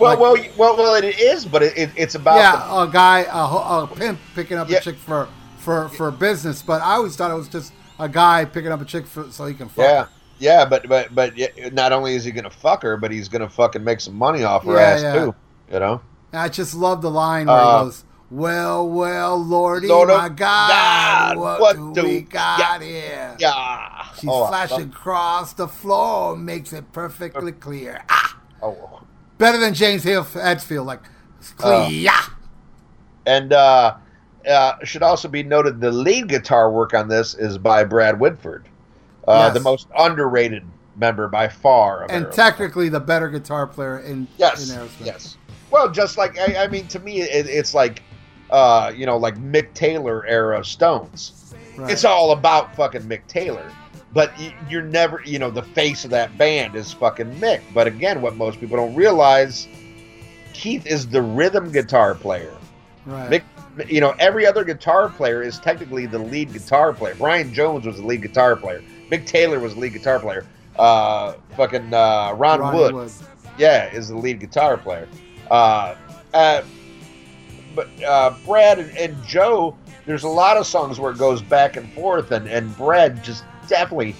[0.00, 2.88] Well, like, well, well, well, it is, but it, it, it's about yeah, the, a
[2.90, 4.78] guy, a, a, pimp picking up yeah.
[4.78, 5.28] a chick for
[5.58, 6.62] for for business.
[6.62, 9.44] But I always thought it was just a guy picking up a chick for, so
[9.44, 9.84] he can fuck.
[9.84, 10.10] Yeah, her.
[10.38, 11.34] Yeah, but but but
[11.74, 14.64] not only is he gonna fuck her, but he's gonna fucking make some money off
[14.64, 15.12] her yeah, ass yeah.
[15.12, 15.34] too.
[15.70, 16.00] You know.
[16.32, 20.36] I just love the line where uh, he goes, "Well, well, Lordy, Lord my God,
[20.36, 23.36] God what, what, do, do we got here?
[23.38, 28.02] Yeah, she's oh, flashing across the floor, makes it perfectly clear.
[28.08, 29.02] Ah, oh,
[29.40, 31.00] better than James Hill Hetfield, like
[31.56, 32.08] clear.
[32.08, 32.22] Uh,
[33.26, 33.96] and uh,
[34.48, 38.68] uh, should also be noted the lead guitar work on this is by Brad Whitford.
[39.26, 39.54] Uh, yes.
[39.54, 40.64] the most underrated
[40.96, 42.06] member by far.
[42.10, 42.34] and Aerosmith.
[42.34, 45.06] technically the better guitar player in, yes, in Aerosmith.
[45.06, 45.36] Yes.
[45.70, 48.02] Well, just like I, I mean, to me, it, it's like,
[48.50, 51.54] uh, you know, like Mick Taylor era Stones.
[51.76, 51.90] Right.
[51.90, 53.70] It's all about fucking Mick Taylor,
[54.12, 54.32] but
[54.68, 57.60] you're never, you know, the face of that band is fucking Mick.
[57.72, 59.68] But again, what most people don't realize,
[60.52, 62.56] Keith is the rhythm guitar player.
[63.06, 63.42] Right.
[63.76, 67.14] Mick, you know, every other guitar player is technically the lead guitar player.
[67.16, 68.82] Brian Jones was the lead guitar player.
[69.10, 70.44] Mick Taylor was the lead guitar player.
[70.76, 73.12] Uh, fucking uh, Ron, Ron Wood, Wood,
[73.58, 75.06] yeah, is the lead guitar player.
[75.50, 75.94] Uh,
[76.34, 76.62] uh,
[77.74, 79.76] but uh, Brad and, and, Joe,
[80.06, 83.44] there's a lot of songs where it goes back and forth, and, and Brad just
[83.70, 84.14] definitely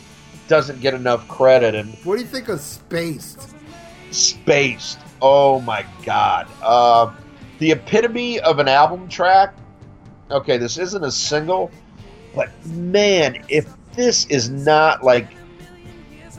[0.49, 1.75] doesn't get enough credit.
[1.75, 3.55] And what do you think of Spaced?
[4.11, 4.99] Spaced.
[5.21, 6.49] Oh my God.
[6.63, 7.13] Uh,
[7.59, 9.55] the epitome of an album track.
[10.31, 11.71] Okay, this isn't a single,
[12.35, 15.29] but man, if this is not like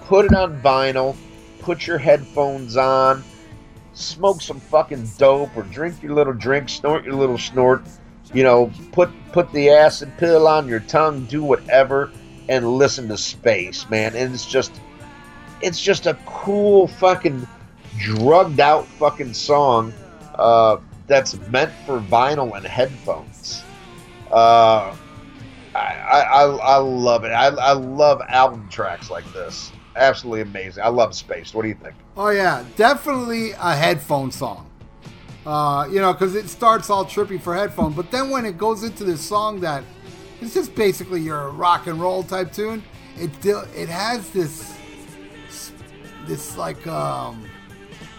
[0.06, 1.16] put it on vinyl,
[1.60, 3.24] put your headphones on,
[3.94, 7.84] smoke some fucking dope or drink your little drink, snort your little snort,
[8.34, 12.12] you know, put put the acid pill on your tongue, do whatever
[12.52, 14.14] and listen to space, man.
[14.14, 14.74] And it's just
[15.62, 17.48] it's just a cool fucking
[17.98, 19.94] drugged out fucking song
[20.36, 23.64] uh, that's meant for vinyl and headphones.
[24.30, 24.96] Uh,
[25.74, 27.30] I, I, I love it.
[27.30, 29.72] I, I love album tracks like this.
[29.96, 30.84] Absolutely amazing.
[30.84, 31.54] I love Space.
[31.54, 31.96] What do you think?
[32.18, 34.70] Oh yeah, definitely a headphone song.
[35.46, 38.84] Uh, you know, because it starts all trippy for headphone, but then when it goes
[38.84, 39.84] into this song that
[40.42, 42.84] is just basically your rock and roll type tune,
[43.18, 44.74] it still it has this
[46.28, 47.46] this like um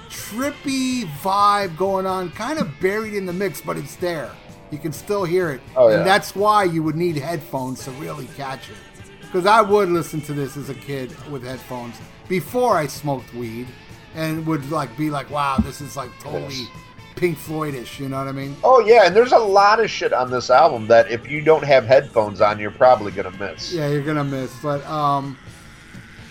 [0.09, 4.31] trippy vibe going on, kind of buried in the mix, but it's there.
[4.71, 5.99] You can still hear it, Oh, yeah.
[5.99, 8.77] and that's why you would need headphones to really catch it.
[9.21, 11.97] Because I would listen to this as a kid with headphones
[12.29, 13.67] before I smoked weed,
[14.15, 16.69] and would like be like, "Wow, this is like totally.
[17.17, 18.57] Pink Floydish." You know what I mean?
[18.65, 21.65] Oh yeah, and there's a lot of shit on this album that if you don't
[21.65, 23.73] have headphones on, you're probably gonna miss.
[23.73, 24.55] Yeah, you're gonna miss.
[24.63, 25.39] But um,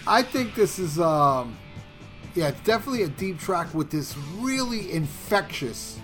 [0.08, 1.58] I think this is um,
[2.36, 6.00] yeah, it's definitely a deep track with this really infectious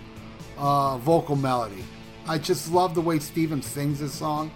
[0.58, 1.84] uh, vocal melody.
[2.28, 4.52] I just love the way Steven sings this song.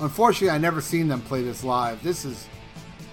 [0.00, 2.02] Unfortunately, I never seen them play this live.
[2.02, 2.46] This is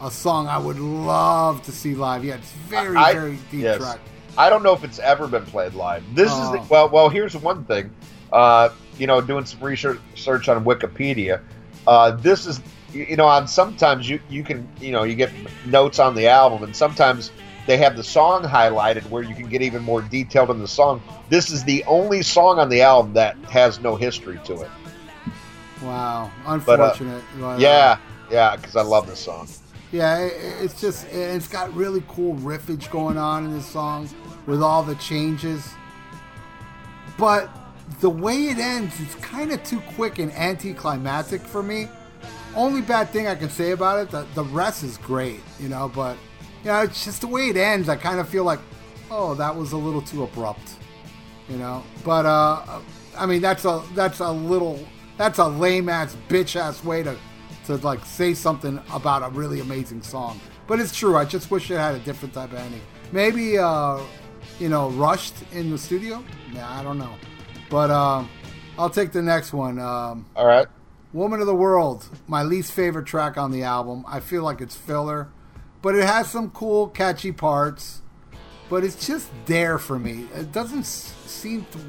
[0.02, 2.26] a song I would love to see live.
[2.26, 3.78] Yeah, it's very I- very deep yes.
[3.78, 4.00] track.
[4.38, 6.04] I don't know if it's ever been played live.
[6.16, 6.68] This is the, Oh.
[6.70, 6.90] well.
[6.90, 7.92] Well, here's one thing.
[8.32, 11.42] Uh, you know, doing some research search on Wikipedia.
[11.86, 12.62] Uh, this is
[12.94, 15.32] you know on sometimes you you can you know you get
[15.66, 17.32] notes on the album and sometimes
[17.66, 21.02] they have the song highlighted where you can get even more detailed in the song.
[21.30, 24.70] This is the only song on the album that has no history to it.
[25.82, 27.24] Wow, unfortunate.
[27.40, 27.98] but, uh, Yeah,
[28.32, 29.48] yeah, because I love this song.
[29.92, 30.34] Yeah, it,
[30.64, 34.10] it's just it's got really cool riffage going on in this song
[34.46, 35.74] with all the changes.
[37.18, 37.50] But
[38.00, 41.88] the way it ends is kind of too quick and anticlimactic for me.
[42.56, 45.92] Only bad thing I can say about it, the, the rest is great, you know,
[45.94, 46.18] but
[46.64, 48.60] you know, it's just the way it ends, I kind of feel like,
[49.10, 50.76] oh, that was a little too abrupt.
[51.50, 51.84] You know?
[52.04, 52.82] But uh
[53.18, 54.80] I mean that's a that's a little
[55.18, 57.16] that's a lame ass bitch ass way to
[57.66, 60.40] to like say something about a really amazing song.
[60.68, 61.18] But it's true.
[61.18, 62.82] I just wish it had a different type of ending.
[63.12, 64.00] Maybe uh,
[64.60, 66.24] you know, rushed in the studio.
[66.54, 67.14] Nah, I don't know.
[67.70, 68.30] But um,
[68.78, 69.80] I'll take the next one.
[69.80, 70.68] Um, All right.
[71.12, 74.04] Woman of the World, my least favorite track on the album.
[74.08, 75.30] I feel like it's filler,
[75.82, 78.02] but it has some cool, catchy parts.
[78.70, 80.26] But it's just there for me.
[80.34, 81.80] It doesn't seem to.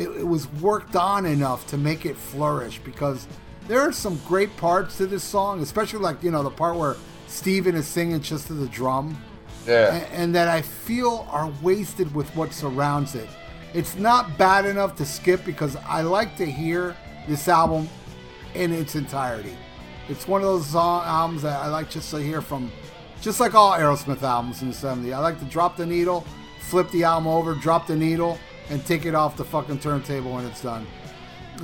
[0.00, 3.26] It, it was worked on enough to make it flourish because
[3.66, 6.96] there are some great parts to this song, especially like you know the part where
[7.26, 9.16] Steven is singing just to the drum
[9.66, 9.94] Yeah.
[9.94, 13.28] and, and that I feel are wasted with what surrounds it.
[13.72, 16.96] It's not bad enough to skip because I like to hear
[17.26, 17.88] this album
[18.54, 19.56] in its entirety.
[20.08, 22.70] It's one of those song albums that I like just to hear from,
[23.20, 25.12] just like all Aerosmith albums in the 70s.
[25.14, 26.24] I like to drop the needle,
[26.60, 28.38] flip the album over, drop the needle,
[28.68, 30.86] and take it off the fucking turntable when it's done.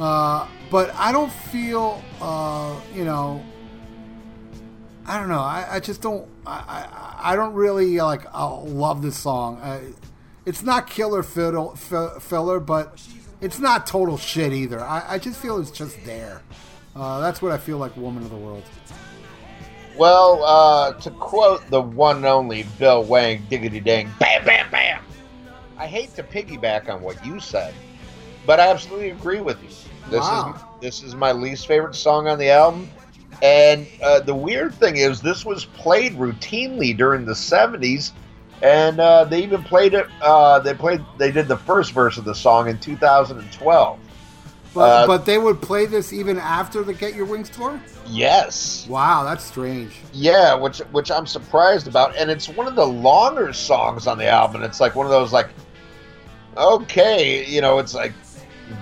[0.01, 3.45] Uh, but I don't feel, uh, you know,
[5.07, 5.41] I don't know.
[5.41, 6.29] I, I just don't.
[6.51, 6.87] I,
[7.23, 8.23] I I don't really like.
[8.35, 9.61] I love this song.
[9.63, 9.81] I,
[10.47, 13.01] it's not killer fiddle, fi- filler, but
[13.41, 14.81] it's not total shit either.
[14.81, 16.43] I, I just feel it's just there.
[16.97, 17.97] Uh, that's what I feel like.
[17.97, 18.65] Woman of the World.
[19.97, 25.03] Well, uh, to quote the one and only Bill Wang, diggity dang, bam, bam, bam.
[25.77, 27.75] I hate to piggyback on what you said,
[28.47, 29.69] but I absolutely agree with you.
[30.11, 30.55] This Wow.
[30.57, 32.89] is this is my least favorite song on the album,
[33.43, 38.12] and uh, the weird thing is this was played routinely during the '70s,
[38.62, 40.07] and uh, they even played it.
[40.21, 41.05] Uh, they played.
[41.19, 43.99] They did the first verse of the song in 2012.
[44.73, 47.81] But Uh, but they would play this even after the Get Your Wings tour.
[48.07, 48.87] Yes.
[48.89, 49.93] Wow, that's strange.
[50.12, 54.29] Yeah, which which I'm surprised about, and it's one of the longer songs on the
[54.29, 54.62] album.
[54.62, 55.49] It's like one of those like,
[56.57, 58.12] okay, you know, it's like,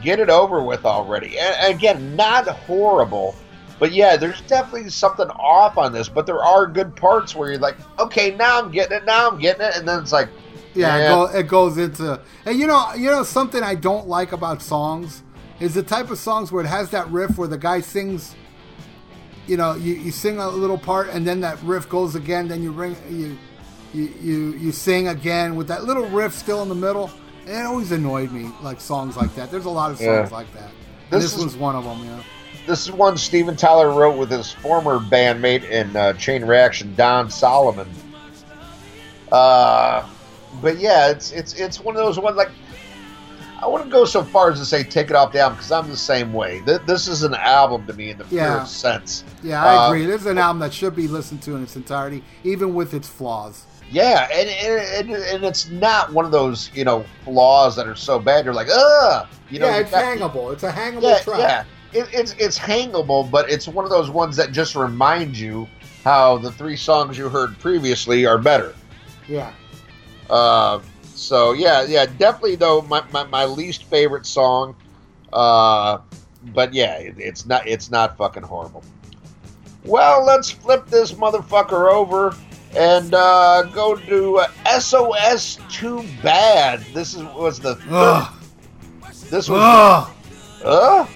[0.03, 1.39] get it over with already.
[1.39, 3.35] And again, not horrible,
[3.79, 6.09] but yeah, there's definitely something off on this.
[6.09, 9.39] But there are good parts where you're like, okay, now I'm getting it, now I'm
[9.39, 10.29] getting it, and then it's like,
[10.75, 11.05] Yeah, Yeah.
[11.05, 14.63] It, go, it goes into and you know you know something I don't like about
[14.63, 15.23] songs
[15.61, 18.35] is the type of songs where it has that riff where the guy sings.
[19.47, 22.49] You know, you, you sing a little part and then that riff goes again.
[22.49, 23.39] Then you ring you
[23.95, 27.11] you you, you sing again with that little riff still in the middle.
[27.47, 29.51] And it always annoyed me like songs like that.
[29.51, 30.37] There's a lot of songs Yeah.
[30.37, 30.71] like that.
[31.11, 32.05] This this is- was one of them.
[32.07, 32.21] Know.
[32.69, 37.31] This is one Steven Tyler wrote with his former bandmate in uh, Chain Reaction, Don
[37.31, 37.89] Solomon.
[39.33, 40.09] Uh,
[40.63, 42.51] but yeah, it's it's it's one of those ones like
[43.61, 45.89] I wouldn't go so far as to say take it off the album because I'm
[45.91, 46.63] the same way.
[46.65, 48.55] Th- This is an album to me in the Yeah.
[48.55, 49.25] purest sense.
[49.43, 50.07] Yeah, I Uh, agree.
[50.07, 53.09] This is an album that should be listened to in its entirety, even with its
[53.09, 53.65] flaws.
[53.91, 57.97] Yeah, and, and and and it's not one of those you know flaws that are
[57.97, 59.27] so bad you're like ugh.
[59.51, 60.53] You know, yeah, it's got- hangable.
[60.53, 61.39] It's a hangable yeah, track.
[61.39, 61.65] yeah.
[61.93, 65.67] It, it's it's hangable, but it's one of those ones that just remind you
[66.05, 68.75] how the three songs you heard previously are better.
[69.27, 69.53] yeah.
[70.31, 70.81] Uh,
[71.15, 74.77] so yeah, yeah, definitely though my, my, my least favorite song.
[75.33, 75.99] Uh,
[76.55, 78.85] but yeah, it, it's not it's not fucking horrible.
[79.85, 82.37] Well, let's flip this motherfucker over
[82.77, 86.81] and uh, go to uh, SOS Too Bad.
[86.93, 88.29] This is was the third,
[89.31, 90.15] this was Ugh.
[90.65, 91.07] uh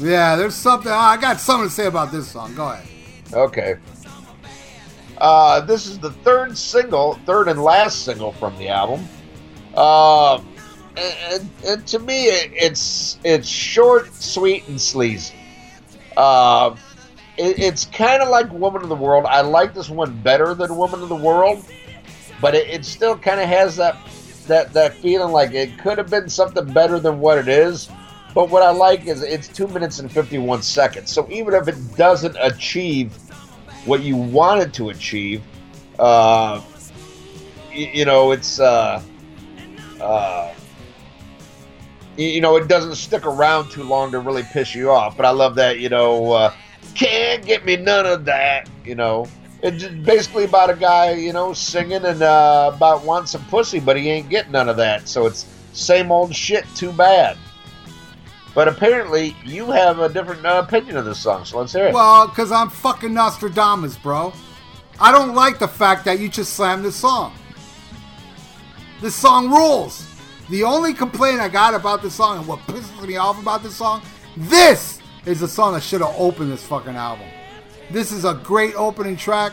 [0.00, 0.90] Yeah, there's something.
[0.90, 2.54] I got something to say about this song.
[2.54, 2.88] Go ahead.
[3.32, 3.76] okay.
[5.18, 9.06] Uh, this is the third single, third and last single from the album.
[9.74, 10.40] Uh,
[10.96, 15.34] and, and, to me, it, it's it's short, sweet, and sleazy.
[16.16, 16.76] Uh,
[17.36, 19.24] it, it's kind of like Woman of the World.
[19.26, 21.64] I like this one better than Woman of the World,
[22.40, 23.96] but it, it still kind of has that
[24.46, 27.88] that that feeling like it could have been something better than what it is.
[28.34, 31.12] But what I like is it's two minutes and fifty one seconds.
[31.12, 33.14] So even if it doesn't achieve
[33.84, 35.42] what you wanted to achieve,
[35.98, 36.60] uh,
[37.72, 39.00] you, you know, it's uh,
[40.00, 40.52] uh,
[42.16, 45.16] you, know, it doesn't stick around too long to really piss you off.
[45.16, 46.54] But I love that, you know, uh,
[46.94, 49.26] can't get me none of that, you know.
[49.62, 53.96] It's basically about a guy, you know, singing and uh, about wanting some pussy, but
[53.96, 55.08] he ain't getting none of that.
[55.08, 56.66] So it's same old shit.
[56.76, 57.38] Too bad.
[58.54, 61.94] But apparently, you have a different uh, opinion of this song, so let's hear it.
[61.94, 64.32] Well, because I'm fucking Nostradamus, bro.
[65.00, 67.34] I don't like the fact that you just slammed this song.
[69.00, 70.08] This song rules.
[70.50, 73.74] The only complaint I got about this song and what pisses me off about this
[73.74, 74.02] song,
[74.36, 77.26] this is the song that should have opened this fucking album.
[77.90, 79.52] This is a great opening track.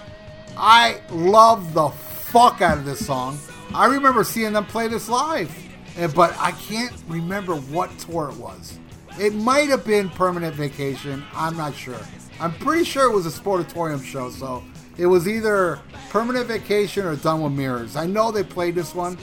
[0.55, 3.39] I love the fuck out of this song.
[3.73, 5.51] I remember seeing them play this live,
[6.13, 8.77] but I can't remember what tour it was.
[9.19, 11.23] It might have been Permanent Vacation.
[11.33, 11.99] I'm not sure.
[12.39, 14.63] I'm pretty sure it was a Sportatorium show, so
[14.97, 15.79] it was either
[16.09, 17.95] Permanent Vacation or Done with Mirrors.
[17.95, 19.17] I know they played this one.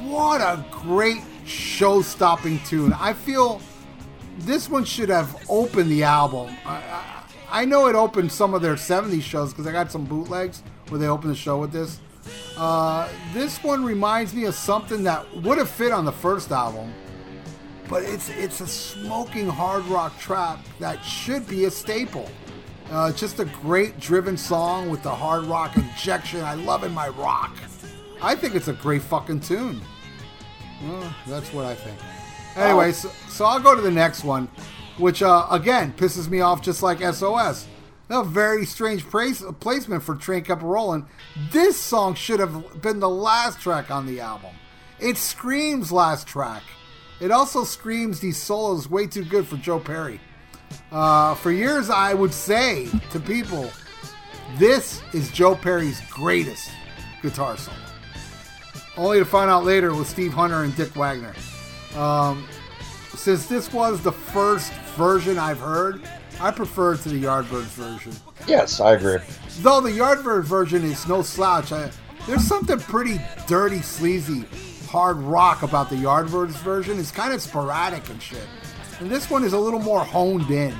[0.00, 2.92] What a great show stopping tune.
[2.92, 3.60] I feel
[4.38, 6.54] this one should have opened the album.
[6.64, 10.04] I, I, I know it opened some of their 70s shows because I got some
[10.04, 12.00] bootlegs where they opened the show with this.
[12.56, 16.92] Uh, this one reminds me of something that would have fit on the first album,
[17.88, 22.30] but it's it's a smoking hard rock trap that should be a staple.
[22.90, 26.40] Uh, just a great driven song with the hard rock injection.
[26.40, 27.54] I love in my rock.
[28.22, 29.80] I think it's a great fucking tune.
[30.82, 31.98] Well, that's what I think.
[32.56, 34.48] Anyway, so, so I'll go to the next one,
[34.96, 37.66] which uh, again pisses me off just like SOS.
[38.10, 41.04] A very strange place, placement for Train Kept Rollin'.
[41.52, 44.54] This song should have been the last track on the album.
[44.98, 46.62] It screams last track.
[47.20, 50.20] It also screams these solos way too good for Joe Perry.
[50.92, 53.70] Uh, for years, I would say to people,
[54.56, 56.70] this is Joe Perry's greatest
[57.22, 57.76] guitar solo.
[58.96, 61.34] Only to find out later with Steve Hunter and Dick Wagner.
[61.96, 62.46] Um,
[63.16, 66.02] since this was the first version I've heard,
[66.40, 68.12] I prefer it to the Yardbirds version.
[68.46, 69.18] yes, I agree.
[69.60, 71.90] Though the Yardbirds version is no slouch, I,
[72.26, 74.44] there's something pretty dirty, sleazy,
[74.88, 76.98] hard rock about the Yardbirds version.
[76.98, 78.46] is kind of sporadic and shit.
[79.00, 80.74] And this one is a little more honed in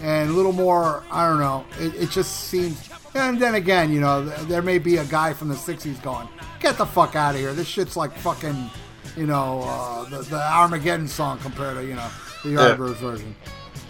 [0.00, 2.88] and a little more, I don't know, it, it just seems.
[3.14, 6.28] And then again, you know, th- there may be a guy from the 60s going,
[6.60, 7.54] get the fuck out of here.
[7.54, 8.70] This shit's like fucking,
[9.16, 12.08] you know, uh, the, the Armageddon song compared to, you know,
[12.44, 12.58] the Yeah.
[12.76, 13.34] Yardbirds version.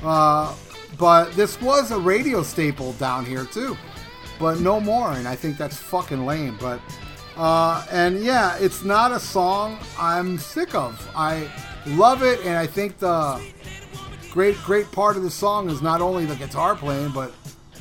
[0.04, 0.54] Uh,
[0.96, 3.76] but this was a radio staple down here too,
[4.38, 6.56] but no more, and I think that's fucking lame.
[6.60, 6.80] But
[7.36, 11.08] uh, and yeah, it's not a song I'm sick of.
[11.16, 11.48] I
[11.86, 13.40] love it, and I think the
[14.30, 17.32] great great part of the song is not only the guitar playing, but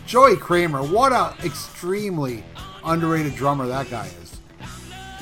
[0.05, 0.83] Joey Kramer.
[0.83, 2.43] What a extremely
[2.83, 4.37] underrated drummer that guy is.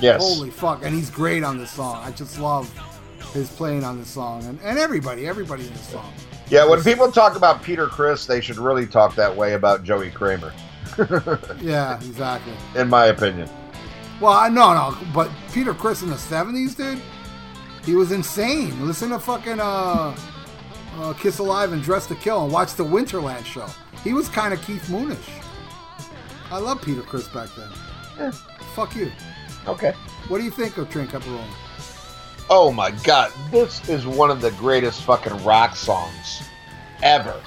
[0.01, 0.22] Yes.
[0.22, 2.01] Holy fuck, and he's great on this song.
[2.03, 2.69] I just love
[3.34, 6.11] his playing on this song, and, and everybody, everybody in this song.
[6.49, 10.11] Yeah, when people talk about Peter Criss, they should really talk that way about Joey
[10.11, 10.53] Kramer,
[11.61, 12.53] Yeah, exactly.
[12.76, 13.49] in my opinion.
[14.24, 17.02] Well, I no, no, but Peter Criss in the '70s, dude,
[17.84, 18.88] he was insane.
[18.88, 20.16] Listen to fucking uh,
[20.95, 23.68] uh, Kiss Alive and Dress to Kill and watch the Winterland show.
[24.02, 25.44] He was kind of Keith Moonish.
[26.50, 27.68] I love Peter Criss back then.
[28.18, 28.32] Yeah.
[28.76, 29.12] Fuck you.
[29.68, 29.91] Okay.
[30.30, 31.44] What do you think of Train Rolling?
[32.50, 36.44] Oh my god, this is one of the greatest fucking rock songs
[37.02, 37.41] ever.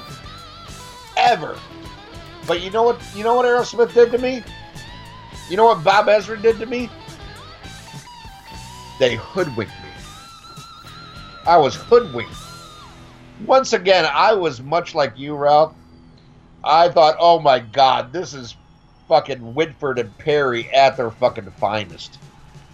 [1.17, 1.59] Ever.
[2.47, 4.45] But you know what you know what Aerosmith did to me?
[5.49, 6.91] You know what Bob Ezrin did to me?
[8.99, 9.91] They hoodwinked me.
[11.47, 12.35] I was hoodwinked.
[13.45, 15.75] Once again, I was much like you, Ralph.
[16.65, 18.57] I thought, oh my god, this is
[19.07, 22.19] fucking Whitford and Perry at their fucking finest.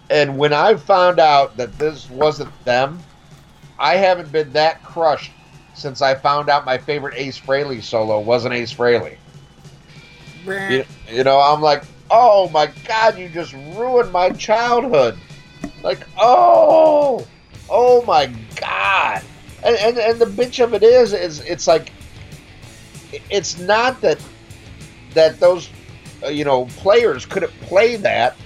[0.09, 3.01] And when I found out that this wasn't them,
[3.79, 5.33] I haven't been that crushed
[5.75, 9.17] since I found out my favorite Ace Frehley solo wasn't Ace Frehley.
[10.47, 15.19] You, you know, I'm like, oh my god, you just ruined my childhood.
[15.83, 17.27] Like, oh,
[17.69, 18.27] oh my
[18.57, 19.23] god.
[19.65, 21.91] And, and and the bitch of it is, is it's like,
[23.31, 24.23] it's not that
[25.15, 25.71] that those,
[26.23, 28.37] uh, you know, players couldn't play that,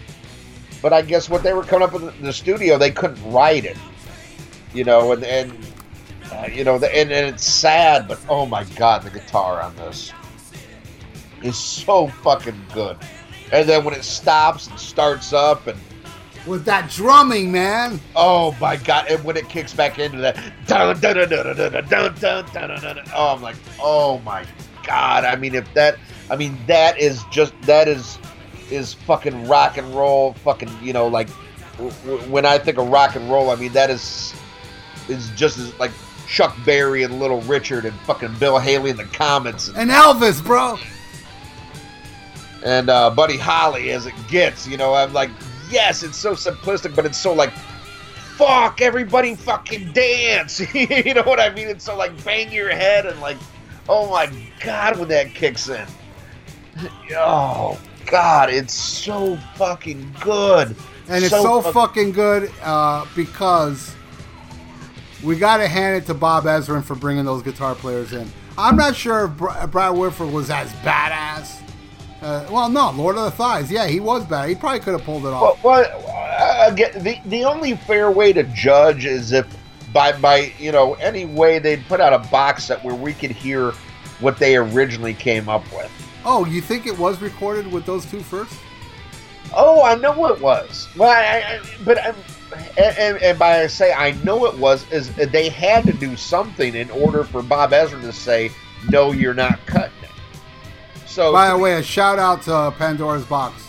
[0.80, 3.64] but I guess what they were coming up with in the studio, they couldn't write
[3.64, 3.76] it.
[4.72, 5.66] You know, and and
[6.30, 9.74] uh, you know, the, and, and it's sad, but oh my god, the guitar on
[9.76, 10.12] this
[11.42, 12.96] is so fucking good.
[13.52, 15.78] And then when it stops and starts up, and
[16.46, 18.00] With that drumming, man.
[18.14, 20.36] oh my god, and when it kicks back into that,
[20.66, 24.18] dun, dun, dun, dun, dun, dun, dun, dun, dun, dun, dun, oh, I'm like, oh
[24.20, 24.44] my
[24.86, 25.24] god.
[25.24, 25.96] I mean, if that,
[26.30, 28.18] I mean, that is just that is
[28.70, 30.32] is fucking rock and roll.
[30.34, 31.28] Fucking, you know, like
[31.78, 34.34] w- w- when I think of rock and roll, I mean that is
[35.08, 35.92] is just as like
[36.26, 40.44] Chuck Berry and Little Richard and fucking Bill Haley and the Comets and, And Elvis,
[40.44, 40.78] bro.
[42.64, 44.66] And uh, Buddy Holly as it gets.
[44.66, 45.30] You know, I'm like,
[45.70, 47.52] yes, it's so simplistic, but it's so like,
[48.36, 50.60] fuck, everybody fucking dance.
[50.74, 51.68] you know what I mean?
[51.68, 53.38] It's so like bang your head and like,
[53.88, 54.30] oh my
[54.62, 55.86] god, when that kicks in.
[57.12, 60.76] Oh god, it's so fucking good.
[61.08, 63.94] And it's so, fuck- fucking good uh, because
[65.22, 68.30] we got to hand it to Bob Ezrin for bringing those guitar players in.
[68.58, 71.62] I'm not sure if Br- Brad Whitford was as badass.
[72.22, 73.70] Uh, well, no, Lord of the Thighs.
[73.70, 74.48] Yeah, he was bad.
[74.48, 75.62] He probably could have pulled it off.
[75.62, 76.04] Well, well
[76.38, 79.46] uh, again, the the only fair way to judge is if
[79.92, 83.30] by by you know any way they'd put out a box set where we could
[83.30, 83.72] hear
[84.20, 85.90] what they originally came up with.
[86.24, 88.58] oh, you think it was recorded with those two first?
[89.54, 90.88] Oh, I know it was.
[90.96, 92.14] Well, I, I, but I'm,
[92.78, 96.16] and, and, and by I say I know it was is they had to do
[96.16, 98.50] something in order for Bob Ezrin to say
[98.90, 99.92] no, you're not cutting.
[101.16, 103.66] So By the way, a shout out to Pandora's Box.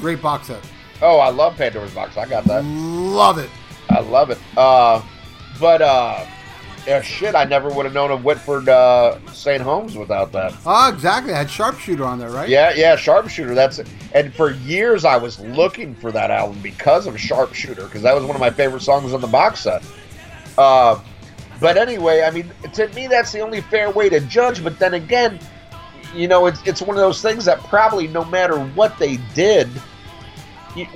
[0.00, 0.60] Great box set.
[1.02, 2.16] oh, I love Pandora's Box.
[2.16, 2.64] I got that.
[2.64, 3.48] Love it.
[3.90, 4.38] I love it.
[4.56, 5.00] Uh,
[5.60, 6.26] but uh,
[6.84, 9.62] yeah, shit, I never would have known of Whitford uh, St.
[9.62, 10.52] Holmes without that.
[10.66, 11.32] Oh, exactly.
[11.32, 12.48] It had Sharpshooter on there, right?
[12.48, 13.54] Yeah, yeah, Sharpshooter.
[13.54, 13.88] That's it.
[14.12, 18.24] And for years, I was looking for that album because of Sharpshooter, because that was
[18.24, 19.84] one of my favorite songs on the box set.
[20.58, 20.98] Uh,
[21.60, 24.64] but anyway, I mean, to me, that's the only fair way to judge.
[24.64, 25.38] But then again,
[26.14, 29.68] you know, it's it's one of those things that probably no matter what they did,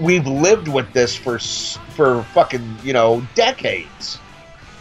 [0.01, 4.19] we've lived with this for for fucking you know decades.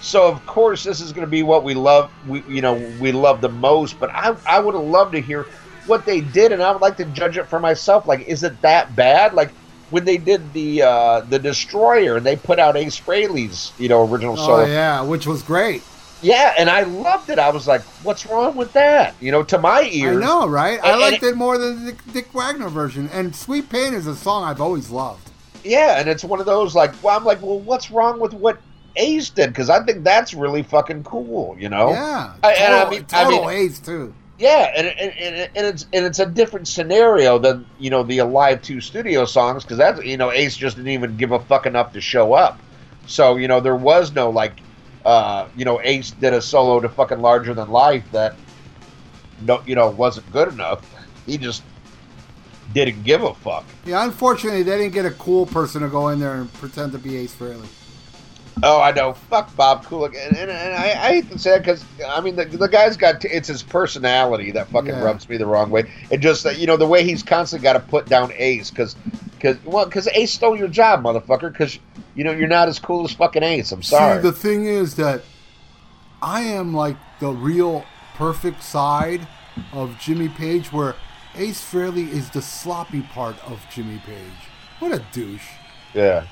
[0.01, 2.11] So of course, this is going to be what we love.
[2.27, 3.99] We you know we love the most.
[3.99, 5.43] But I I would have loved to hear
[5.85, 8.07] what they did, and I would like to judge it for myself.
[8.07, 9.34] Like, is it that bad?
[9.34, 9.51] Like
[9.94, 14.10] when they did the uh, the Destroyer, and they put out Ace Frehley's you know
[14.10, 14.61] original song.
[14.61, 15.84] Oh, yeah, which was great.
[16.24, 17.38] Yeah, and I loved it.
[17.38, 20.14] I was like, "What's wrong with that?" You know, to my ear.
[20.14, 20.80] I know, right?
[20.84, 23.07] I liked and- it more than the Dick Wagner version.
[23.14, 25.30] And Sweet Pain is a song I've always loved.
[25.64, 28.57] Yeah, and it's one of those like, well, I'm like, well, what's wrong with what
[28.95, 29.49] Ace did?
[29.52, 31.56] Because I think that's really fucking cool.
[31.60, 31.91] You know?
[31.91, 32.34] Yeah.
[32.44, 32.48] Oh.
[32.48, 34.14] I- and I total mean- I mean- ace, too.
[34.44, 38.61] Yeah, and, and, and, it's and it's a different scenario than you know the Alive
[38.61, 41.94] Two studio songs because that's you know Ace just didn't even give a fuck enough
[41.94, 42.60] to show up.
[43.07, 44.60] So you know there was no like,
[45.06, 48.36] uh, you know Ace did a solo to fucking Larger Than Life that
[49.44, 50.86] no you know wasn't good enough.
[51.26, 51.64] He just
[52.74, 53.64] didn't give a fuck.
[53.86, 56.98] Yeah, unfortunately, they didn't get a cool person to go in there and pretend to
[56.98, 57.70] be Ace Frehley.
[58.61, 59.13] Oh, I know.
[59.13, 62.35] Fuck Bob Kulick, and, and, and I, I hate to say it because I mean
[62.35, 65.03] the, the guy's got t- it's his personality that fucking Yeah.
[65.03, 65.89] rubs me the wrong way.
[66.11, 68.95] And just that you know the way he's constantly got to put down Ace because
[69.31, 71.51] because well because Ace stole your job, motherfucker.
[71.51, 71.80] Because
[72.15, 73.71] you know you're not as cool as fucking Ace.
[73.71, 74.17] I'm sorry.
[74.21, 75.23] See, the thing is that
[76.21, 77.84] I am like the real
[78.15, 79.27] perfect side
[79.71, 80.95] of Jimmy Page, where
[81.35, 84.49] Ace Frehley is the sloppy part of Jimmy Page.
[84.80, 85.47] What a douche.
[85.93, 86.25] yeah.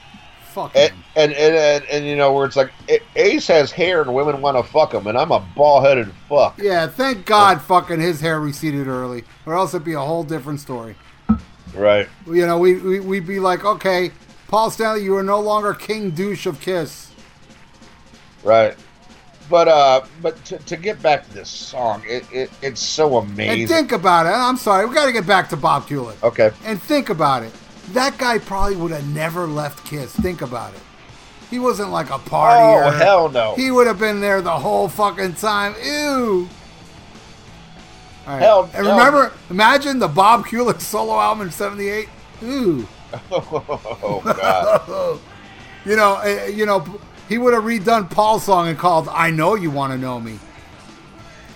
[0.51, 1.03] Fuck And, him.
[1.15, 2.71] and, and, and, and, you know where it's like
[3.15, 6.57] Ace has hair and women want to fuck him, and I'm a ball headed fuck.
[6.57, 10.59] Yeah, thank God fucking his hair receded early, or else it'd be a whole different
[10.59, 10.95] story.
[11.73, 12.07] Right.
[12.27, 14.11] You know, we, we, we'd be like, okay,
[14.49, 17.11] Paul Stanley, you are no longer King Douche of Kiss.
[18.43, 18.75] Right.
[19.49, 23.61] But uh, but to, to get back to this song, it, it it's so amazing.
[23.61, 24.29] And think about it.
[24.29, 26.21] I'm sorry, we got to get back to Bob Kulick.
[26.23, 26.51] okay.
[26.63, 27.51] And think about it.
[27.93, 30.13] That guy probably would have never left Kiss.
[30.15, 30.79] Think about it.
[31.49, 32.87] He wasn't like a partier.
[32.87, 33.55] Oh hell no.
[33.55, 35.75] He would have been there the whole fucking time.
[35.83, 36.47] Ew.
[38.25, 38.41] All right.
[38.41, 42.07] Hell and remember, imagine the Bob Kulick solo album in '78.
[42.43, 42.87] Ooh.
[43.31, 45.19] oh god.
[45.83, 46.85] You know, uh, you know,
[47.27, 50.37] he would have redone Paul's song and called "I Know You Want to Know Me."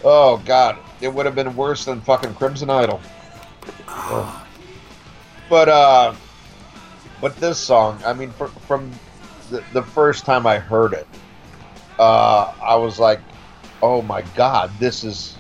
[0.03, 2.99] Oh God, it would have been worse than fucking Crimson Idol.
[3.87, 4.47] Oh.
[5.47, 6.15] But uh,
[7.21, 8.91] but this song, I mean, from
[9.49, 11.07] the, the first time I heard it,
[11.99, 13.19] uh, I was like,
[13.81, 15.37] oh my God, this is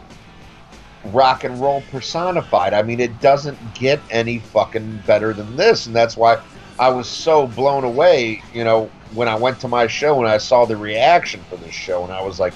[1.05, 2.73] rock and roll personified.
[2.73, 6.41] I mean, it doesn't get any fucking better than this, and that's why
[6.79, 8.41] I was so blown away.
[8.53, 11.73] You know, when I went to my show and I saw the reaction for this
[11.73, 12.53] show, and I was like,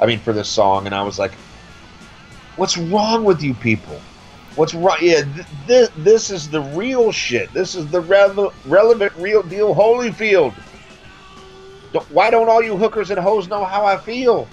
[0.00, 1.32] I mean, for this song, and I was like,
[2.56, 4.00] what's wrong with you people?
[4.56, 5.00] What's right?
[5.00, 7.52] Yeah, th- th- this is the real shit.
[7.52, 10.54] This is the re- relevant, real deal Holyfield.
[11.92, 14.48] Don't, why don't all you hookers and hoes know how I feel?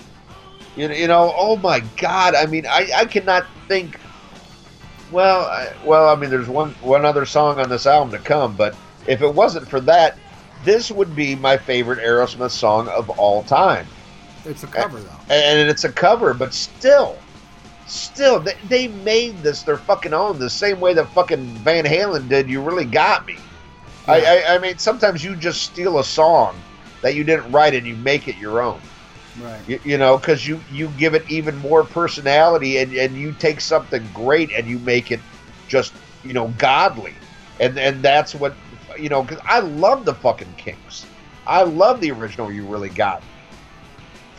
[0.76, 2.36] You, you know, oh my God.
[2.36, 4.00] I mean, I, I cannot think.
[5.12, 8.56] Well, I, well, I mean, there's one one other song on this album to come,
[8.56, 8.76] but
[9.08, 10.18] if it wasn't for that,
[10.64, 13.88] this would be my favorite Aerosmith song of all time.
[14.46, 15.10] It's a cover, though.
[15.30, 17.18] And, and it's a cover, but still,
[17.90, 22.30] still, they, they made this their fucking own the same way that fucking Van Halen
[22.30, 22.50] did.
[22.50, 23.38] You really got me.
[24.08, 24.14] Yeah.
[24.14, 26.56] I, I, I mean, sometimes you just steal a song
[27.02, 28.80] that you didn't write and you make it your own.
[29.42, 29.62] Right.
[29.68, 33.62] You, you know, because you you give it even more personality, and and you take
[33.62, 35.20] something great and you make it
[35.68, 35.94] just
[36.24, 37.14] you know godly,
[37.60, 38.54] and and that's what
[38.98, 39.24] you know.
[39.24, 41.06] Because I love the fucking Kinks.
[41.48, 42.52] I love the original.
[42.52, 43.24] You really got.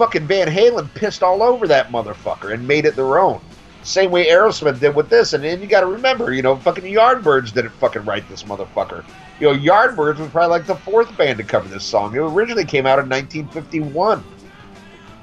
[0.01, 3.39] Fucking Van Halen pissed all over that motherfucker and made it their own.
[3.83, 6.85] Same way Aerosmith did with this, and then you got to remember, you know, fucking
[6.85, 9.05] Yardbirds didn't fucking write this motherfucker.
[9.41, 12.15] You know, Yardbirds was probably like the fourth band to cover this song.
[12.15, 14.25] It originally came out in 1951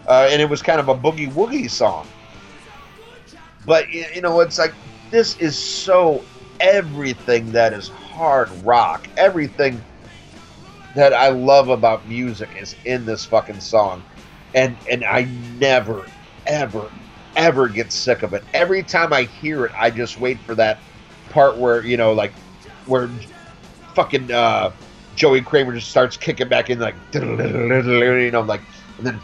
[0.08, 2.08] uh, and it was kind of a boogie woogie song.
[3.66, 4.76] But you know, it's like
[5.10, 6.24] this is so
[6.60, 9.82] everything that is hard rock, everything
[10.96, 14.04] that I love about music is in this fucking song,
[14.58, 15.24] and and I
[15.60, 16.06] never,
[16.48, 16.90] ever,
[17.36, 18.44] ever get sick of it.
[18.54, 20.80] Every time I hear it, I just wait for that
[21.30, 22.34] part where you know, like
[22.88, 23.08] where
[23.94, 24.72] fucking uh,
[25.16, 28.62] Joey Kramer just starts kicking back in, like you know, like
[28.98, 29.22] and then.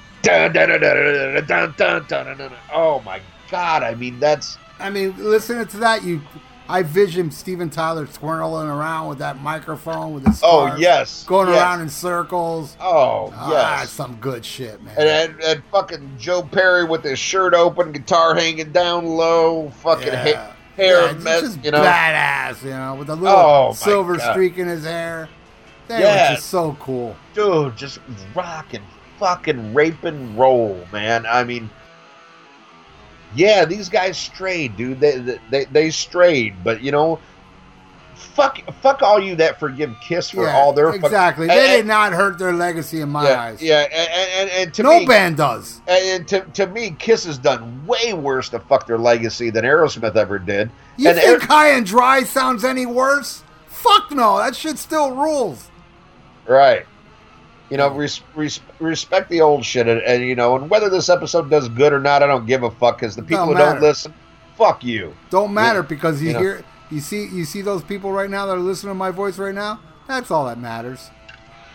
[2.71, 3.19] Oh my
[3.49, 3.83] god!
[3.83, 4.57] I mean, that's.
[4.79, 6.21] I mean, listening to that, you
[6.69, 11.57] I vision Steven Tyler twirling around with that microphone with his oh yes, going yes.
[11.61, 12.77] around in circles.
[12.79, 14.95] Oh Ah, yes, some good shit, man.
[14.97, 20.13] and, and and fucking Joe Perry with his shirt open, guitar hanging down low, fucking
[20.13, 21.81] ha- hair Yeah, mess, just you know.
[21.83, 25.27] badass, you know, with a little Oh, silver streak in his hair.
[25.89, 26.29] That Yes.
[26.31, 27.15] was just so cool.
[27.33, 27.99] dude, just
[28.33, 28.83] rock and
[29.19, 31.25] fucking rape and roll, man.
[31.25, 31.69] I mean,
[33.35, 34.99] yeah, these guys strayed, dude.
[34.99, 37.19] They they they strayed, but you know,
[38.15, 41.49] fuck fuck all you that forgive Kiss for yeah, all their fuck- exactly.
[41.49, 43.61] and- they did not hurt their legacy in my yeah, eyes.
[43.61, 45.81] yeah, and, and, and, and to no me, band does.
[45.87, 49.65] and, and to, to me, Kiss has done way worse to fuck their legacy than
[49.65, 50.71] Aerosmith ever did.
[50.97, 53.43] You and think Aer- High and Dry sounds any worse?
[53.67, 55.69] Fuck no, that shit still rules.
[56.47, 56.85] Right.
[57.69, 61.09] You know, res- res- respect the old shit, and, and you know, and whether this
[61.09, 62.99] episode does good or not, I don't give a fuck.
[62.99, 64.13] Because the people Don't who don't listen,
[64.57, 65.15] fuck you.
[65.29, 66.39] Don't matter because you you know.
[66.39, 69.39] hear, you see, you see those people right now that are listening to my voice
[69.39, 69.79] right now.
[70.07, 71.09] That's all that matters.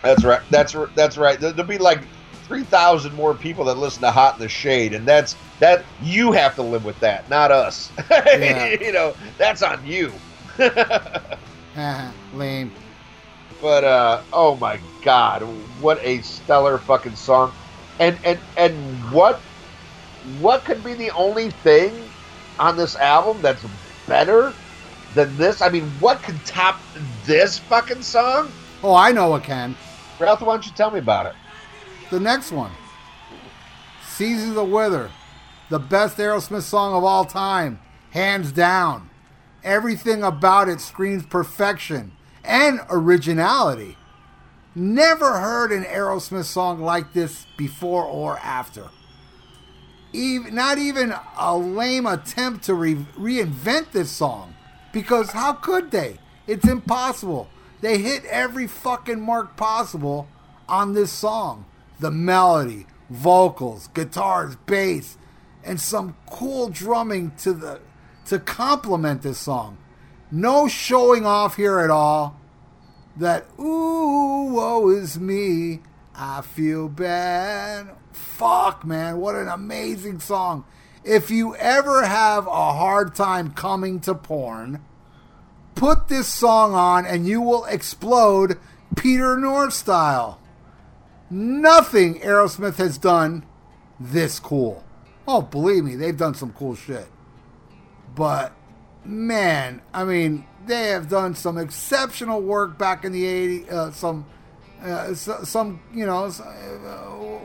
[0.02, 0.42] That's right.
[0.50, 1.40] That's that's right.
[1.40, 2.00] There- There'll be like
[2.46, 5.84] three thousand more people that listen to Hot in the Shade, and that's that.
[6.02, 7.90] You have to live with that, not us.
[8.10, 8.76] Yeah.
[8.80, 10.12] you know, that's on you.
[12.34, 12.72] Lame.
[13.60, 15.42] But uh, oh my god,
[15.80, 17.52] what a stellar fucking song,
[17.98, 18.74] and and and
[19.12, 19.40] what
[20.40, 21.92] what could be the only thing
[22.58, 23.64] on this album that's
[24.06, 24.52] better
[25.14, 25.60] than this?
[25.60, 26.80] I mean, what could top
[27.24, 28.50] this fucking song?
[28.82, 29.74] Oh, I know what can.
[30.20, 31.34] Ralph, why don't you tell me about it?
[32.10, 32.72] The next one,
[34.06, 35.10] Seasons of Wither,
[35.68, 37.80] the best Aerosmith song of all time,
[38.10, 39.10] hands down.
[39.64, 42.12] Everything about it screams perfection
[42.48, 43.96] and originality.
[44.74, 48.88] Never heard an Aerosmith song like this before or after.
[50.12, 54.54] Even, not even a lame attempt to re- reinvent this song.
[54.92, 56.18] Because how could they?
[56.46, 57.48] It's impossible.
[57.82, 60.26] They hit every fucking mark possible
[60.68, 61.66] on this song.
[62.00, 65.18] The melody, vocals, guitars, bass,
[65.62, 67.80] and some cool drumming to the
[68.26, 69.78] to complement this song.
[70.30, 72.37] No showing off here at all.
[73.18, 75.80] That ooh, woe is me.
[76.14, 77.90] I feel bad.
[78.12, 80.64] Fuck, man, what an amazing song.
[81.04, 84.84] If you ever have a hard time coming to porn,
[85.74, 88.58] put this song on and you will explode
[88.96, 90.40] Peter North style.
[91.30, 93.44] Nothing Aerosmith has done
[93.98, 94.84] this cool.
[95.26, 97.06] Oh, believe me, they've done some cool shit.
[98.14, 98.52] But
[99.04, 103.72] man, I mean, they have done some exceptional work back in the 80s.
[103.72, 104.26] Uh, some,
[104.82, 106.50] uh, some, you know, uh,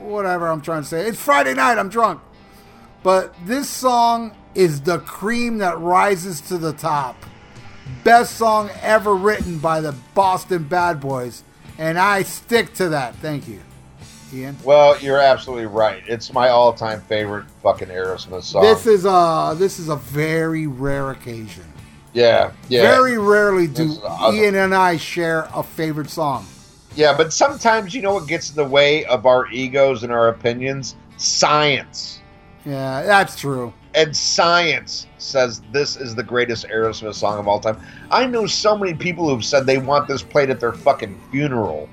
[0.01, 1.07] whatever I'm trying to say.
[1.07, 1.77] It's Friday night.
[1.77, 2.21] I'm drunk.
[3.01, 7.15] But this song is the cream that rises to the top.
[8.03, 11.43] Best song ever written by the Boston Bad Boys.
[11.77, 13.15] And I stick to that.
[13.15, 13.61] Thank you.
[14.33, 14.57] Ian?
[14.63, 16.03] Well, you're absolutely right.
[16.07, 18.63] It's my all-time favorite fucking Aerosmith song.
[18.63, 21.65] This is a this is a very rare occasion.
[22.13, 22.81] Yeah, yeah.
[22.83, 24.35] Very rarely do awesome.
[24.35, 26.45] Ian and I share a favorite song.
[26.95, 30.27] Yeah, but sometimes you know what gets in the way of our egos and our
[30.27, 30.95] opinions?
[31.17, 32.21] Science.
[32.65, 33.73] Yeah, that's true.
[33.95, 37.79] And science says this is the greatest Aerosmith song of all time.
[38.11, 41.89] I know so many people who've said they want this played at their fucking funeral.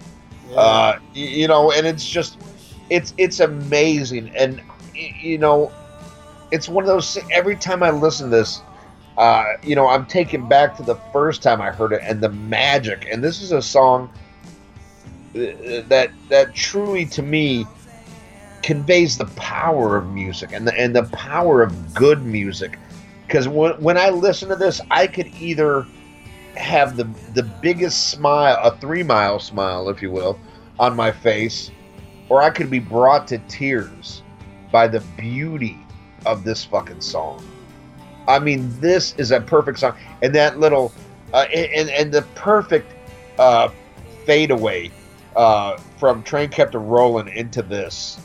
[0.51, 0.57] Yeah.
[0.57, 2.39] Uh, you know, and it's just,
[2.91, 4.61] it's it's amazing, and
[4.95, 5.73] you know,
[6.51, 7.19] it's one of those.
[7.31, 8.63] Every time I listen to this,
[9.21, 12.31] uh, you know, I'm taken back to the first time I heard it and the
[12.31, 13.07] magic.
[13.13, 14.11] And this is a song
[15.35, 17.67] uh, that that truly, to me,
[18.63, 22.79] conveys the power of music and the and the power of good music.
[23.27, 25.87] Because when when I listen to this, I could either
[26.57, 30.41] have the the biggest smile, a three mile smile, if you will,
[30.79, 31.71] on my face,
[32.31, 34.23] or I could be brought to tears
[34.73, 35.77] by the beauty
[36.25, 37.45] of this fucking song.
[38.29, 40.93] I mean, this is a perfect song, and that little,
[41.33, 42.93] uh, and and the perfect
[43.39, 43.71] uh,
[44.25, 44.91] fadeaway
[45.37, 48.21] uh, from "Train Kept a Rolling" into this.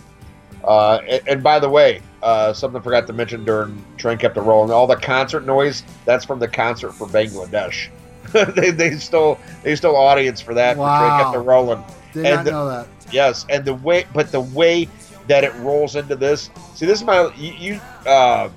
[0.63, 4.37] Uh, and, and, by the way, uh, something I forgot to mention during "Train Kept
[4.37, 7.89] a Rolling," all the concert noise that's from the concert for Bangladesh.
[8.55, 10.99] they, they stole they stole audience for that wow.
[10.99, 12.87] for "Train Kept a Rolling." Did and not the, know that.
[13.11, 14.87] Yes, and the way, but the way
[15.27, 16.49] that it rolls into this.
[16.75, 17.53] See, this is my you.
[17.53, 18.49] you uh,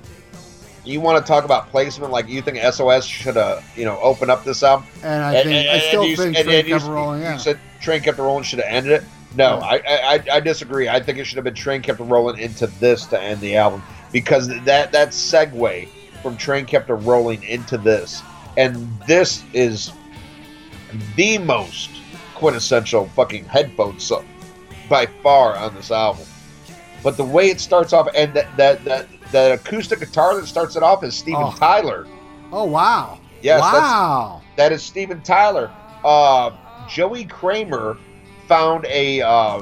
[0.85, 2.11] you want to talk about placement?
[2.11, 4.87] Like you think SOS should have, you know, open up this album?
[5.03, 7.21] And I think and, I still you, think and, Train Kept Rolling.
[7.21, 7.33] Yeah.
[7.33, 9.03] You said Train Kept Rolling should have ended it.
[9.35, 9.59] No.
[9.59, 10.89] I, I I disagree.
[10.89, 13.83] I think it should have been Train Kept Rolling into this to end the album
[14.11, 15.87] because that that segue
[16.21, 18.21] from Train Kept A Rolling into this,
[18.57, 18.75] and
[19.07, 19.91] this is
[21.15, 21.89] the most
[22.35, 24.27] quintessential fucking headphone song
[24.89, 26.25] by far on this album.
[27.03, 30.75] But the way it starts off, and that that that, that acoustic guitar that starts
[30.75, 31.55] it off is Steven oh.
[31.57, 32.07] Tyler.
[32.51, 33.19] Oh wow!
[33.41, 34.41] Yes, wow.
[34.55, 35.71] that is Steven Tyler.
[36.03, 36.51] Uh,
[36.87, 37.97] Joey Kramer
[38.47, 39.61] found a uh,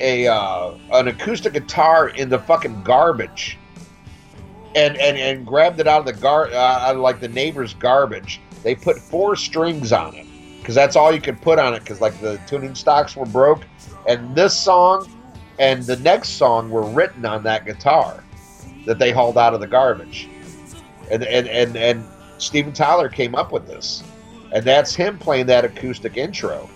[0.00, 3.58] a uh, an acoustic guitar in the fucking garbage,
[4.74, 7.74] and and and grabbed it out of the gar uh, out of like the neighbor's
[7.74, 8.40] garbage.
[8.62, 10.26] They put four strings on it
[10.58, 13.62] because that's all you could put on it because like the tuning stocks were broke,
[14.06, 15.10] and this song
[15.58, 18.23] and the next song were written on that guitar
[18.86, 20.28] that they hauled out of the garbage,
[21.10, 22.04] and and and and
[22.38, 24.02] Steven Tyler came up with this,
[24.52, 26.68] and that's him playing that acoustic intro.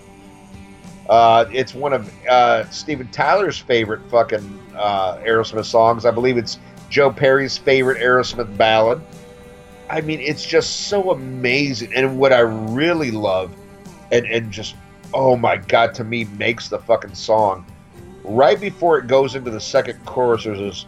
[1.08, 6.04] Uh, it's one of uh, Steven Tyler's favorite fucking uh, Aerosmith songs.
[6.04, 6.58] I believe it's
[6.90, 9.00] Joe Perry's favorite Aerosmith ballad.
[9.88, 11.94] I mean, it's just so amazing.
[11.94, 13.54] And what I really love
[14.10, 14.74] and and just
[15.14, 17.64] oh my god to me makes the fucking song
[18.24, 20.86] right before it goes into the second chorus there's this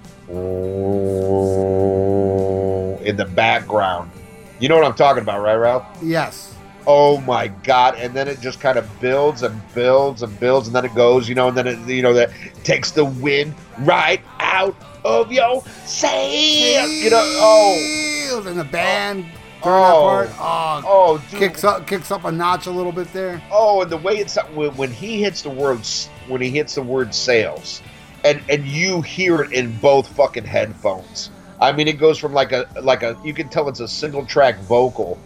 [3.04, 4.10] in the background.
[4.58, 5.86] You know what i'm talking about right ralph?
[6.02, 6.54] Yes.
[6.86, 10.74] Oh my god and then it just kind of builds and builds and builds and
[10.74, 12.30] then it goes you know and then it you know that
[12.64, 14.74] takes the wind right out
[15.04, 18.44] of your sails you know oh.
[18.46, 19.26] And the band
[19.62, 20.30] oh, part.
[20.38, 23.42] Oh, uh, oh kicks up kicks up a notch a little bit there.
[23.50, 25.80] Oh, and the way it's when, when he hits the word
[26.28, 27.82] when he hits the word sales,
[28.24, 31.30] and and you hear it in both fucking headphones.
[31.60, 34.24] I mean, it goes from like a like a you can tell it's a single
[34.24, 35.18] track vocal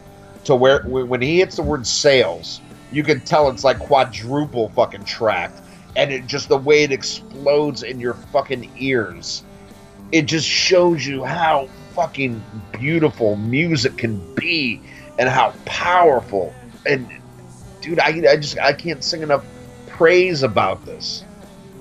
[0.45, 2.61] to where when he hits the word sales,
[2.93, 5.63] you can tell it's like quadruple fucking tracked,
[5.97, 9.43] and it just the way it explodes in your fucking ears.
[10.13, 12.43] It just shows you how fucking
[12.73, 14.81] beautiful music can be
[15.19, 16.53] and how powerful
[16.87, 17.09] and
[17.81, 19.45] dude I, I just i can't sing enough
[19.87, 21.25] praise about this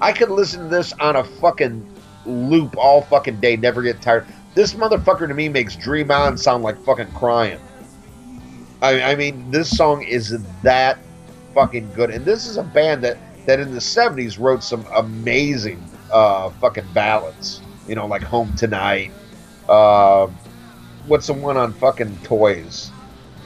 [0.03, 1.83] i could listen to this on a fucking
[2.25, 4.25] loop all fucking day never get tired.
[4.55, 7.59] This motherfucker to me makes dream on sound like fucking crying.
[8.81, 10.99] I, I mean this song is that
[11.53, 12.09] fucking good.
[12.11, 16.85] And this is a band that that in the 70s wrote some amazing uh fucking
[16.93, 17.61] ballads.
[17.87, 19.11] You know like home tonight
[19.69, 20.27] uh,
[21.07, 22.91] what's the one on fucking toys?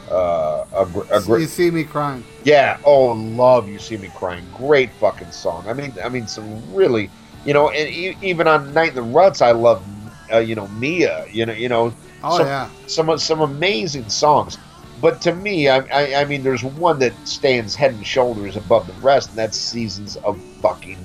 [0.09, 2.23] Uh, a, a, you see me crying.
[2.43, 2.79] Yeah.
[2.85, 4.45] Oh, love you see me crying.
[4.55, 5.67] Great fucking song.
[5.67, 7.09] I mean, I mean, some really,
[7.45, 9.83] you know, and even on Night in the Ruts, I love
[10.31, 11.93] uh, you know, Mia, you know, you know,
[12.23, 12.69] Oh some, yeah.
[12.87, 14.57] some some amazing songs.
[14.99, 18.87] But to me, I, I, I mean, there's one that stands head and shoulders above
[18.87, 20.97] the rest, and that's Seasons of Fucking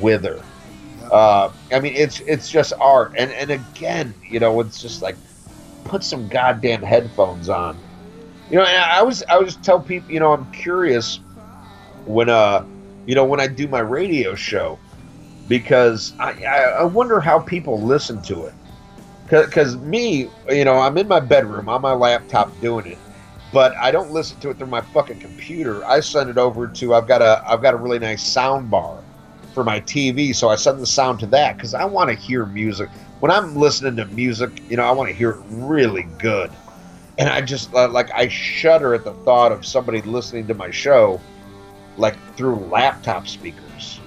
[0.00, 0.42] Wither.
[1.12, 5.16] Uh, I mean, it's it's just art, and and again, you know, it's just like
[5.84, 7.78] put some goddamn headphones on.
[8.50, 11.20] You know, and I always I always tell people, you know, I'm curious
[12.04, 12.64] when uh,
[13.06, 14.78] you know, when I do my radio show,
[15.48, 18.54] because I I, I wonder how people listen to it.
[19.28, 22.98] Because me, you know, I'm in my bedroom on my laptop doing it,
[23.52, 25.84] but I don't listen to it through my fucking computer.
[25.84, 29.02] I send it over to I've got a I've got a really nice sound bar
[29.52, 32.46] for my TV, so I send the sound to that because I want to hear
[32.46, 32.90] music.
[33.18, 36.50] When I'm listening to music, you know, I want to hear it really good,
[37.18, 40.70] and I just uh, like I shudder at the thought of somebody listening to my
[40.70, 41.20] show
[41.96, 44.00] like through laptop speakers,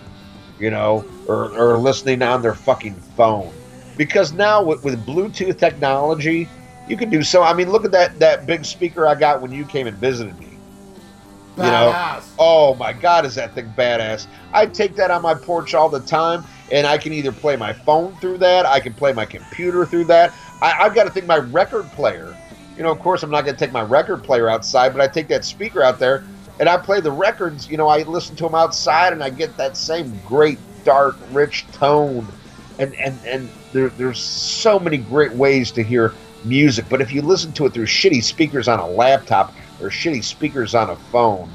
[0.60, 3.52] you know, or, or listening on their fucking phone.
[3.98, 6.48] Because now with, with Bluetooth technology,
[6.88, 7.41] you can do so.
[7.44, 10.38] I mean, look at that that big speaker I got when you came and visited
[10.40, 10.48] me.
[11.57, 11.91] You know,
[12.40, 14.26] Oh my God, is that thing badass?
[14.53, 17.73] I take that on my porch all the time, and I can either play my
[17.73, 20.34] phone through that, I can play my computer through that.
[20.61, 22.34] I, I've got to think my record player.
[22.80, 25.07] You know, of course, I'm not going to take my record player outside, but I
[25.10, 26.23] take that speaker out there
[26.61, 27.69] and I play the records.
[27.69, 31.65] You know, I listen to them outside, and I get that same great, dark, rich
[31.73, 32.26] tone.
[32.80, 36.14] And and and there, there's so many great ways to hear
[36.45, 40.23] music, but if you listen to it through shitty speakers on a laptop or shitty
[40.23, 41.49] speakers on a phone,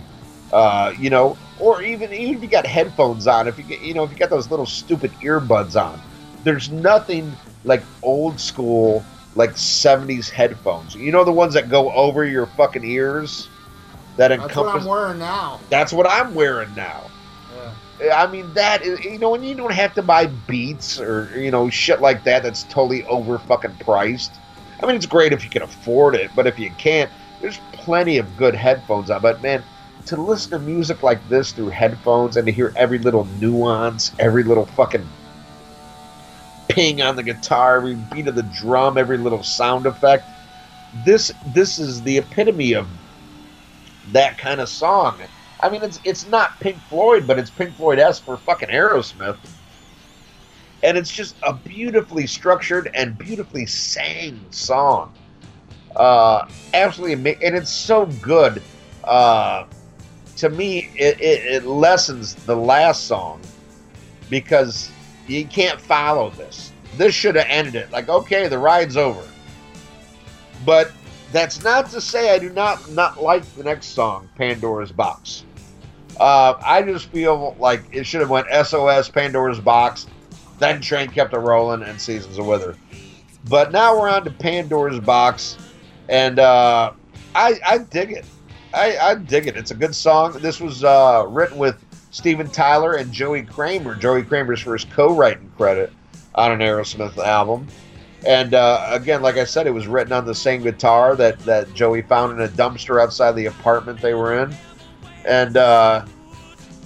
[0.52, 3.94] uh, you know, or even even if you got headphones on, if you get, you
[3.94, 5.98] know, if you got those little stupid earbuds on,
[6.42, 7.34] there's nothing
[7.64, 9.02] like old school
[9.34, 10.94] like 70s headphones.
[10.94, 13.48] You know the ones that go over your fucking ears
[14.16, 14.56] that encompass.
[14.56, 15.60] That's what I'm wearing now.
[15.70, 17.10] That's what I'm wearing now.
[18.00, 18.22] Yeah.
[18.22, 21.50] I mean that is you know, and you don't have to buy Beats or you
[21.50, 22.42] know shit like that.
[22.42, 24.32] That's totally over fucking priced.
[24.82, 28.18] I mean, it's great if you can afford it, but if you can't, there's plenty
[28.18, 29.22] of good headphones out.
[29.22, 29.62] But man,
[30.06, 34.42] to listen to music like this through headphones and to hear every little nuance, every
[34.42, 35.06] little fucking
[36.68, 40.24] ping on the guitar, every beat of the drum, every little sound effect,
[41.04, 42.86] this this is the epitome of
[44.12, 45.20] that kind of song.
[45.60, 49.38] I mean, it's it's not Pink Floyd, but it's Pink Floyd s for fucking Aerosmith,
[50.82, 55.12] and it's just a beautifully structured and beautifully sang song.
[55.96, 58.62] Uh, absolutely amazing, and it's so good.
[59.04, 59.66] Uh,
[60.36, 63.40] to me, it, it, it lessens the last song
[64.28, 64.90] because
[65.26, 66.72] you can't follow this.
[66.96, 67.90] This should have ended it.
[67.90, 69.22] Like, okay, the ride's over.
[70.64, 70.92] But
[71.32, 75.44] that's not to say I do not not like the next song, Pandora's Box.
[76.18, 80.06] Uh, I just feel like it should have went SOS, Pandora's Box,
[80.58, 82.76] then Train kept it rolling, and Seasons of Wither.
[83.48, 85.58] But now we're on to Pandora's Box,
[86.08, 86.92] and uh,
[87.34, 88.24] I I dig it.
[88.72, 89.56] I, I dig it.
[89.56, 90.32] It's a good song.
[90.40, 91.84] This was uh, written with
[92.14, 93.96] Steven Tyler and Joey Kramer.
[93.96, 95.92] Joey Kramer's first co-writing credit
[96.36, 97.66] on an Aerosmith album.
[98.24, 101.74] And uh, again, like I said, it was written on the same guitar that, that
[101.74, 104.54] Joey found in a dumpster outside the apartment they were in.
[105.24, 106.06] And uh,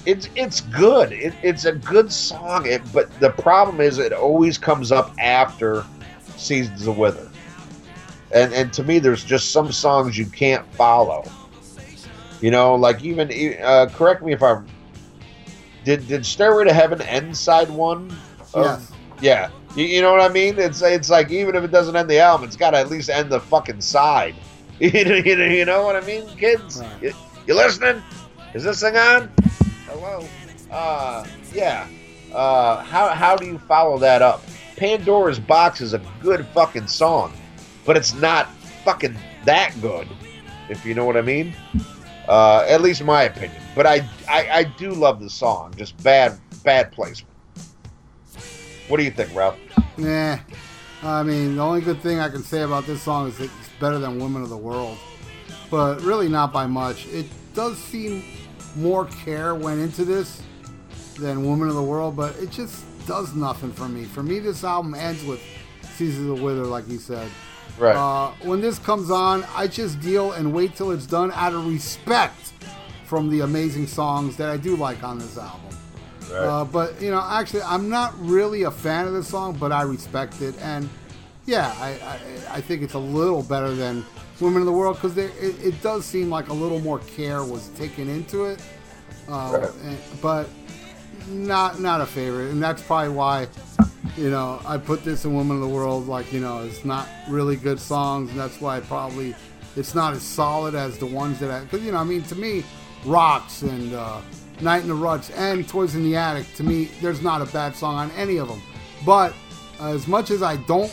[0.07, 1.13] it's it's good.
[1.13, 2.65] It, it's a good song.
[2.65, 5.85] It, but the problem is, it always comes up after
[6.39, 7.29] Seasons of Wither.
[8.33, 11.23] And and to me, there's just some songs you can't follow.
[12.41, 13.31] You know, like even
[13.63, 14.67] uh, correct me if I'm.
[15.85, 18.11] Did did Stairway to Heaven end side one?
[18.55, 18.93] of- Yes.
[19.21, 20.59] yeah, you, you know what I mean.
[20.59, 23.11] It's it's like even if it doesn't end the album, it's got to at least
[23.11, 24.35] end the fucking side.
[24.81, 26.81] you, know, you know you know what I mean, kids?
[26.81, 27.03] Right.
[27.03, 27.13] You,
[27.47, 28.03] you listening?
[28.55, 29.31] Is this thing on?
[29.87, 30.25] Hello.
[30.71, 31.87] Uh, yeah.
[32.33, 34.43] Uh, how how do you follow that up?
[34.77, 37.33] Pandora's Box is a good fucking song,
[37.85, 38.49] but it's not
[38.85, 40.07] fucking that good,
[40.69, 41.55] if you know what I mean.
[42.29, 43.61] Uh, at least my opinion.
[43.75, 47.35] But I, I I do love the song, just bad bad placement.
[48.89, 49.59] What do you think, Ralph?
[49.97, 50.39] Nah.
[51.03, 53.99] I mean, the only good thing I can say about this song is it's better
[53.99, 54.99] than Women of the World.
[55.71, 57.07] But really not by much.
[57.09, 58.25] It does seem
[58.77, 60.43] more care went into this
[61.19, 64.05] than Women of the World, but it just does nothing for me.
[64.05, 65.41] For me, this album ends with
[65.83, 67.29] Seasons of Wither, like you said.
[67.79, 67.95] Right.
[67.97, 71.67] Uh, when this comes on, I just deal and wait till it's done out of
[71.67, 72.53] respect
[73.05, 75.61] from the amazing songs that I do like on this album.
[76.31, 76.39] right.
[76.39, 79.83] Uh, but you know, actually, I'm not really a fan of this song, but I
[79.83, 80.89] respect it, and
[81.47, 84.05] yeah, I I, I think it's a little better than
[84.41, 87.69] "Women in the World" because it, it does seem like a little more care was
[87.79, 88.61] taken into it,
[89.29, 89.71] uh, Right.
[89.85, 90.49] and- but
[91.29, 93.47] not not a favorite, and that's probably why
[94.17, 97.09] you know, I put this in Woman of the World, like, you know, it's not
[97.29, 99.35] really good songs, and that's why probably
[99.77, 102.35] it's not as solid as the ones that I, because, you know, I mean, to
[102.35, 102.65] me,
[103.05, 104.21] Rocks and uh,
[104.61, 107.77] Night in the Ruts and Toys in the Attic, to me, there's not a bad
[107.77, 108.61] song on any of them.
[109.07, 109.35] But
[109.81, 110.93] as much as I don't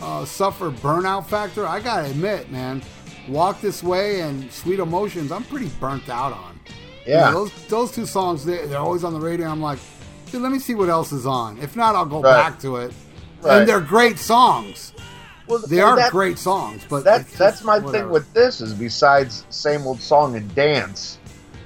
[0.00, 2.82] uh, suffer burnout factor, I gotta admit, man,
[3.28, 6.58] Walk This Way and Sweet Emotions, I'm pretty burnt out on.
[7.06, 7.30] You know, Yeah.
[7.30, 9.48] those those two songs, they, they're always on the radio.
[9.48, 9.78] I'm like,
[10.30, 11.58] dude, let me see what else is on.
[11.58, 12.34] If not, I'll go Right.
[12.34, 12.92] back to it.
[13.42, 13.58] Right.
[13.60, 14.92] And they're great songs.
[15.46, 17.92] Well, They well, are that- great songs, but That just that's my whatever.
[18.04, 21.18] thing with this is besides same old song and dance,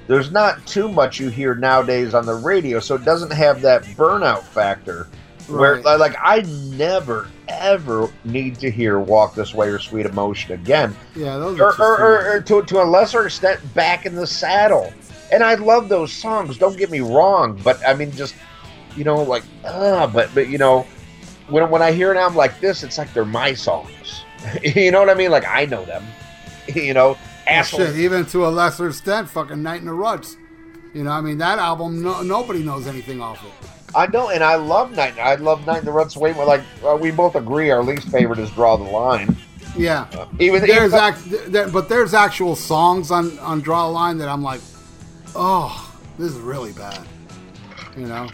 [0.06, 3.82] there's not too much you hear nowadays on the radio, so it doesn't have that
[3.96, 5.08] burnout factor.
[5.48, 6.42] Where like I
[6.76, 11.72] never ever need to hear "Walk This Way" or "Sweet Emotion" again, Yeah, those are
[11.72, 14.92] or, or, or, or to to a lesser extent, "Back in the Saddle."
[15.32, 16.56] And I love those songs.
[16.58, 18.34] Don't get me wrong, but I mean, just
[18.96, 20.86] you know, like ah, but but you know,
[21.48, 24.24] when when I hear an album like this, it's like they're my songs.
[24.62, 25.30] you know what I mean?
[25.30, 26.04] Like I know them.
[26.74, 27.16] you know,
[27.46, 27.80] asshole.
[27.80, 30.36] shit, even to a lesser extent, fucking Night in the Ruts.
[30.94, 33.68] You know, I mean, that album, no, nobody knows anything off it.
[33.94, 35.18] I know, and I love Night.
[35.18, 36.44] I love Night in the Ruts way more.
[36.44, 39.36] Like uh, we both agree, our least favorite is Draw the Line.
[39.76, 40.06] Yeah.
[40.38, 41.18] Even There's even, act,
[41.50, 44.60] there, but there's actual songs on on Draw a Line that I'm like,
[45.34, 47.06] oh, this is really bad.
[47.96, 48.28] You know,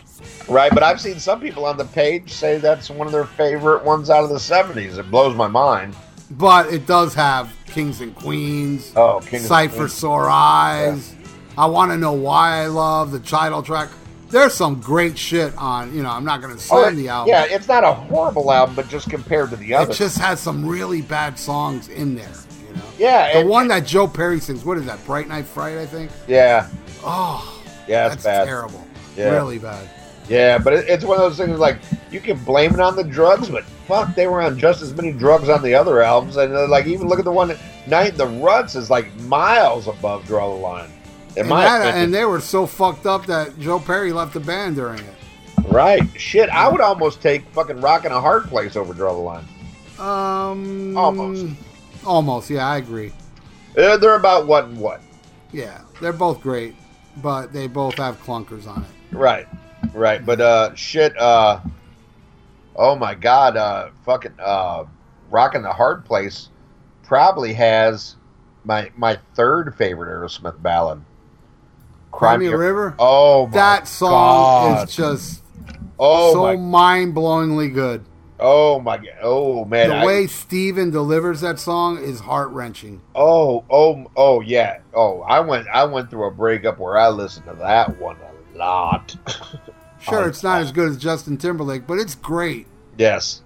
[0.48, 3.84] right, but I've seen some people on the page say that's one of their favorite
[3.84, 4.98] ones out of the '70s.
[4.98, 5.96] It blows my mind.
[6.32, 9.94] but it does have Kings and Queens, Oh, King of Sight for Queens.
[9.94, 11.14] Sore Eyes.
[11.56, 13.88] I want to know why I love the title track.
[14.30, 15.92] There's some great shit on.
[15.94, 17.30] You know, I'm not going to Oh, slam the album.
[17.30, 19.90] Yeah, it's not a horrible album, but just compared to the other.
[19.90, 22.30] it just has some really bad songs in there.
[22.68, 24.64] You know, yeah, the and- one that Joe Perry sings.
[24.64, 25.04] What is that?
[25.06, 26.10] Bright Night Friday, I think.
[26.28, 26.68] Yeah,
[27.02, 28.44] Oh, yeah, that's bad.
[28.44, 28.84] terrible.
[29.18, 29.30] Yeah.
[29.34, 29.88] Really bad.
[30.28, 31.78] Yeah, but it, it's one of those things like
[32.10, 35.10] you can blame it on the drugs, but fuck, they were on just as many
[35.12, 38.16] drugs on the other albums, and uh, like even look at the one Night in
[38.18, 40.90] the Ruts is like miles above Draw the Line.
[41.36, 44.76] In And, that- and they were so fucked up that Joe Perry left the band
[44.76, 45.14] during it.
[45.68, 46.02] right?
[46.20, 49.44] Shit, I would almost take fucking Rock in a Hard Place over Draw the Line.
[49.98, 51.46] Um, Almost.
[52.04, 53.12] Almost, yeah, I agree.
[53.76, 55.00] Uh, they're about what and what.
[55.52, 56.74] Yeah, they're both great,
[57.22, 58.90] but they both have clunkers on it.
[59.12, 59.46] Right,
[59.94, 60.24] right.
[60.24, 61.16] But uh, shit.
[61.18, 61.60] Uh,
[62.76, 63.56] oh my god.
[63.56, 64.84] Uh, fucking uh,
[65.30, 66.48] rocking the hard place
[67.02, 68.16] probably has
[68.64, 71.00] my my third favorite Aerosmith ballad.
[72.12, 72.94] Cry Me a River.
[72.98, 74.10] Oh my that song
[74.74, 74.88] God.
[74.88, 75.42] is just
[75.98, 78.04] oh so my mind-blowingly good.
[78.40, 83.00] oh my god oh man the I- way Steven delivers that song is heart-wrenching.
[83.14, 87.46] oh oh oh yeah oh I went I went through a breakup where I listened
[87.46, 89.14] to that one a lot.
[90.00, 92.66] Sure, Oh, it's not as good as Justin Timberlake, but it's great.
[92.96, 93.42] yes.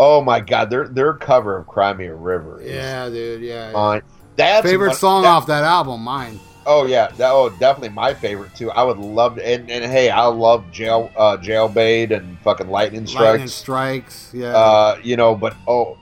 [0.00, 3.42] Oh my god, their their cover of "Cry Me a River" is Yeah, dude.
[3.42, 3.72] Yeah.
[3.72, 4.02] fine.
[4.36, 6.38] That's Favorite song that- off that album, mine.
[6.66, 8.70] Oh yeah, that oh definitely my favorite too.
[8.70, 13.06] I would love to, and, and hey, I love jail uh, jailbait and fucking lightning
[13.06, 13.52] Lightning strikes.
[13.54, 14.30] Strikes.
[14.34, 14.48] Yeah.
[14.54, 15.96] Uh, you know, but oh,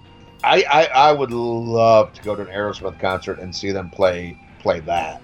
[0.44, 4.38] I, I I would love to go to an Aerosmith concert and see them play
[4.60, 5.22] play that.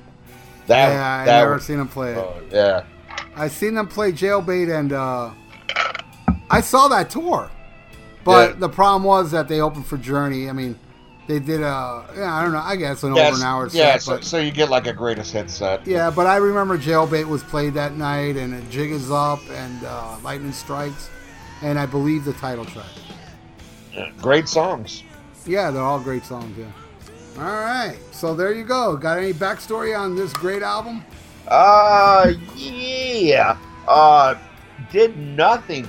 [0.69, 2.19] That yeah, I that never would- seen him play it.
[2.19, 2.85] oh, yeah.
[3.37, 5.31] I seen them play Jailbait, and uh,
[6.51, 7.51] I saw that tour.
[8.25, 8.57] But Yeah.
[8.61, 10.49] the problem was that they opened for Journey.
[10.49, 10.79] I mean,
[11.27, 12.59] they did a yeah, I don't know.
[12.63, 13.79] I guess an Yes, over an hour set.
[13.79, 15.87] yeah, so, but, so you get like a greatest hit set.
[15.87, 20.17] yeah, but I remember Jailbait was played that night, and Jig is Up, and uh,
[20.23, 21.11] Lightning Strikes,
[21.63, 22.87] and I believe the title track.
[23.93, 25.03] Yeah, Great songs.
[25.47, 26.57] Yeah, they're all great songs.
[26.57, 26.67] Yeah.
[27.39, 28.97] All right, so there you go.
[28.97, 31.05] Got any backstory on this great album?
[31.53, 33.59] Uh, yeah.
[33.87, 34.37] Uh,
[34.91, 35.85] did nothing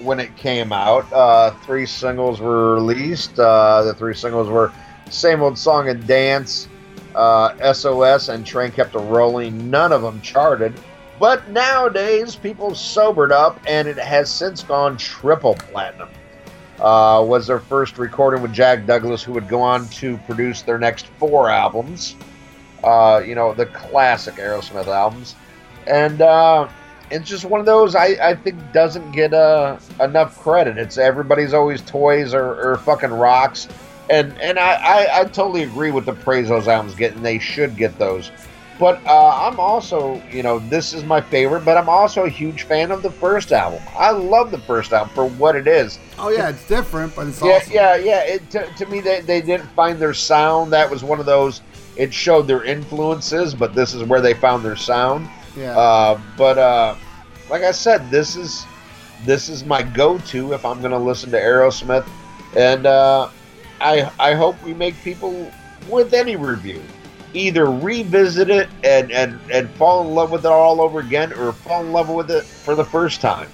[0.00, 1.10] when it came out.
[1.12, 3.38] Uh, three singles were released.
[3.38, 4.72] Uh, the three singles were
[5.10, 6.66] Same Old Song and Dance,
[7.14, 9.70] uh, SOS, and Train Kept a Rolling.
[9.70, 10.74] None of them charted.
[11.20, 16.08] But nowadays, people sobered up, and it has since gone triple platinum.
[16.80, 20.76] Uh, was their first recording with Jack Douglas, who would go on to produce their
[20.76, 22.16] next four albums
[22.84, 25.34] uh, you know, the classic Aerosmith albums.
[25.86, 26.68] And uh,
[27.10, 30.78] it's just one of those I, I think doesn't get uh, enough credit.
[30.78, 33.68] It's everybody's always toys or, or fucking rocks.
[34.10, 37.38] And and I, I, I totally agree with the praise those albums get, and they
[37.38, 38.30] should get those.
[38.78, 42.64] But uh, I'm also, you know, this is my favorite, but I'm also a huge
[42.64, 43.80] fan of the first album.
[43.96, 45.98] I love the first album for what it is.
[46.18, 47.72] Oh yeah, it's different, but it's Yeah, awesome.
[47.72, 48.24] yeah, yeah.
[48.24, 50.72] It, to, to me, they, they didn't find their sound.
[50.72, 51.62] That was one of those.
[51.96, 55.28] It showed their influences, but this is where they found their sound.
[55.56, 55.76] Yeah.
[55.76, 56.96] Uh, but uh,
[57.48, 58.66] like I said, this is
[59.24, 62.06] this is my go-to if I'm going to listen to Aerosmith,
[62.56, 63.28] and uh,
[63.80, 65.50] I I hope we make people
[65.88, 66.82] with any review
[67.34, 71.52] either revisit it and, and, and fall in love with it all over again or
[71.52, 73.48] fall in love with it for the first time.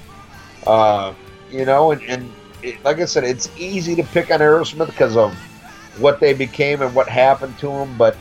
[0.66, 1.14] Uh,
[1.50, 2.30] you know, and, and
[2.62, 5.34] it, like I said, it's easy to pick on Aerosmith because of
[5.98, 8.16] what they became and what happened to them, but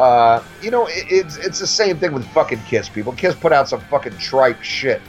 [0.00, 2.88] uh, you know, it, it's it's the same thing with fucking Kiss.
[2.88, 5.02] People, Kiss put out some fucking tripe shit,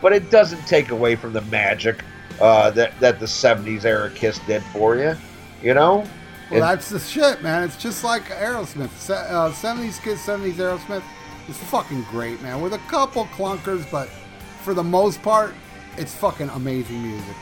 [0.00, 2.02] but it doesn't take away from the magic
[2.40, 5.14] uh, that that the '70s era Kiss did for you.
[5.62, 6.06] You know,
[6.50, 7.62] well, that's the shit, man.
[7.62, 9.10] It's just like Aerosmith.
[9.10, 11.02] Uh, 70s Kiss, 70s Aerosmith
[11.48, 12.62] is fucking great, man.
[12.62, 14.08] With a couple clunkers, but
[14.62, 15.52] for the most part,
[15.98, 17.36] it's fucking amazing music.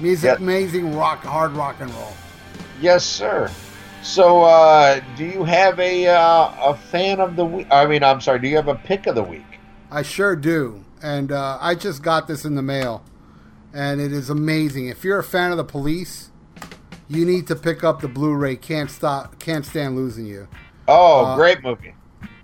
[0.00, 0.38] Music, yep.
[0.38, 2.12] amazing rock, hard rock and roll.
[2.80, 3.48] Yes, sir.
[4.04, 7.66] So, uh, do you have a uh, a fan of the week?
[7.70, 8.38] I mean, I'm sorry.
[8.38, 9.46] Do you have a pick of the week?
[9.90, 13.02] I sure do, and uh, I just got this in the mail,
[13.72, 14.88] and it is amazing.
[14.88, 16.30] If you're a fan of the Police,
[17.08, 18.56] you need to pick up the Blu-ray.
[18.56, 19.38] Can't stop.
[19.38, 20.48] Can't stand losing you.
[20.86, 21.94] Oh, uh, great movie.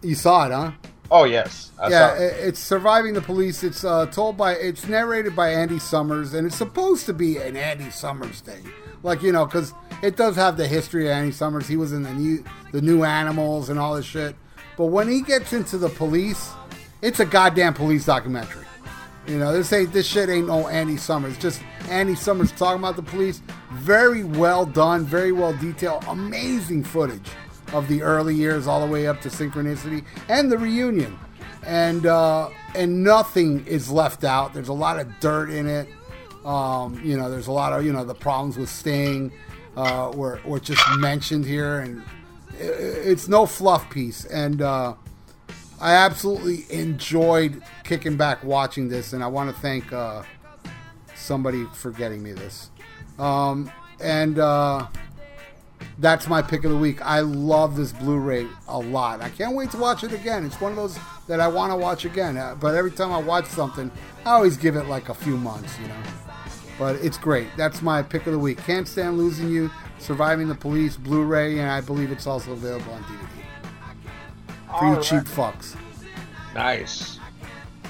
[0.01, 0.73] You saw it, huh?
[1.11, 1.73] Oh yes.
[1.79, 2.49] I yeah, it.
[2.49, 3.63] it's surviving the police.
[3.63, 4.55] It's uh, told by.
[4.55, 8.67] It's narrated by Andy Summers, and it's supposed to be an Andy Summers thing.
[9.03, 9.73] Like you know, because
[10.03, 11.67] it does have the history of Andy Summers.
[11.67, 14.37] He was in the new the new animals and all this shit.
[14.77, 16.51] But when he gets into the police,
[17.03, 18.65] it's a goddamn police documentary.
[19.27, 21.39] You know, this ain't this shit ain't no Andy Summers.
[21.39, 23.43] Just Andy Summers talking about the police.
[23.73, 27.29] Very well done, very well detailed, amazing footage
[27.73, 31.19] of the early years all the way up to Synchronicity and the reunion.
[31.63, 34.55] And uh, and nothing is left out.
[34.55, 35.89] There's a lot of dirt in it.
[36.45, 39.33] Um, you know, there's a lot of you know the problems with Sting
[39.77, 42.03] uh, were were just mentioned here, and
[42.59, 44.25] it's no fluff piece.
[44.25, 44.95] And uh,
[45.81, 50.23] I absolutely enjoyed kicking back watching this, and I want to thank uh,
[51.15, 52.71] somebody for getting me this.
[53.19, 54.87] Um, and uh,
[55.99, 57.05] that's my pick of the week.
[57.05, 59.21] I love this Blu-ray a lot.
[59.21, 60.45] I can't wait to watch it again.
[60.45, 60.99] It's one of those
[61.29, 62.37] that I want to watch again.
[62.37, 63.91] Uh, but every time I watch something,
[64.25, 66.03] I always give it like a few months, you know.
[66.81, 67.47] But it's great.
[67.59, 68.59] That's my pick of the week.
[68.65, 69.71] Can't stand losing you.
[69.99, 73.41] Surviving the Police Blu-ray, and I believe it's also available on DVD
[74.79, 75.03] for you right.
[75.03, 75.77] cheap fucks.
[76.55, 77.19] Nice.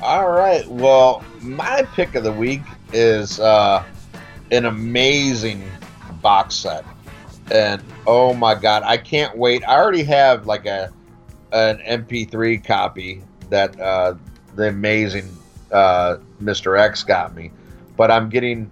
[0.03, 0.67] All right.
[0.67, 2.63] Well, my pick of the week
[2.93, 3.85] is uh,
[4.51, 5.63] an amazing
[6.23, 6.85] box set,
[7.53, 9.63] and oh my god, I can't wait.
[9.69, 10.93] I already have like a
[11.53, 14.15] an MP3 copy that uh,
[14.55, 15.29] the amazing
[15.71, 16.79] uh, Mr.
[16.79, 17.51] X got me,
[17.97, 18.71] but I'm getting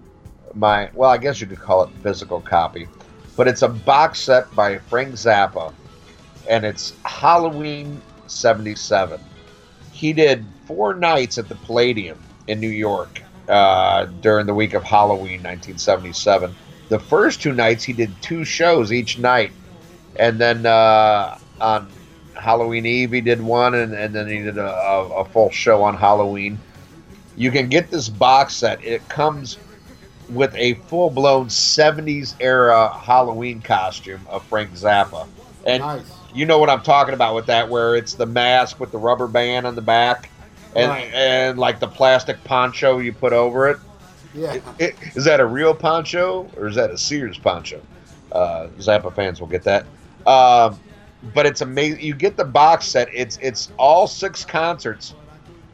[0.53, 2.87] my well, I guess you could call it physical copy,
[3.35, 5.73] but it's a box set by Frank Zappa
[6.49, 9.21] and it's Halloween 77.
[9.91, 14.83] He did four nights at the Palladium in New York uh, during the week of
[14.83, 16.53] Halloween 1977.
[16.89, 19.51] The first two nights, he did two shows each night.
[20.15, 21.87] And then uh, on
[22.33, 25.83] Halloween Eve, he did one, and, and then he did a, a, a full show
[25.83, 26.57] on Halloween.
[27.37, 28.83] You can get this box set.
[28.83, 29.57] It comes
[30.29, 35.27] with a full blown 70s era Halloween costume of Frank Zappa.
[35.65, 36.11] And nice.
[36.33, 39.27] you know what I'm talking about with that, where it's the mask with the rubber
[39.27, 40.29] band on the back
[40.75, 41.13] and, right.
[41.13, 43.77] and like the plastic poncho you put over it.
[44.33, 44.53] Yeah.
[44.53, 47.81] It, it, is that a real poncho or is that a Sears poncho?
[48.31, 49.85] Uh, Zappa fans will get that.
[50.27, 50.79] Um,
[51.33, 52.01] but it's amazing.
[52.01, 53.09] You get the box set.
[53.13, 55.15] It's it's all six concerts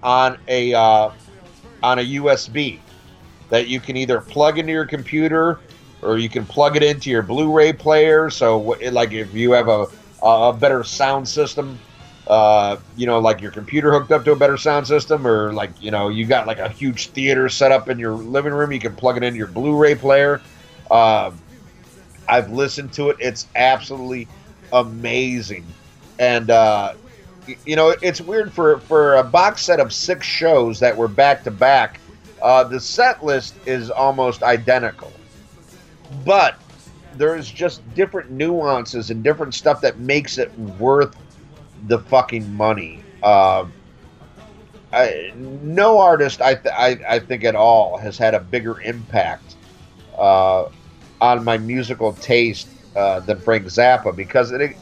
[0.01, 1.11] on a uh,
[1.83, 2.79] on a USB
[3.49, 5.59] that you can either plug into your computer
[6.01, 8.29] or you can plug it into your Blu-ray player.
[8.29, 8.59] So,
[8.91, 9.87] like, if you have a
[10.21, 11.77] a better sound system,
[12.27, 15.71] uh, you know, like your computer hooked up to a better sound system, or like
[15.81, 18.79] you know, you got like a huge theater set up in your living room, you
[18.79, 20.41] can plug it into your Blu-ray player.
[20.89, 21.31] Uh,
[22.27, 24.27] I've listened to it; it's absolutely
[24.73, 25.65] amazing,
[26.17, 26.93] and uh,
[27.65, 31.43] you know, it's weird for for a box set of six shows that were back
[31.43, 31.99] to back.
[32.45, 35.11] Uh, the set list is almost identical
[36.25, 36.59] but
[37.17, 41.15] there's just different nuances and different stuff that makes it worth
[41.87, 43.03] the fucking money.
[43.23, 43.65] Uh,
[44.93, 49.55] I, no artist, I, th- I, I think at all, has had a bigger impact
[50.17, 50.65] uh,
[51.21, 54.77] on my musical taste uh, than Frank Zappa because it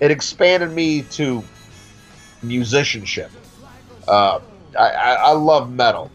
[0.00, 1.44] it expanded me to
[2.42, 3.30] musicianship.
[4.08, 4.40] Uh,
[4.78, 6.10] I, I, I love metal.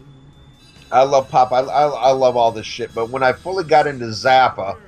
[0.96, 1.52] I love pop.
[1.52, 2.94] I, I, I, love all this shit.
[2.94, 4.78] But when I fully got into Zappa,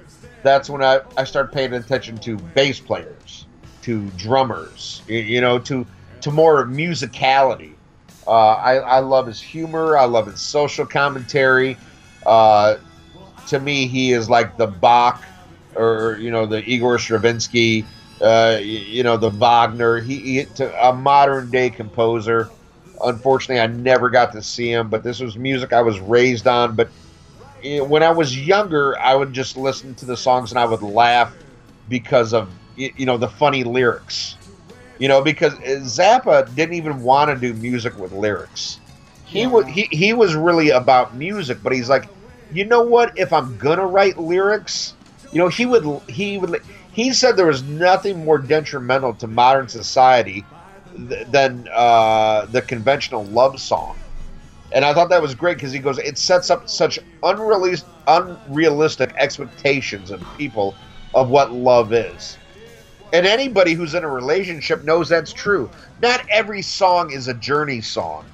[0.43, 3.47] that's when I, I started paying attention to bass players,
[3.83, 5.87] to drummers, you, know, to
[6.23, 7.73] to more musicality.
[8.27, 9.97] Uh, I, I love his humor.
[9.97, 11.77] I love his social commentary.
[12.25, 12.77] Uh,
[13.49, 15.23] to me, he is like the Bach,
[15.75, 17.85] or you know, the Igor Stravinsky,
[18.21, 20.01] uh, you know, the Wagner.
[20.01, 22.51] He, he to a modern day composer.
[23.03, 26.77] Unfortunately, I never got to see him, but this was music I was raised on.
[26.77, 26.93] But
[27.63, 31.37] when I was younger, I would just listen to the songs and I would laugh
[31.89, 34.39] because of you know the funny lyrics.
[34.99, 38.81] You know, because uh, Zappa didn't even want to do music with lyrics.
[39.25, 42.11] He was he, he was really about music, but he's like,
[42.51, 43.13] you know what?
[43.17, 44.97] If I'm gonna write lyrics,
[45.31, 46.61] you know, he would he would
[46.91, 50.49] he said there was nothing more detrimental to modern society
[50.99, 53.97] than uh, the conventional love song.
[54.73, 59.15] And I thought that was great because he goes, it sets up such unrealistic, unrealistic
[59.17, 60.75] expectations of people
[61.15, 62.37] of what love is.
[63.13, 65.71] And anybody who's in a relationship knows that's true.
[66.03, 68.27] Not every song is a journey song.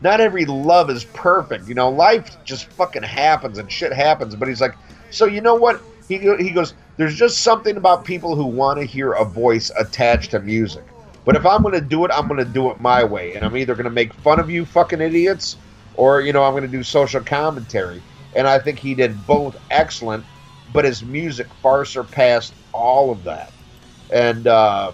[0.00, 1.68] Not every love is perfect.
[1.68, 4.36] You know, life just fucking happens and shit happens.
[4.36, 4.76] But he's like,
[5.10, 5.82] so you know what?
[6.08, 10.32] He, he goes, there's just something about people who want to hear a voice attached
[10.32, 10.84] to music.
[11.24, 13.34] But if I'm going to do it, I'm going to do it my way.
[13.34, 15.56] And I'm either going to make fun of you fucking idiots
[15.94, 18.02] or, you know, I'm going to do social commentary.
[18.34, 20.24] And I think he did both excellent,
[20.72, 23.52] but his music far surpassed all of that.
[24.10, 24.92] And, uh,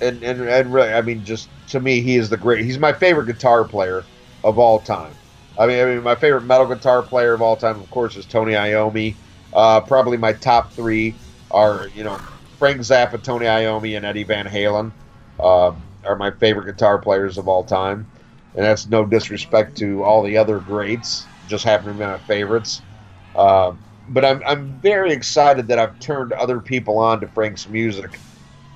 [0.00, 2.92] and, and, and really, I mean, just to me, he is the great, he's my
[2.92, 4.04] favorite guitar player
[4.44, 5.12] of all time.
[5.58, 8.24] I mean, I mean, my favorite metal guitar player of all time, of course, is
[8.24, 9.16] Tony Iommi.
[9.52, 11.16] Uh, probably my top three
[11.50, 12.16] are, you know,
[12.58, 14.92] Frank Zappa, Tony Iommi, and Eddie Van Halen
[15.40, 15.72] uh,
[16.04, 18.08] are my favorite guitar players of all time.
[18.54, 22.82] And that's no disrespect to all the other greats, just happen to be my favorites.
[23.34, 23.74] Uh,
[24.08, 28.22] but I'm, I'm very excited that I've turned other people on to Frank's music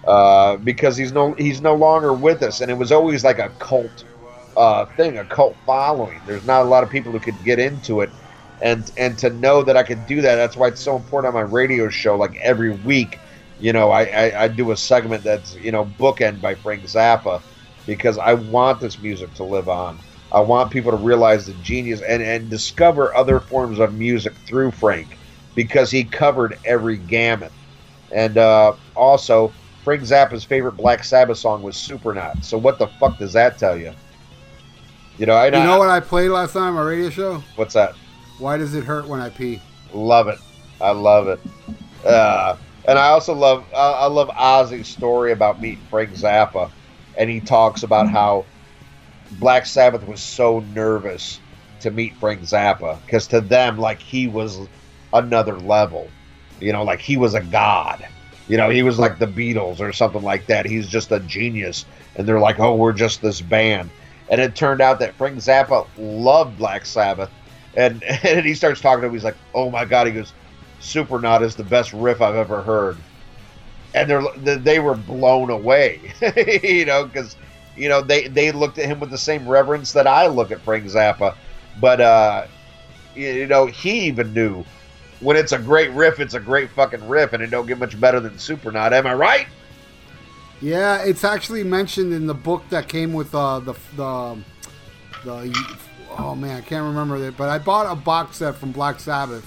[0.06, 3.51] uh, because he's no he's no longer with us, and it was always like a
[3.59, 4.05] cult
[4.56, 6.24] uh, thing, a cult following.
[6.26, 8.12] There's not a lot of people who could get into it,
[8.60, 11.34] and and to know that I could do that, that's why it's so important on
[11.34, 12.16] my radio show.
[12.16, 13.21] Like every week,
[13.62, 17.40] you know, I, I, I do a segment that's you know bookend by Frank Zappa
[17.86, 19.98] because I want this music to live on.
[20.32, 24.72] I want people to realize the genius and, and discover other forms of music through
[24.72, 25.16] Frank
[25.55, 27.52] because he covered every gamut.
[28.10, 29.52] And uh, also,
[29.84, 32.44] Frank Zappa's favorite Black Sabbath song was Supernaut.
[32.44, 33.93] So what the fuck does that tell you?
[35.18, 37.44] You know, I, know You know what I played last time on my radio show?
[37.55, 37.94] What's that?
[38.39, 39.60] Why does it hurt when I pee?
[39.93, 40.39] Love it.
[40.80, 41.40] I love it.
[42.05, 42.56] Uh,
[42.86, 46.70] and I also love I I love Ozzy's story about meeting Frank Zappa,
[47.16, 48.14] and he talks about mm-hmm.
[48.14, 48.44] how
[49.32, 51.40] Black Sabbath was so nervous
[51.80, 54.60] to meet Frank Zappa because to them, like he was
[55.12, 56.09] another level.
[56.60, 58.06] You know, like he was a god.
[58.48, 60.66] You know, he was like the Beatles or something like that.
[60.66, 61.86] He's just a genius,
[62.16, 63.90] and they're like, oh, we're just this band.
[64.28, 67.30] And it turned out that Frank Zappa loved Black Sabbath,
[67.76, 69.12] and and he starts talking to him.
[69.12, 70.32] He's like, oh my god, he goes,
[70.82, 72.96] Supernaut is the best riff I've ever heard.
[73.94, 76.00] And they're they were blown away,
[76.62, 77.36] you know, because
[77.76, 80.60] you know they they looked at him with the same reverence that I look at
[80.62, 81.36] Frank Zappa,
[81.80, 82.46] but uh,
[83.14, 84.64] you know he even knew
[85.20, 88.00] when it's a great riff, it's a great fucking riff, and it don't get much
[88.00, 88.92] better than Supernaut.
[88.92, 89.46] Am I right?
[90.62, 94.38] Yeah, it's actually mentioned in the book that came with uh, the the
[95.24, 95.66] the.
[96.16, 99.46] Oh man, I can't remember it, but I bought a box set from Black Sabbath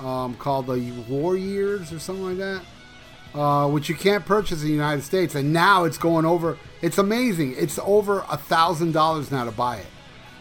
[0.00, 4.68] um, called the War Years or something like that, uh, which you can't purchase in
[4.68, 6.58] the United States, and now it's going over.
[6.82, 7.54] It's amazing.
[7.56, 9.86] It's over a thousand dollars now to buy it.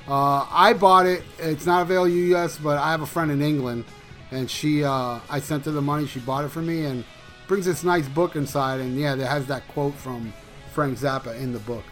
[0.08, 1.24] Uh, I bought it.
[1.40, 3.86] It's not available U.S., but I have a friend in England,
[4.32, 4.84] and she.
[4.84, 6.08] Uh, I sent her the money.
[6.08, 7.04] She bought it for me, and
[7.48, 8.80] brings this nice book inside.
[8.80, 10.34] And yeah, it has that quote from
[10.72, 11.84] Frank Zappa in the book.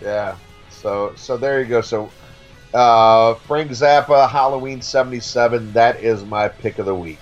[0.00, 0.36] Yeah.
[0.70, 1.80] So so there you go.
[1.80, 2.10] So
[2.74, 5.72] uh, Frank Zappa, Halloween '77.
[5.72, 7.18] That is my pick of the week.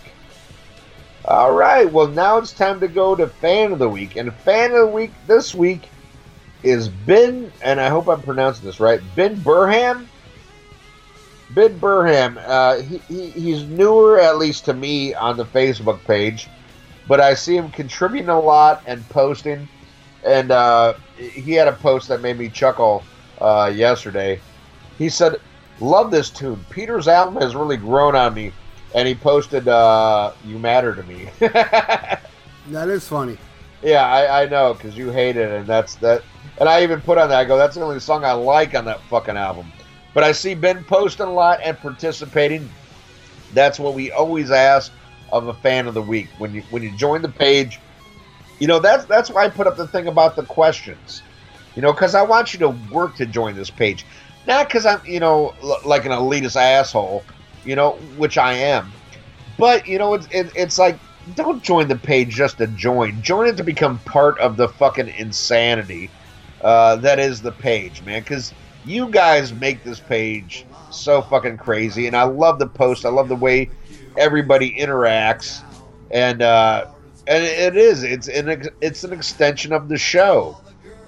[1.24, 1.90] All right.
[1.90, 4.86] Well, now it's time to go to fan of the week, and fan of the
[4.86, 5.88] week this week
[6.62, 9.00] is Ben, and I hope I'm pronouncing this right.
[9.14, 10.06] Ben Burham.
[11.50, 12.42] Ben Burham.
[12.44, 16.48] Uh, he, he he's newer, at least to me, on the Facebook page,
[17.06, 19.68] but I see him contributing a lot and posting.
[20.24, 23.04] And uh, he had a post that made me chuckle
[23.40, 24.40] uh, yesterday.
[24.98, 25.40] He said,
[25.80, 26.64] "Love this tune.
[26.70, 28.52] Peter's album has really grown on me."
[28.94, 31.28] And he posted, uh, "You matter to me."
[32.70, 33.38] That is funny.
[33.82, 36.22] Yeah, I, I know because you hate it, and that's that.
[36.58, 37.38] And I even put on that.
[37.38, 39.70] I go, that's the only song I like on that fucking album.
[40.14, 42.68] But I see Ben posting a lot and participating.
[43.52, 44.90] That's what we always ask
[45.30, 47.78] of a fan of the week when you when you join the page.
[48.58, 51.22] You know that's that's why I put up the thing about the questions.
[51.74, 54.06] You know, because I want you to work to join this page,
[54.46, 57.26] not because I'm you know l- like an elitist asshole.
[57.64, 58.96] you know, which I am.
[59.58, 61.00] But you know, it's it, it's like
[61.34, 63.22] don't join the page just to join.
[63.22, 66.14] Join it to become part of the fucking insanity
[66.60, 68.20] uh, that is the page, man.
[68.22, 73.04] Because you guys make this page so fucking crazy, and I love the post.
[73.04, 73.72] I love the way
[74.16, 75.64] everybody interacts,
[76.10, 76.86] and uh,
[77.26, 78.02] and it is.
[78.02, 80.58] It's an it's an extension of the show,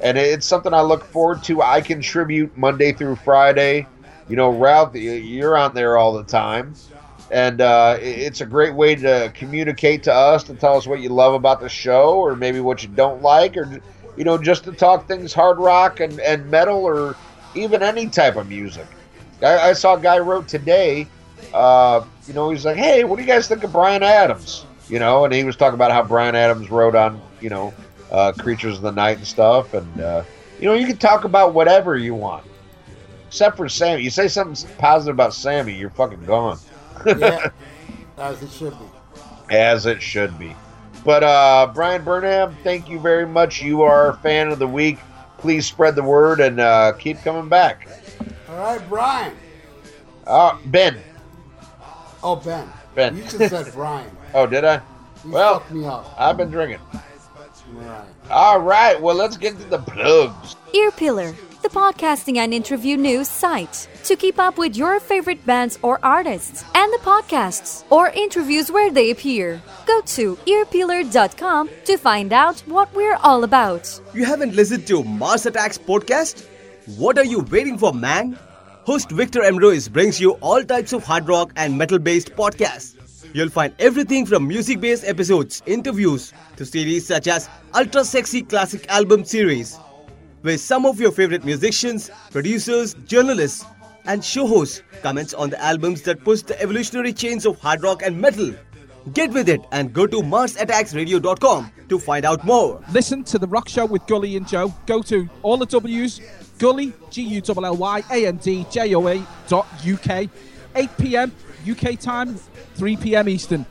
[0.00, 1.62] and it's something I look forward to.
[1.62, 3.86] I contribute Monday through Friday.
[4.28, 6.74] You know, Ralph, you're on there all the time
[7.30, 11.10] and uh, it's a great way to communicate to us to tell us what you
[11.10, 13.82] love about the show or maybe what you don't like or
[14.16, 17.16] you know just to talk things hard rock and, and metal or
[17.54, 18.86] even any type of music
[19.42, 21.06] i, I saw a guy wrote today
[21.52, 24.98] uh, you know he's like hey what do you guys think of Bryan Adams you
[24.98, 27.74] know and he was talking about how Bryan Adams wrote on you know
[28.10, 30.22] uh, creatures of the night and stuff and uh,
[30.58, 32.44] you know you can talk about whatever you want
[33.26, 36.58] except for sammy you say something positive about sammy you're fucking gone
[37.06, 37.50] yeah,
[38.18, 39.54] as it should be.
[39.54, 40.54] As it should be.
[41.04, 43.62] But uh, Brian Burnham, thank you very much.
[43.62, 44.98] You are a fan of the week.
[45.38, 47.88] Please spread the word and uh, keep coming back.
[48.48, 49.36] All right, Brian.
[50.26, 50.98] Uh, Ben.
[52.22, 52.68] Oh, Ben.
[52.94, 53.16] Ben.
[53.16, 54.10] You just said Brian.
[54.34, 54.82] oh, did I?
[55.24, 56.14] You well, fucked me up.
[56.18, 56.80] I've been drinking.
[57.72, 58.06] Right.
[58.30, 59.00] All right.
[59.00, 60.56] Well, let's get to the plugs.
[60.74, 63.88] Ear Peeler the podcasting and interview news site.
[64.04, 68.90] To keep up with your favorite bands or artists and the podcasts or interviews where
[68.90, 74.00] they appear, go to earpeeler.com to find out what we're all about.
[74.14, 76.46] You haven't listened to Mars Attacks podcast?
[76.96, 78.38] What are you waiting for, man?
[78.84, 82.97] Host Victor Emroyes brings you all types of hard rock and metal based podcasts.
[83.32, 88.86] You'll find everything from music based episodes, interviews, to series such as Ultra Sexy Classic
[88.88, 89.78] Album Series
[90.42, 93.64] where some of your favorite musicians, producers, journalists,
[94.06, 98.02] and show hosts comments on the albums that push the evolutionary chains of hard rock
[98.02, 98.52] and metal.
[99.12, 102.80] Get with it and go to MarsAttacksRadio.com to find out more.
[102.92, 104.72] Listen to The Rock Show with Gully and Joe.
[104.86, 106.20] Go to all the W's,
[106.58, 110.28] Gully, G-U-L-L-Y-A-N-D-J-O-A dot UK,
[110.74, 111.32] 8 p.m.
[111.70, 112.36] UK time,
[112.74, 113.28] 3 p.m.
[113.28, 113.66] Eastern.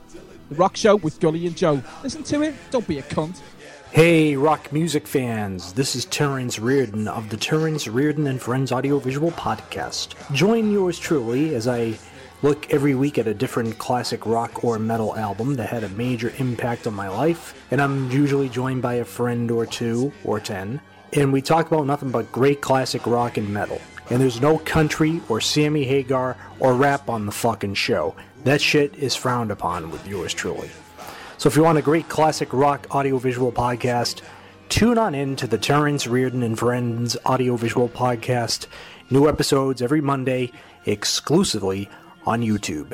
[0.50, 1.82] The Rock Show with Gully and Joe.
[2.04, 3.42] Listen to it, don't be a cunt.
[3.92, 5.74] Hey, rock music fans!
[5.74, 10.14] This is Terrence Reardon of the Terrence Reardon and Friends Audiovisual Podcast.
[10.34, 11.98] Join yours truly as I
[12.44, 16.34] look every week at a different classic rock or metal album that had a major
[16.38, 20.80] impact on my life, and I'm usually joined by a friend or two or ten,
[21.14, 23.82] and we talk about nothing but great classic rock and metal.
[24.10, 28.16] And there's no country or Sammy Hagar or rap on the fucking show.
[28.44, 30.70] That shit is frowned upon with yours truly.
[31.38, 34.22] So if you want a great classic rock audiovisual podcast,
[34.70, 38.68] tune on in to the Terrence Reardon and Friends audiovisual podcast.
[39.10, 40.52] New episodes every Monday,
[40.86, 41.90] exclusively
[42.26, 42.94] on YouTube.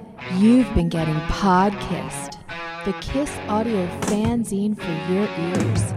[0.37, 2.37] you've been getting Podkissed,
[2.85, 5.93] the Kiss audio fanzine for your ears.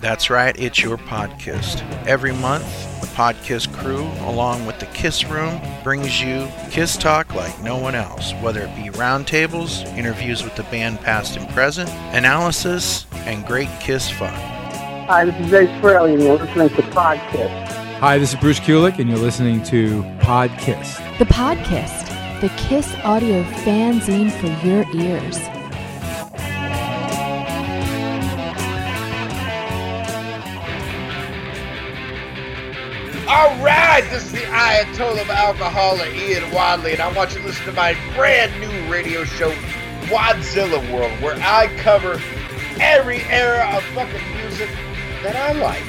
[0.00, 1.80] That's right, it's your Podkiss.
[2.06, 2.64] Every month,
[3.00, 7.94] the Podkiss crew, along with the Kiss Room, brings you Kiss Talk like no one
[7.94, 13.70] else, whether it be roundtables, interviews with the band past and present, analysis, and great
[13.80, 14.32] Kiss fun.
[15.08, 17.68] Hi, this is Ace Frehley, and you're listening to Podkiss.
[17.98, 21.18] Hi, this is Bruce Kulick, and you're listening to Podkiss.
[21.18, 22.05] The Podkiss,
[22.40, 25.38] the Kiss audio fanzine for your ears.
[33.26, 37.46] All right, this is the Ayatollah of Alcoholic, Ian Wadley, and I want you to
[37.46, 39.50] listen to my brand new radio show,
[40.08, 42.20] Wadzilla World, where I cover
[42.78, 44.68] every era of fucking music
[45.22, 45.82] that I like.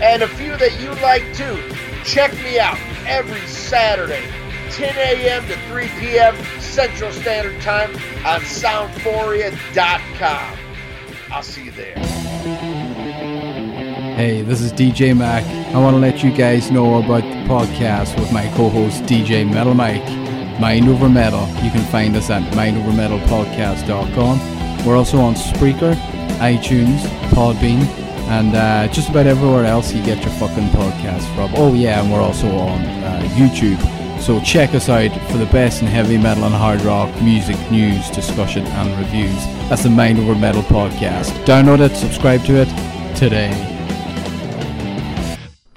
[0.00, 1.62] And a few that you like too.
[2.04, 4.24] Check me out every Saturday,
[4.70, 5.46] 10 a.m.
[5.48, 6.34] to 3 p.m.
[6.60, 7.90] Central Standard Time
[8.24, 10.58] on Soundphoria.com.
[11.30, 11.96] I'll see you there.
[14.16, 15.44] Hey, this is DJ Mac.
[15.74, 19.74] I want to let you guys know about the podcast with my co-host DJ Metal
[19.74, 20.04] Mike,
[20.60, 21.46] Mind Over Metal.
[21.62, 24.40] You can find us at mindovermetalpodcast.com.
[24.86, 25.94] We're also on Spreaker,
[26.38, 27.82] iTunes, Podbean,
[28.28, 31.50] and uh, just about everywhere else you get your fucking podcast from.
[31.54, 33.78] Oh yeah, and we're also on uh, YouTube.
[34.20, 38.10] So check us out for the best in heavy metal and hard rock music news,
[38.10, 39.46] discussion, and reviews.
[39.68, 41.30] That's the Mind Over Metal podcast.
[41.44, 43.48] Download it, subscribe to it today.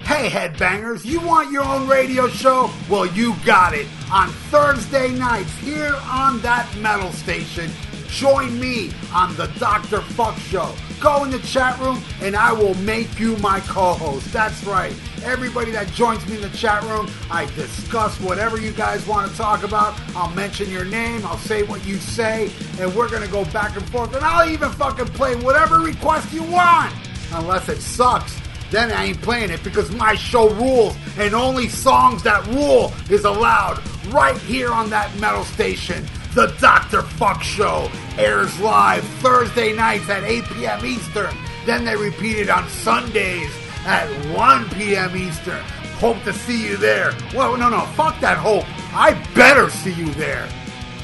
[0.00, 2.70] Hey, headbangers, you want your own radio show?
[2.90, 3.86] Well, you got it.
[4.12, 7.70] On Thursday nights here on that metal station,
[8.08, 10.00] join me on the Dr.
[10.00, 10.74] Fuck Show.
[11.00, 14.32] Go in the chat room and I will make you my co host.
[14.32, 14.94] That's right.
[15.24, 19.36] Everybody that joins me in the chat room, I discuss whatever you guys want to
[19.36, 19.98] talk about.
[20.16, 23.76] I'll mention your name, I'll say what you say, and we're going to go back
[23.76, 24.14] and forth.
[24.14, 26.94] And I'll even fucking play whatever request you want,
[27.32, 28.42] unless it sucks
[28.72, 33.26] then I ain't playing it because my show rules and only songs that rule is
[33.26, 36.06] allowed right here on that metal station.
[36.34, 37.02] The Dr.
[37.02, 40.86] Fuck Show airs live Thursday nights at 8 p.m.
[40.86, 41.36] Eastern.
[41.66, 43.52] Then they repeat it on Sundays
[43.84, 45.16] at 1 p.m.
[45.16, 45.60] Eastern.
[45.98, 47.12] Hope to see you there.
[47.34, 48.64] Well, no, no, fuck that hope.
[48.94, 50.48] I better see you there,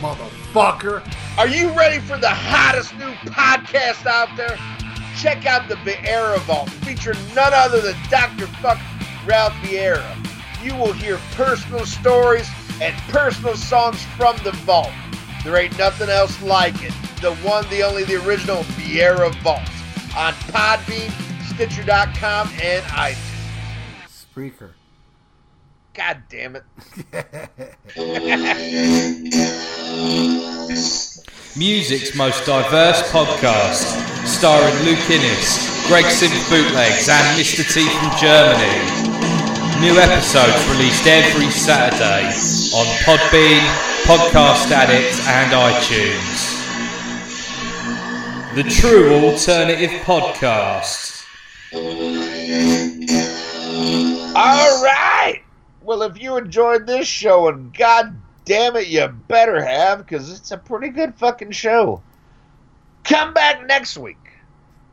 [0.01, 1.03] motherfucker.
[1.39, 4.59] Are you ready for the hottest new podcast out there?
[5.17, 8.47] Check out the Vieira Vault, featuring none other than Dr.
[8.47, 8.79] Fuck
[9.27, 10.15] Ralph Vieira.
[10.63, 12.49] You will hear personal stories
[12.81, 14.91] and personal songs from the vault.
[15.45, 16.93] There ain't nothing else like it.
[17.21, 19.61] The one, the only, the original Vieira Vault
[20.17, 21.13] on Podbean,
[21.59, 23.19] Stitcher.com, and iTunes.
[24.07, 24.71] Spreaker.
[25.93, 26.63] God damn it.
[31.59, 37.67] Music's most diverse podcast, starring Luke Innes, Greg Synth Bootlegs, and Mr.
[37.67, 38.79] T from Germany.
[39.81, 42.29] New episodes released every Saturday
[42.73, 43.67] on Podbean,
[44.05, 46.55] Podcast Addict, and iTunes.
[48.55, 51.18] The True Alternative Podcast.
[54.35, 55.43] All right.
[55.83, 60.51] Well, if you enjoyed this show, and god damn it, you better have, because it's
[60.51, 62.03] a pretty good fucking show.
[63.05, 64.17] Come back next week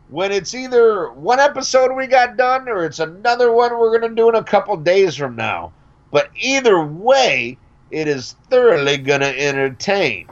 [0.10, 4.16] when it's either one episode we got done or it's another one we're going to
[4.16, 5.74] do in a couple days from now.
[6.12, 7.58] But either way,
[7.92, 10.28] it is thoroughly going to entertain.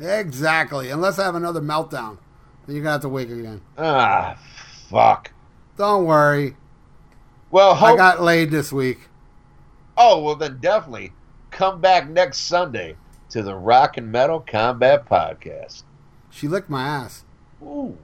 [0.00, 0.90] Exactly.
[0.90, 2.18] Unless I have another meltdown.
[2.66, 3.60] Then you're going to have to wait again.
[3.76, 4.38] Ah,
[4.90, 5.32] fuck.
[5.78, 6.56] Don't worry.
[7.52, 8.98] Well, I got laid this week.
[9.96, 11.12] Oh, well, then definitely
[11.52, 12.96] come back next Sunday
[13.30, 15.84] to the Rock and Metal Combat Podcast.
[16.30, 17.24] She licked my ass.
[17.62, 17.96] Ooh.